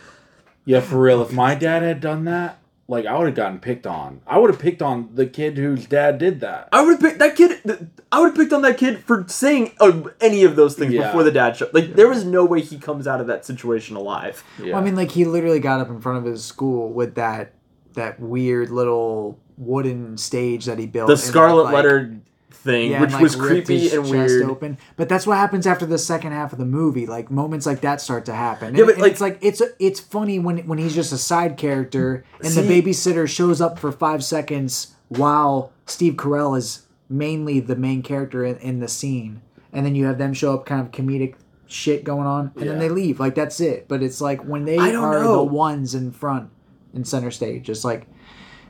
[0.65, 1.23] Yeah, for real.
[1.23, 4.21] If my dad had done that, like I would have gotten picked on.
[4.27, 6.69] I would have picked on the kid whose dad did that.
[6.73, 7.91] I would have picked that kid.
[8.13, 11.07] I would have picked on that kid for saying uh, any of those things Yeah.
[11.07, 11.73] before the dad showed.
[11.73, 14.45] Like there was no way he comes out of that situation alive.
[14.59, 14.73] Yeah.
[14.73, 17.55] Well, I mean, like he literally got up in front of his school with that
[17.95, 21.07] that weird little wooden stage that he built.
[21.07, 22.21] The and, Scarlet like, Letter
[22.65, 24.43] thing, yeah, which and, like, was creepy and chest weird.
[24.51, 24.79] Open.
[24.97, 27.07] But that's what happens after the second half of the movie.
[27.07, 28.75] Like moments like that start to happen.
[28.75, 31.19] Yeah, And- but, and like- it's like it's it's funny when when he's just a
[31.19, 36.87] side character and See- the babysitter shows up for five seconds while Steve Carell is
[37.09, 39.43] mainly the main character in, in the scene,
[39.73, 41.35] and then you have them show up kind of comedic
[41.67, 43.21] shit going on, and then they leave.
[43.21, 43.87] Like that's it.
[43.89, 44.93] But it's like when they are
[45.23, 45.33] know.
[45.37, 46.49] the ones in front
[46.95, 48.07] in center stage, it's like.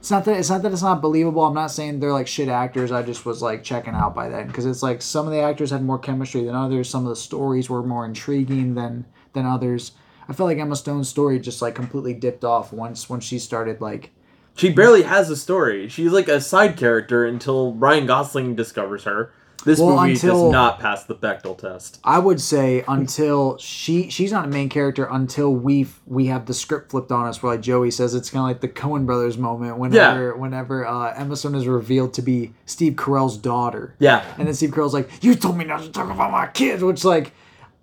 [0.05, 1.47] It's not that it's not that it's not believable.
[1.47, 2.93] I'm not saying they're like shit actors.
[2.93, 5.71] I just was like checking out by then because it's like some of the actors
[5.71, 6.91] had more chemistry than others.
[6.91, 9.93] Some of the stories were more intriguing than than others.
[10.29, 13.81] I felt like Emma Stone's story just like completely dipped off once once she started
[13.81, 14.11] like
[14.55, 15.89] She barely has a story.
[15.89, 19.33] She's like a side character until Ryan Gosling discovers her.
[19.65, 21.99] This Well, movie until- does not pass the Bechdel test.
[22.05, 26.55] I would say until she she's not a main character until we we have the
[26.55, 27.43] script flipped on us.
[27.43, 31.15] Where like Joey says, it's kind of like the Coen brothers moment whenever whenever uh,
[31.17, 33.95] Emma Stone is revealed to be Steve Carell's daughter.
[33.99, 34.23] Yeah.
[34.39, 37.05] and then Steve Carell's like, "You told me not to talk about my kids," which
[37.05, 37.33] like.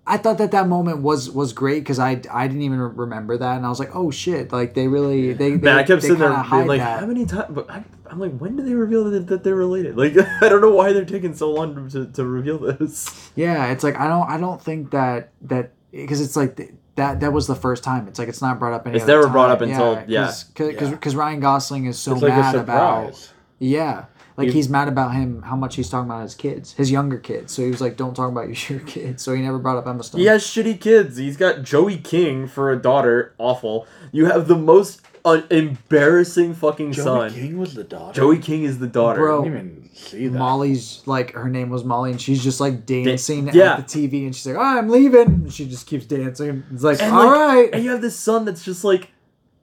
[0.04, 3.56] I thought that that moment was was great because I, I didn't even remember that
[3.56, 6.08] and I was like oh shit like they really they, they Man, I kept they
[6.08, 7.00] sitting there kinda being like, that.
[7.00, 7.46] how many times?
[7.50, 9.96] But I, I'm like, when do they reveal that, that they're related?
[9.96, 13.30] Like, I don't know why they're taking so long to, to reveal this.
[13.36, 17.20] Yeah, it's like I don't I don't think that that because it's like th- that
[17.20, 18.08] that was the first time.
[18.08, 18.96] It's like it's not brought up any.
[18.96, 19.70] It's other never brought up time.
[19.70, 20.32] until- yeah.
[20.54, 24.06] because because Ryan Gosling is so it's like a mad about yeah.
[24.36, 27.18] Like You- he's mad about him how much he's talking about his kids, his younger
[27.18, 27.52] kids.
[27.52, 30.02] So he was like, "Don't talk about your kids." So he never brought up Emma
[30.02, 30.20] Stone.
[30.20, 31.16] He has shitty kids.
[31.16, 33.34] He's got Joey King for a daughter.
[33.38, 33.86] Awful.
[34.10, 37.32] You have the most uh, embarrassing fucking Joey son.
[37.32, 38.20] King was the daughter.
[38.20, 39.20] Joey King is the daughter.
[39.20, 39.42] Bro.
[39.42, 40.38] I didn't even see that.
[40.38, 43.74] Molly's like her name was Molly, and she's just like dancing yeah.
[43.74, 46.64] at the TV, and she's like, "Oh, I'm leaving." And she just keeps dancing.
[46.72, 47.70] It's like, And all like, right.
[47.74, 49.10] And you have this son that's just like,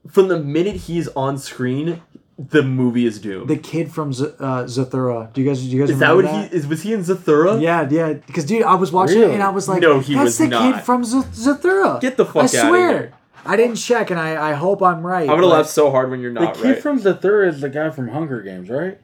[0.09, 2.01] from the minute he's on screen,
[2.39, 3.49] the movie is doomed.
[3.49, 5.31] The kid from Z- uh, Zathura.
[5.33, 5.61] Do you guys?
[5.61, 6.65] Do you guys is that remember what he is?
[6.67, 7.61] Was he in Zathura?
[7.61, 8.13] Yeah, yeah.
[8.13, 10.47] Because dude, I was watching it and I was like, No, he "That's was the
[10.47, 10.73] not.
[10.75, 12.89] kid from Z- Zathura." Get the fuck I outta swear.
[12.89, 13.13] here.
[13.45, 15.29] I didn't check, and I, I hope I'm right.
[15.29, 16.53] I'm gonna laugh so hard when you're not.
[16.55, 16.81] The kid right.
[16.81, 18.99] from Zathura is the guy from Hunger Games, right?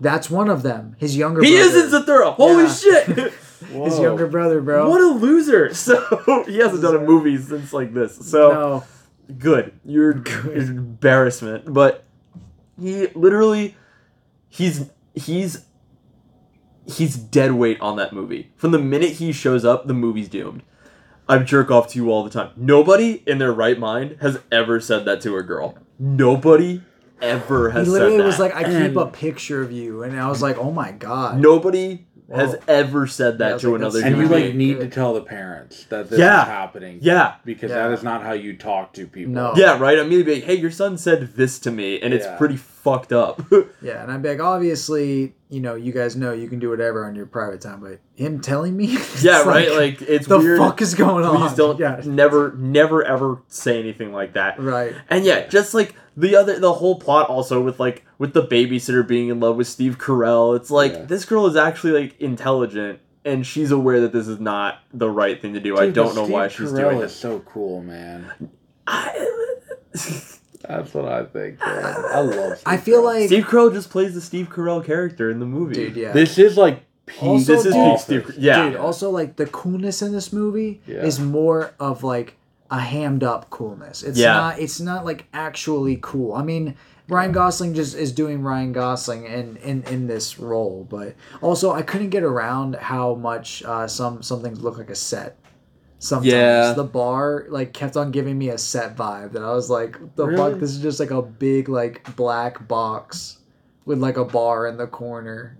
[0.00, 0.96] That's one of them.
[0.98, 1.42] His younger.
[1.42, 1.78] he brother.
[1.78, 2.34] is in Zathura.
[2.34, 2.74] Holy Yeah.
[2.74, 3.32] shit!
[3.84, 4.88] His younger brother, bro.
[4.90, 5.72] what a loser.
[5.74, 8.16] So he hasn't done a movie since like this.
[8.30, 8.84] So no.
[9.38, 9.72] good.
[9.84, 10.56] You're good.
[10.58, 11.72] embarrassment.
[11.72, 12.03] But
[12.80, 13.76] he literally,
[14.48, 15.64] he's he's
[16.86, 18.52] he's dead weight on that movie.
[18.56, 20.62] From the minute he shows up, the movie's doomed.
[21.28, 22.50] I jerk off to you all the time.
[22.56, 25.78] Nobody in their right mind has ever said that to a girl.
[25.98, 26.82] Nobody
[27.22, 27.94] ever He has literally said that.
[27.94, 30.58] He literally was like, "I keep And- a picture of you," and I was like,
[30.58, 34.28] "Oh my god." Nobody has ever said that Yeah, to like, another that's and you
[34.28, 34.90] like need Good.
[34.90, 36.42] to tell the parents that this Yeah.
[36.42, 36.98] is happening.
[37.02, 37.34] Yeah.
[37.44, 37.88] because Yeah.
[37.88, 39.34] that is not how you talk to people.
[39.34, 39.52] No.
[39.56, 39.98] Yeah, right.
[39.98, 42.36] I mean, be like, hey, your son said this to me, and it's Yeah.
[42.36, 43.42] pretty fucked up.
[43.82, 47.04] Yeah, and I'd be like, obviously, you know, you guys know you can do whatever
[47.04, 49.70] on your private time, but him telling me, it's yeah, right.
[49.72, 50.58] Like it's the weird.
[50.58, 51.36] fuck is going on?
[51.36, 54.58] Please don't Yeah, never, never, ever say anything like that.
[54.58, 54.94] right.
[55.10, 59.06] And yeah, just like the other, the whole plot also with like with the babysitter
[59.06, 60.56] being in love with Steve Carell.
[60.56, 61.02] It's like Yeah.
[61.04, 65.38] this girl is actually like intelligent, and she's aware that this is not the right
[65.42, 65.76] thing to do.
[65.76, 67.14] I don't but know why she's Carell doing is it.
[67.16, 68.24] so cool, man.
[68.86, 69.28] I-
[70.66, 71.60] That's what I think.
[71.60, 71.84] Man.
[71.84, 72.56] I love.
[72.56, 73.04] Steve I feel Carell.
[73.04, 75.74] like, Steve Carell just plays the Steve Carell character in the movie.
[75.74, 76.12] dude, yeah.
[76.12, 77.22] this is like peak.
[77.22, 78.34] Also, This is dude- peak Steve.
[78.38, 81.02] Yeah, Dude, also like the coolness in this movie Yeah.
[81.02, 82.36] is more of like
[82.70, 84.02] a hammed up coolness.
[84.02, 84.32] It's Yeah.
[84.32, 86.32] not it's not like actually cool.
[86.32, 86.74] I mean,
[87.08, 91.82] Ryan Gosling just is doing Ryan Gosling in in, in this role, but also I
[91.82, 95.36] couldn't get around how much uh, some some things look like a set.
[95.98, 96.72] Sometimes Yeah.
[96.72, 100.26] the bar like kept on giving me a set vibe that I was like, the
[100.26, 100.52] Really?
[100.52, 103.38] fuck, this is just like a big like black box
[103.84, 105.56] with like a bar in the corner.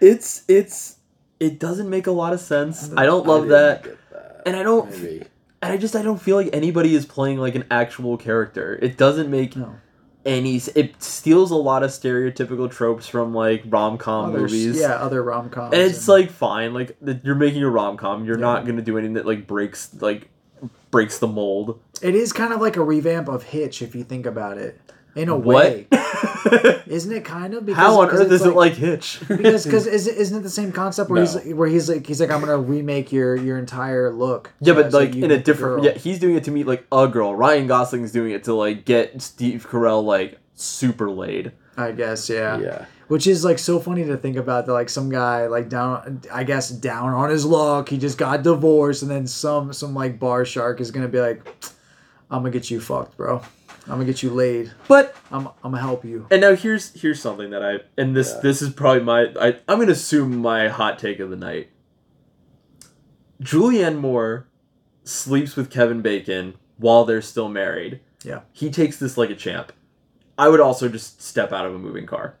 [0.00, 0.98] it's it's
[1.40, 2.90] it doesn't make a lot of sense.
[2.96, 4.42] I don't I love didn't that, get that.
[4.46, 4.90] and I don't.
[4.90, 5.24] Maybe.
[5.64, 8.78] And I just I don't feel like anybody is playing like an actual character.
[8.82, 9.74] It doesn't make No.
[10.26, 10.56] any.
[10.74, 14.78] It steals a lot of stereotypical tropes from like rom com movies.
[14.78, 15.72] yeah, other rom coms.
[15.74, 16.74] and it's like fine.
[16.74, 18.24] Like you're making a rom com.
[18.24, 18.42] You're Yeah.
[18.52, 20.28] not gonna do anything that like breaks like
[20.90, 21.80] breaks the mold.
[22.02, 24.78] It is kind of like a revamp of Hitch if you think about it.
[25.16, 25.56] In a What?
[25.56, 25.86] way,
[26.86, 27.64] isn't it kind of?
[27.66, 29.20] Because, How on earth is it like Hitch?
[29.28, 31.42] because because is it, isn't it the same concept where he's No.
[31.42, 34.52] like, where he's like he's like I'm gonna remake your your entire look.
[34.60, 35.84] Yeah, but like in a different.
[35.84, 37.34] Yeah, he's doing it to meet like a girl.
[37.34, 41.52] Ryan Gosling's doing it to like get Steve Carell like super laid.
[41.76, 42.58] I guess yeah.
[42.58, 42.84] Yeah.
[43.08, 46.44] Which is like so funny to think about that like some guy like down I
[46.44, 50.44] guess down on his luck he just got divorced and then some some like bar
[50.44, 51.44] shark is gonna be like
[52.30, 53.42] I'm gonna get you fucked bro
[53.86, 57.20] I'm gonna get you laid But I'm I'm gonna help you and now here's here's
[57.20, 58.40] something that I and this Yeah.
[58.40, 61.68] this is probably my I I'm gonna assume my hot take of the night.
[63.42, 64.48] Julianne Moore
[65.02, 68.00] sleeps with Kevin Bacon while they're still married.
[68.22, 69.72] yeah He takes this like a champ.
[70.38, 72.36] I would also just step out of a moving car.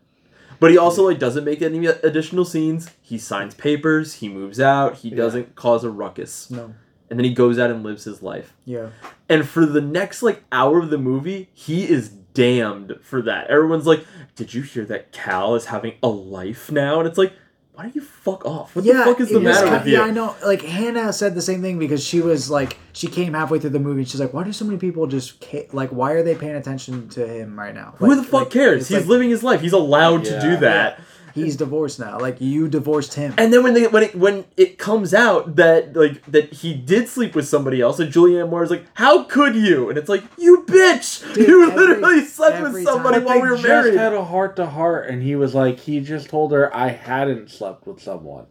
[0.60, 2.88] But he also like doesn't make any additional scenes.
[3.02, 4.14] He signs papers.
[4.14, 4.96] He moves out.
[4.96, 6.50] He doesn't cause a ruckus.
[6.50, 6.74] no
[7.14, 8.52] And then he goes out and lives his life.
[8.64, 8.88] yeah
[9.28, 13.46] And for the next like hour of the movie, he is damned for that.
[13.48, 14.04] Everyone's like,
[14.34, 17.32] "Did you hear that Cal is having a life now?" And it's like,
[17.74, 18.74] "Why don't you fuck off?
[18.74, 20.34] What the fuck is the it matter kind- with you?" Yeah, I know.
[20.44, 23.78] Like Hannah said the same thing because she was like, she came halfway through the
[23.78, 25.90] movie and she's like, "Why do so many people just ca- like?
[25.90, 27.94] Why are they paying attention to him right now?
[27.98, 28.88] Who the fuck like, cares?
[28.88, 29.60] He's like, living his life.
[29.60, 31.00] He's allowed to do that.
[31.34, 32.18] He's divorced now.
[32.20, 33.34] Like you divorced him.
[33.36, 37.08] And then when they when it when it comes out that like that he did
[37.08, 40.22] sleep with somebody else, and Julianne Moore is like, "How could you?" And it's like,
[40.38, 41.34] "You bitch!
[41.34, 43.24] Dude, you every- literally slept with somebody time.
[43.24, 45.80] while They we were just married." had a heart to heart, and he was like,
[45.80, 48.46] he just told her I hadn't slept with someone.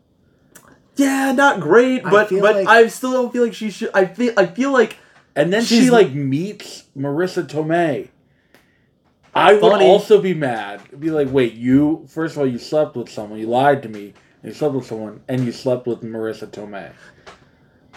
[0.96, 3.90] yeah, not great, but feel but like- I still don't feel like she should.
[3.94, 4.98] I feel I feel like
[5.36, 8.10] And then She's- she like meets Marisa Tomei.
[9.36, 9.86] I would Funny.
[9.86, 10.82] also be mad.
[11.00, 14.14] Be like, wait, you first of all, you slept with someone, you lied to me,
[14.42, 16.92] and you slept with someone, and you slept with Marisa Tomei.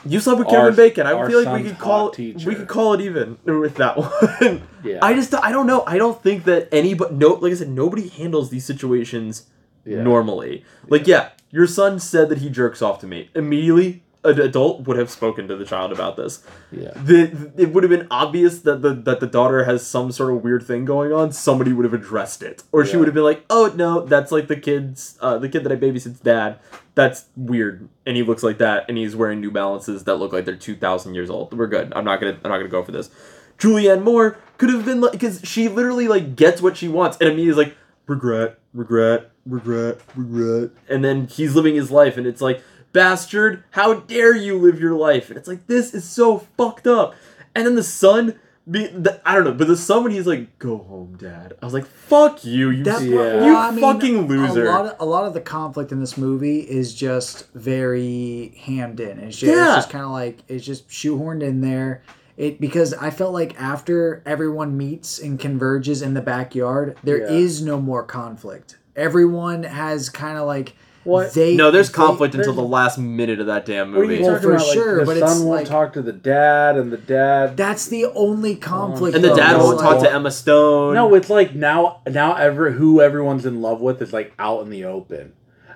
[0.05, 1.07] You slept with Our- Kevin Bacon.
[1.07, 2.49] I feel like we could call teacher.
[2.49, 3.97] we could call it even with that
[4.41, 4.63] one.
[4.85, 4.99] Yeah.
[5.03, 5.83] I just I don't know.
[5.87, 9.47] I don't think that anybody no like I said nobody handles these situations
[9.85, 10.03] Yeah.
[10.03, 10.65] normally.
[10.89, 13.31] Like yeah, your son said that he jerks off to me.
[13.35, 16.45] Immediately an adult would have spoken to the child about this.
[16.71, 16.93] Yeah.
[16.95, 20.43] The, it would have been obvious that the that the daughter has some sort of
[20.43, 21.33] weird thing going on.
[21.33, 24.49] Somebody would have addressed it, or she would have been like, "Oh no, that's like
[24.49, 26.59] the kid's uh, the kid that I babysit's dad.
[26.95, 30.45] That's weird, and he looks like that, and he's wearing New Balances that look like
[30.45, 31.57] they're two thousand years old.
[31.57, 31.93] We're good.
[31.95, 33.11] I'm not gonna I'm not gonna go for this."
[33.59, 37.29] Julianne Moore could have been like because she literally like gets what she wants, and
[37.29, 37.77] immediately is like
[38.07, 42.63] regret, regret, regret, regret, and then he's living his life, and it's like
[42.97, 45.29] bastard, how dare you live your life?
[45.29, 47.15] And it's like this is so fucked up.
[47.55, 48.39] And then the son,
[48.71, 51.65] be the, I don't know, but the son when he's like, "Go home, dad," I
[51.65, 54.97] was like, "Fuck you, you, That you well, I mean, fucking loser." A lot, of,
[55.01, 59.21] a lot of the conflict in this movie is just very hammed in.
[59.21, 59.67] It's just, Yeah.
[59.67, 62.03] it's just kind of like it's just shoehorned in there.
[62.37, 67.61] It because I felt like after everyone meets and converges in the backyard, there is
[67.61, 67.69] Yeah.
[67.69, 68.77] no more conflict.
[68.97, 70.75] Everyone has kind of like
[71.07, 71.33] What?
[71.35, 74.21] they no, there's they- conflict until the last minute of that damn movie.
[74.23, 74.67] Well, for about?
[74.67, 77.57] Like, sure, the but son it's won't like- talk to the dad, and the dad.
[77.57, 79.15] That's the only conflict.
[79.15, 80.95] and the dad is won't like- talk to Emma Stone.
[80.95, 84.71] No, it's like now, now ever who everyone's in love with is like out in
[84.71, 85.33] the open.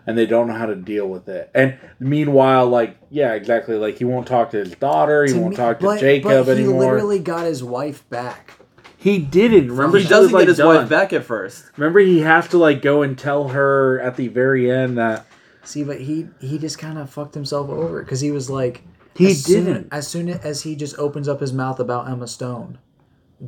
[0.07, 1.51] and they don't know how to deal with it.
[1.55, 3.77] And meanwhile, like yeah, exactly.
[3.77, 5.25] Like he won't talk to his daughter.
[5.25, 6.81] He To won't me- talk to but, Jacob but he anymore.
[6.95, 8.55] literally got his wife back.
[9.01, 9.71] He didn't.
[9.73, 10.67] Remember, he doesn't was, like, get his done.
[10.77, 11.65] wife back at first.
[11.77, 15.27] Remember, he has to like go and tell her at the very end that
[15.63, 18.83] See, but he he just kind of fucked himself over because he was like,
[19.15, 19.89] He as didn't.
[19.93, 22.79] as soon as he just opens up his mouth about Emma Stone,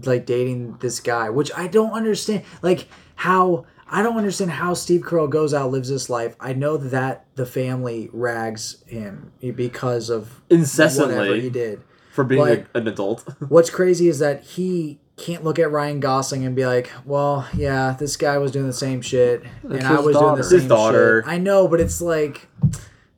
[0.04, 2.44] like dating this guy, which I don't understand.
[2.62, 6.34] Like how I don't understand how Steve Carell goes out lives this life.
[6.40, 11.14] I know that the family rags him because of Incessantly.
[11.16, 11.82] whatever he did.
[12.12, 13.26] For being But- a, an adult.
[13.48, 17.94] What's crazy is that he can't look at Ryan Gosling and be like, "Well, yeah,
[17.98, 20.42] this guy was doing the same shit, and It's I his was doing the daughter.
[20.42, 21.22] same His daughter.
[21.24, 22.48] shit." I know, but it's like,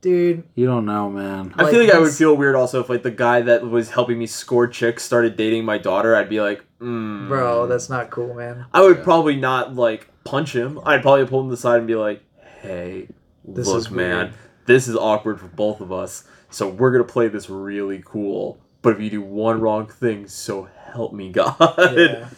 [0.01, 1.55] dude, you don't know, man.
[1.57, 3.66] I Like, feel like I would he's- feel weird also if like the guy that
[3.69, 6.15] was helping me score chicks started dating my daughter.
[6.15, 7.29] I'd be like, mm.
[7.29, 8.66] bro, that's not cool, man.
[8.75, 10.81] I would probably not like punch him.
[10.85, 12.23] I'd probably pull him to the side and be like,
[12.61, 13.09] "Hey,
[13.47, 14.33] This look, is man, weird."
[14.66, 16.25] this is awkward for both of us.
[16.51, 18.59] So we're gonna play this really cool.
[18.83, 22.29] But if you do one wrong thing, so help me God." Yeah.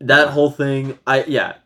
[0.00, 1.56] that whole thing, I yeah.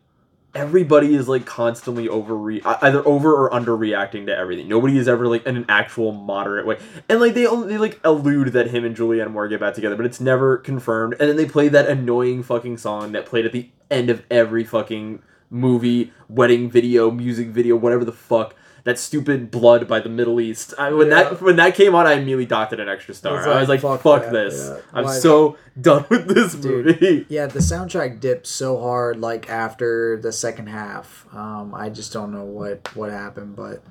[0.55, 4.69] Everybody is like constantly over either over or underreacting to everything.
[4.69, 6.79] Nobody is ever like in an actual moderate way,
[7.09, 9.97] and like they only they like allude that him and Julianne Moore get back together,
[9.97, 11.15] but it's never confirmed.
[11.19, 14.63] And then they play that annoying fucking song that played at the end of every
[14.65, 18.55] fucking movie, wedding video, music video, whatever the fuck.
[18.85, 20.75] That stupid blood by the Middle East.
[20.77, 21.23] I, when Yeah.
[21.31, 23.39] that when that came on, I immediately docked it an extra star.
[23.39, 24.69] It's I was like, like, "Fuck, fuck that, this!
[24.73, 24.81] yeah.
[24.93, 26.87] I'm Why- so done with this Dude.
[26.87, 31.27] movie." Yeah, the soundtrack dipped so hard like after the second half.
[31.33, 33.85] Um, I just don't know what what happened, but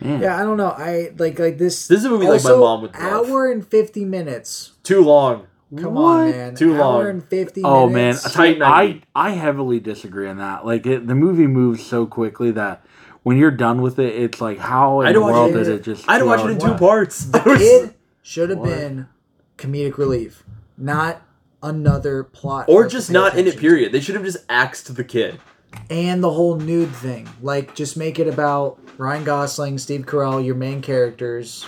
[0.00, 0.70] yeah, I don't know.
[0.70, 1.86] I like like this.
[1.86, 3.28] This is a movie like my mom would love.
[3.30, 4.72] Hour and fifty minutes.
[4.82, 5.46] Too long.
[5.76, 6.02] Come What?
[6.02, 6.54] on, man.
[6.54, 7.06] Too Hour long.
[7.06, 7.62] and fifty.
[7.64, 8.36] Oh man, minutes.
[8.36, 8.54] I, I
[8.86, 9.02] 90.
[9.14, 10.64] I heavily disagree on that.
[10.66, 12.84] Like it, the movie moves so quickly that
[13.22, 15.64] when you're done with it, it's like how in I the watch world it.
[15.64, 16.08] did it just?
[16.08, 17.24] I had to watch it in two parts.
[17.26, 18.68] The kid should have What?
[18.70, 19.08] been
[19.58, 20.44] comedic relief,
[20.76, 21.22] not
[21.62, 22.66] another plot.
[22.68, 23.42] or for us to just not in it.
[23.42, 23.60] attention.
[23.60, 23.92] Period.
[23.92, 25.38] They should have just axed the kid.
[25.88, 27.28] and the whole nude thing.
[27.40, 31.66] Like, just make it about Ryan Gosling, Steve Carell, your main characters.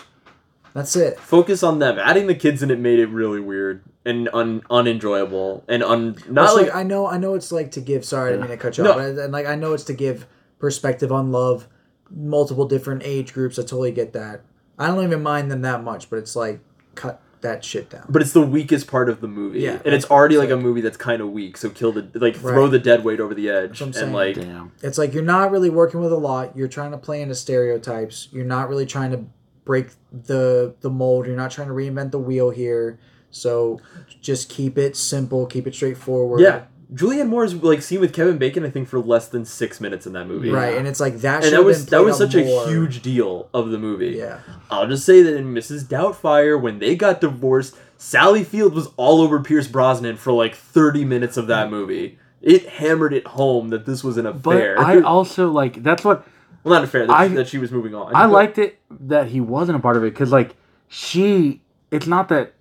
[0.74, 1.18] That's it.
[1.20, 1.98] Focus on them.
[2.00, 6.46] Adding the kids in it made it really weird and un- unenjoyable and un not
[6.46, 8.04] It's like, like, I know, I know it's like to give.
[8.04, 8.90] Sorry, I didn't mean to cut you No.
[8.90, 8.96] off.
[8.96, 10.26] But, and like I know it's to give
[10.64, 11.68] perspective on love,
[12.10, 13.58] multiple different age groups.
[13.58, 14.40] I totally get that.
[14.78, 16.60] I don't even mind them that much, but it's like
[16.94, 18.06] cut that shit down.
[18.08, 19.60] but it's the weakest part of the movie.
[19.60, 21.58] Yeah, and it's already what like I'm a movie that's kind of weak.
[21.58, 24.12] So kill the like throw the dead weight over the edge what I'm and saying.
[24.14, 24.72] like Damn.
[24.82, 26.56] It's like you're not really working with a lot.
[26.56, 28.28] You're trying to play into stereotypes.
[28.32, 29.26] You're not really trying to
[29.66, 31.26] break the the mold.
[31.26, 32.98] You're not trying to reinvent the wheel here.
[33.30, 33.78] So
[34.22, 35.44] just keep it simple.
[35.44, 36.40] Keep it straightforward.
[36.40, 36.62] yeah.
[36.94, 38.64] Julianne Moore's like seen with Kevin Bacon.
[38.64, 40.50] I think for less than six minutes in that movie.
[40.50, 41.44] Right, and it's like that.
[41.44, 44.10] And that was been that was up such a huge deal of the movie.
[44.16, 44.40] Yeah.
[44.70, 45.84] I'll just say that in Mrs.
[45.84, 51.04] Doubtfire, when they got divorced, Sally Field was all over Pierce Brosnan for like 30
[51.04, 52.18] minutes of that movie.
[52.42, 54.78] It hammered it home that this was an But affair.
[54.78, 56.26] I also like that's what
[56.62, 58.14] well, not affair, that, I- that she was moving on.
[58.14, 60.54] I But- liked it that he wasn't a part of it because like
[60.88, 61.60] she,
[61.90, 62.52] it's not that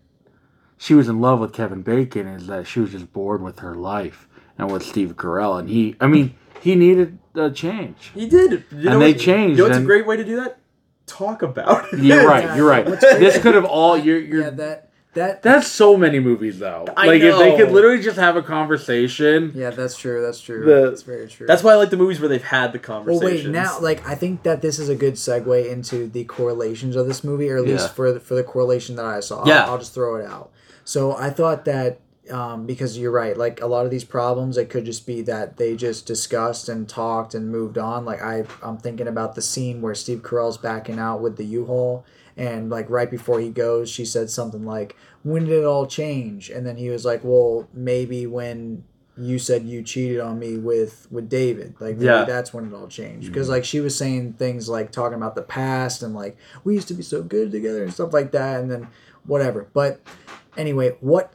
[0.84, 3.76] she was in love with Kevin Bacon, is that she was just bored with her
[3.76, 4.27] life
[4.57, 8.11] and with Steve Carell, and he, I mean, he needed a change.
[8.14, 8.65] He did.
[8.72, 10.57] You know And they what- changed, You know what's a great way to do that?
[11.05, 11.99] Talk about it.
[11.99, 12.55] You're right.
[12.57, 12.85] You're right.
[12.85, 14.41] This could have all you're you're.
[14.43, 15.41] Yeah, that that.
[15.43, 16.85] That's so many movies though.
[16.95, 19.51] I like if they could literally just have a conversation.
[19.55, 20.22] yeah, that's true.
[20.22, 20.64] That's true.
[20.65, 21.45] The- that's very true.
[21.47, 23.51] That's why I like the movies where they've had the conversation.
[23.51, 23.64] Well, wait.
[23.64, 27.23] Now, like, I think that this is a good segue into the correlations of this
[27.23, 27.93] movie, or at least Yeah.
[27.93, 29.41] for the, for the correlation that I saw.
[29.41, 29.65] I'll- Yeah.
[29.65, 30.51] I'll, just throw it out.
[30.85, 31.99] So I thought that
[32.31, 35.57] um, because you're right, like a lot of these problems, it could just be that
[35.57, 38.05] they just discussed and talked and moved on.
[38.05, 42.05] Like I, I'm thinking about the scene where Steve Carell's backing out with the U-Haul,
[42.38, 46.49] and like right before he goes, she said something like, "When did it all change?"
[46.49, 48.85] And then he was like, "Well, maybe when."
[49.15, 51.76] You said you cheated on me with with David.
[51.80, 52.23] Like maybe Yeah.
[52.26, 53.27] that's when it all changed.
[53.27, 56.88] Because like she was saying things like talking about the past and like we used
[56.88, 58.88] to be so good together and stuff like that, and then
[59.27, 59.68] whatever.
[59.72, 59.99] But
[60.57, 61.34] anyway, what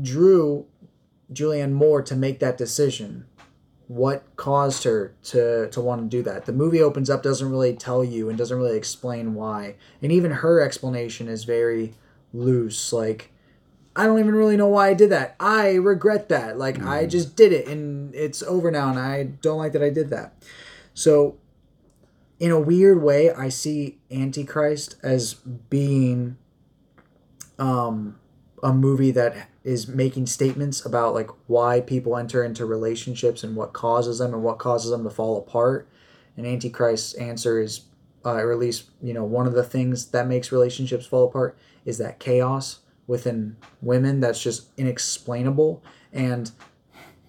[0.00, 0.66] drew
[1.32, 3.26] Julianne Moore to make that decision?
[3.88, 6.46] What caused her to to want to do that?
[6.46, 9.74] The movie opens up doesn't really tell you and doesn't really explain why.
[10.00, 11.94] And even her explanation is very
[12.32, 12.92] loose.
[12.92, 13.32] Like
[13.94, 15.36] I don't even really know why I did that.
[15.38, 16.58] I regret that.
[16.58, 19.90] Like I just did it and it's over now and I don't like that I
[19.90, 20.32] did that.
[20.94, 21.36] So
[22.40, 26.38] in a weird way, I see Antichrist as being
[27.58, 28.18] um
[28.62, 33.72] a movie that is making statements about like why people enter into relationships and what
[33.72, 35.88] causes them and what causes them to fall apart
[36.36, 37.82] And Antichrist's answer is,
[38.24, 41.56] uh, or at least you know, one of the things that makes relationships fall apart
[41.84, 45.82] is that chaos within women that's just inexplainable
[46.12, 46.52] and.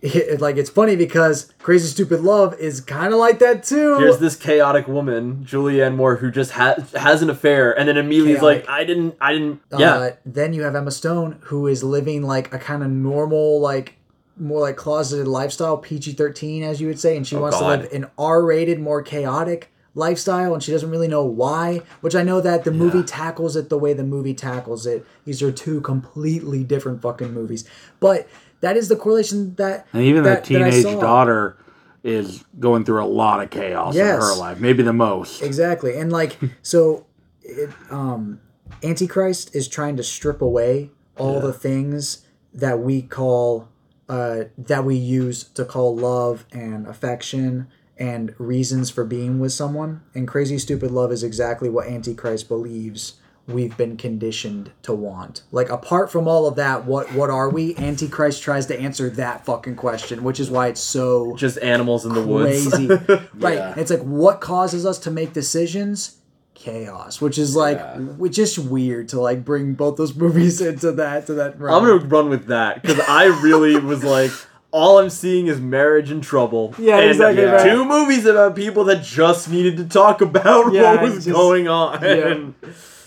[0.04, 3.98] It, like it's funny because Crazy Stupid Love is kind of like that too.
[3.98, 8.34] Here's this chaotic woman, Julianne Moore, who just ha- has an affair, and then immediately
[8.34, 11.84] is like, "I didn't, I didn't." Yeah, Uh, then you have Emma Stone, who is
[11.84, 13.96] living like a kind of normal, like
[14.38, 17.76] more like closeted lifestyle, PG thirteen, as you would say, and she wants Oh, God.
[17.78, 21.82] to live an R rated, more chaotic lifestyle, and she doesn't really know why.
[22.02, 25.06] Which I know that the movie tackles it the way the movie tackles it.
[25.24, 27.64] These are two completely different fucking movies,
[28.00, 28.28] but
[28.64, 31.58] that is the correlation that And even that, the teenage daughter
[32.02, 34.16] is going through a lot of chaos Yes.
[34.16, 35.42] in her life, maybe the most.
[35.42, 35.98] Exactly.
[35.98, 37.06] And like so
[37.42, 38.40] it, um
[38.82, 43.68] Antichrist is trying to strip away all the things that we call
[44.10, 47.68] uh that we use to call love and affection
[47.98, 50.02] and reasons for being with someone.
[50.16, 53.14] And crazy stupid love is exactly what Antichrist believes
[53.48, 55.44] we've been conditioned to want.
[55.52, 57.76] Like apart from all of that, what what are we?
[57.78, 62.14] Antichrist tries to answer that fucking question, which is why it's so just animals in
[62.14, 62.68] the woods.
[62.70, 62.88] crazy.
[63.36, 63.56] right.
[63.56, 63.74] Yeah.
[63.78, 66.18] It's like what causes us to make decisions?
[66.56, 67.82] Chaos, which is like
[68.18, 71.56] which is weird to like bring both those movies into that to that.
[71.56, 74.32] I'm gonna run with that because I really was like,
[74.72, 76.74] all I'm seeing is marriage and trouble.
[76.78, 77.64] Yeah, and exactly right.
[77.70, 81.68] Two movies about people that just needed to talk about Yeah, what was just- going
[81.68, 82.56] on.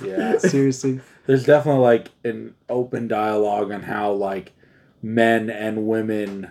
[0.02, 0.32] Yeah.
[0.32, 0.39] Yeah.
[0.39, 1.01] seriously.
[1.27, 4.52] There's definitely like an open dialogue on how like
[5.02, 6.51] men and women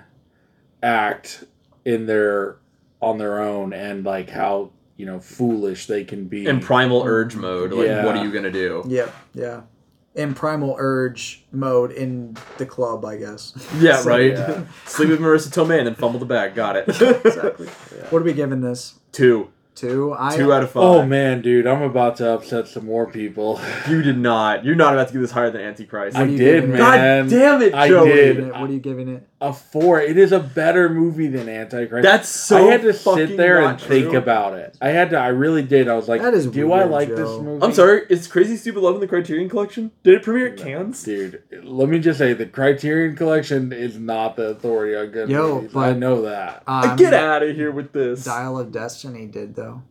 [0.84, 1.44] act
[1.84, 2.58] in their
[3.02, 7.36] on their own and like how you know foolish they can be In primal urge
[7.36, 8.06] mode, like Yeah.
[8.06, 8.84] what are you gonna do?
[8.88, 9.14] Yep.
[9.34, 9.62] Yeah.
[10.16, 13.54] In primal urge mode in the club, I guess.
[13.80, 14.32] Yeah, So, right.
[14.32, 14.64] yeah.
[14.86, 16.56] Sleep with Marisa Tomei and then fumble the bag.
[16.56, 16.88] Got it.
[17.26, 17.68] Exactly.
[18.12, 18.96] What are we giving this?
[19.12, 19.50] Two.
[19.76, 20.16] Two.
[20.18, 20.84] I Two out of oh, five.
[20.84, 24.64] oh man dude i'm about to upset some more people You did not.
[24.64, 26.16] You're not about to give this higher than Antichrist.
[26.18, 29.28] i did man God damn it, i did What are you giving it?
[29.42, 33.36] A four it is a better movie than antichrist That's so i had to sit
[33.36, 34.18] there not and think true.
[34.18, 36.86] about it i had to i really did i was like That is do i
[36.86, 37.16] like Joe.
[37.16, 38.04] this movie I'm sorry.
[38.10, 39.92] Is Crazy Stupid Love in the Criterion Collection?
[40.04, 41.04] Did it premiere at Cannes?
[41.04, 45.56] Dude, let me just say the Criterion Collection is not the authority on good Yo,
[45.62, 45.76] movies.
[45.76, 46.64] I know that.
[46.68, 48.24] Um, Get out of here with this.
[48.24, 49.84] Dial of Destiny did though.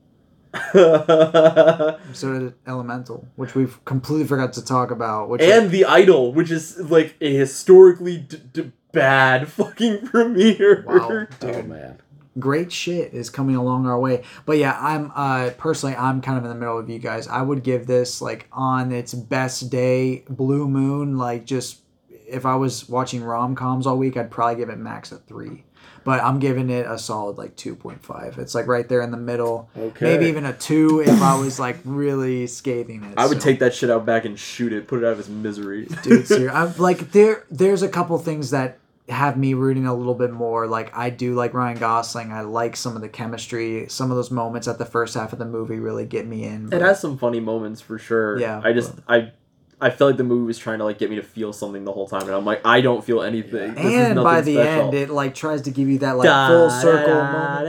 [0.54, 5.28] and So did Elemental, which we've completely forgot to talk about.
[5.28, 10.84] Which And The Idol, which is like a historically d- d- bad fucking premiere.
[10.86, 11.26] Wow.
[11.42, 12.00] oh man.
[12.38, 14.22] great shit is coming along our way.
[14.46, 17.28] But yeah, I'm uh personally I'm kind of in the middle of you guys.
[17.28, 21.80] I would give this like on its best day, Blue Moon, like just
[22.26, 25.64] if I was watching rom coms all week, I'd probably give it max a three.
[26.04, 28.38] But I'm giving it a solid like two point five.
[28.38, 29.70] It's like right there in the middle.
[29.76, 30.04] Okay.
[30.04, 33.14] Maybe even a two if I was like really scathing it.
[33.16, 35.20] I would So- take that shit out back and shoot it, put it out of
[35.20, 35.86] its misery.
[36.02, 36.26] dude.
[36.28, 37.44] Ser- I'm like there.
[37.50, 38.78] There's a couple things that
[39.09, 40.66] have me rooting a little bit more.
[40.66, 42.32] Like I do like Ryan Gosling.
[42.32, 43.86] I like some of the chemistry.
[43.89, 46.72] Some of those moments at the first half of the movie really get me in.
[46.72, 48.39] it has some funny moments for sure.
[48.39, 49.32] Yeah, I just I
[49.81, 51.93] I felt like the movie was trying to like get me to feel something the
[51.93, 53.74] whole time, and I'm like, I don't feel anything.
[53.74, 54.85] This is and by nothing the special.
[54.86, 57.68] end, it like tries to give you that like full circle moment.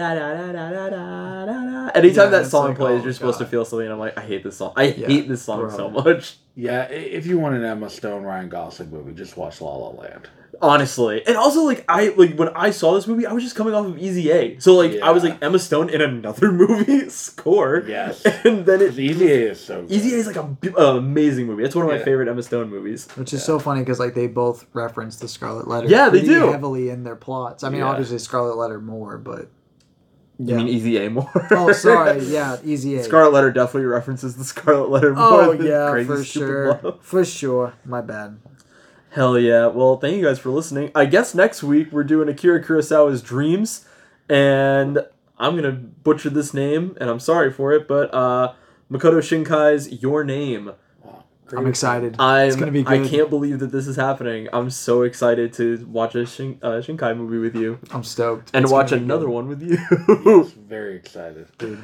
[1.95, 3.85] Anytime Yeah, that song like, plays, oh, you're supposed to feel something.
[3.85, 4.73] And I'm like, I hate this song.
[4.75, 5.75] I Yeah, hate this song bro.
[5.75, 6.37] so much.
[6.55, 10.29] Yeah, if you want an Emma Stone Ryan Gosling movie, just watch La La Land.
[10.65, 13.73] Honestly, and also like I like when I saw this movie, I was just coming
[13.73, 17.83] off of Easy A, so like I was like Emma Stone in another movie score.
[17.87, 18.25] Yes.
[18.45, 19.91] and then it Because Easy A is so good.
[19.91, 21.63] Easy A is like a b- uh, amazing movie.
[21.63, 23.07] It's one of my favorite Emma Stone movies.
[23.15, 25.87] Which is so funny because like they both reference the Scarlet Letter.
[25.87, 26.51] Yeah, they pretty do.
[26.51, 27.63] heavily in their plots.
[27.63, 27.87] I mean, Yeah.
[27.87, 29.49] obviously Scarlet Letter more, but
[30.37, 30.57] You Yeah.
[30.57, 31.29] mean Easy A more?
[31.51, 33.03] oh, sorry, yeah, Easy A.
[33.03, 36.97] Scarlet Letter definitely references the Scarlet Letter more Oh than yeah, Crazy for sure, Love.
[37.01, 37.73] for sure.
[37.85, 38.37] My bad.
[39.15, 39.67] Hell yeah.
[39.67, 40.91] Well, thank you guys for listening.
[40.93, 43.85] I guess next week we're doing Akira Kurosawa's Dreams,
[44.27, 44.99] and
[45.39, 48.51] I'm going to butcher this name, and I'm sorry for it, but uh,
[48.91, 50.73] Makoto Shinkai's Your Name.
[51.55, 52.15] I'm excited.
[52.19, 53.05] I'm, it's gonna be great.
[53.05, 54.49] I can't believe that this is happening.
[54.51, 58.49] I'm so excited to watch a Shin, uh, Shinkai movie with you I'm stoked.
[58.53, 59.31] and It's watch another good.
[59.31, 59.77] one with you.
[60.25, 61.47] Yes, very excited.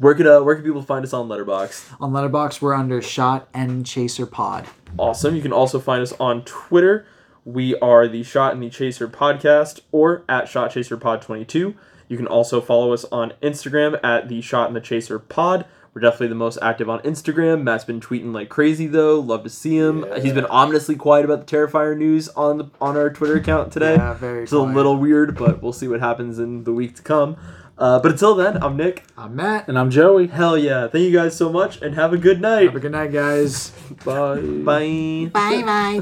[0.00, 1.96] where could uh, where can people find us on Letterboxd?
[2.00, 4.66] On Letterboxd, we're under Shot and Chaser Pod.
[4.98, 5.36] Awesome.
[5.36, 7.06] You can also find us on Twitter.
[7.44, 11.74] We are the Shot and the Chaser podcast or at Shot Chaser Pod 22.
[12.08, 15.66] You can also follow us on Instagram at the Shot and the Chaser Pod.
[15.92, 17.62] We're definitely the most active on Instagram.
[17.62, 19.20] Matt's been tweeting like crazy though.
[19.20, 20.06] Love to see him.
[20.22, 23.96] He's been ominously quiet about the Terrifier news on the, on our Twitter account today.
[23.96, 27.02] Yeah, very It's a little weird, but we'll see what happens in the week to
[27.02, 27.36] come.
[27.80, 29.04] Uh, but until then, I'm Nick.
[29.16, 29.66] I'm Matt.
[29.66, 30.26] And I'm Joey.
[30.26, 30.86] Hell yeah!
[30.86, 32.66] Thank you guys so much, and have a good night.
[32.66, 33.70] Have a good night, guys.
[34.04, 34.40] Bye.
[34.40, 35.30] Bye.
[35.32, 36.00] Bye bye.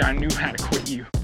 [0.00, 1.17] I knew how to quit you.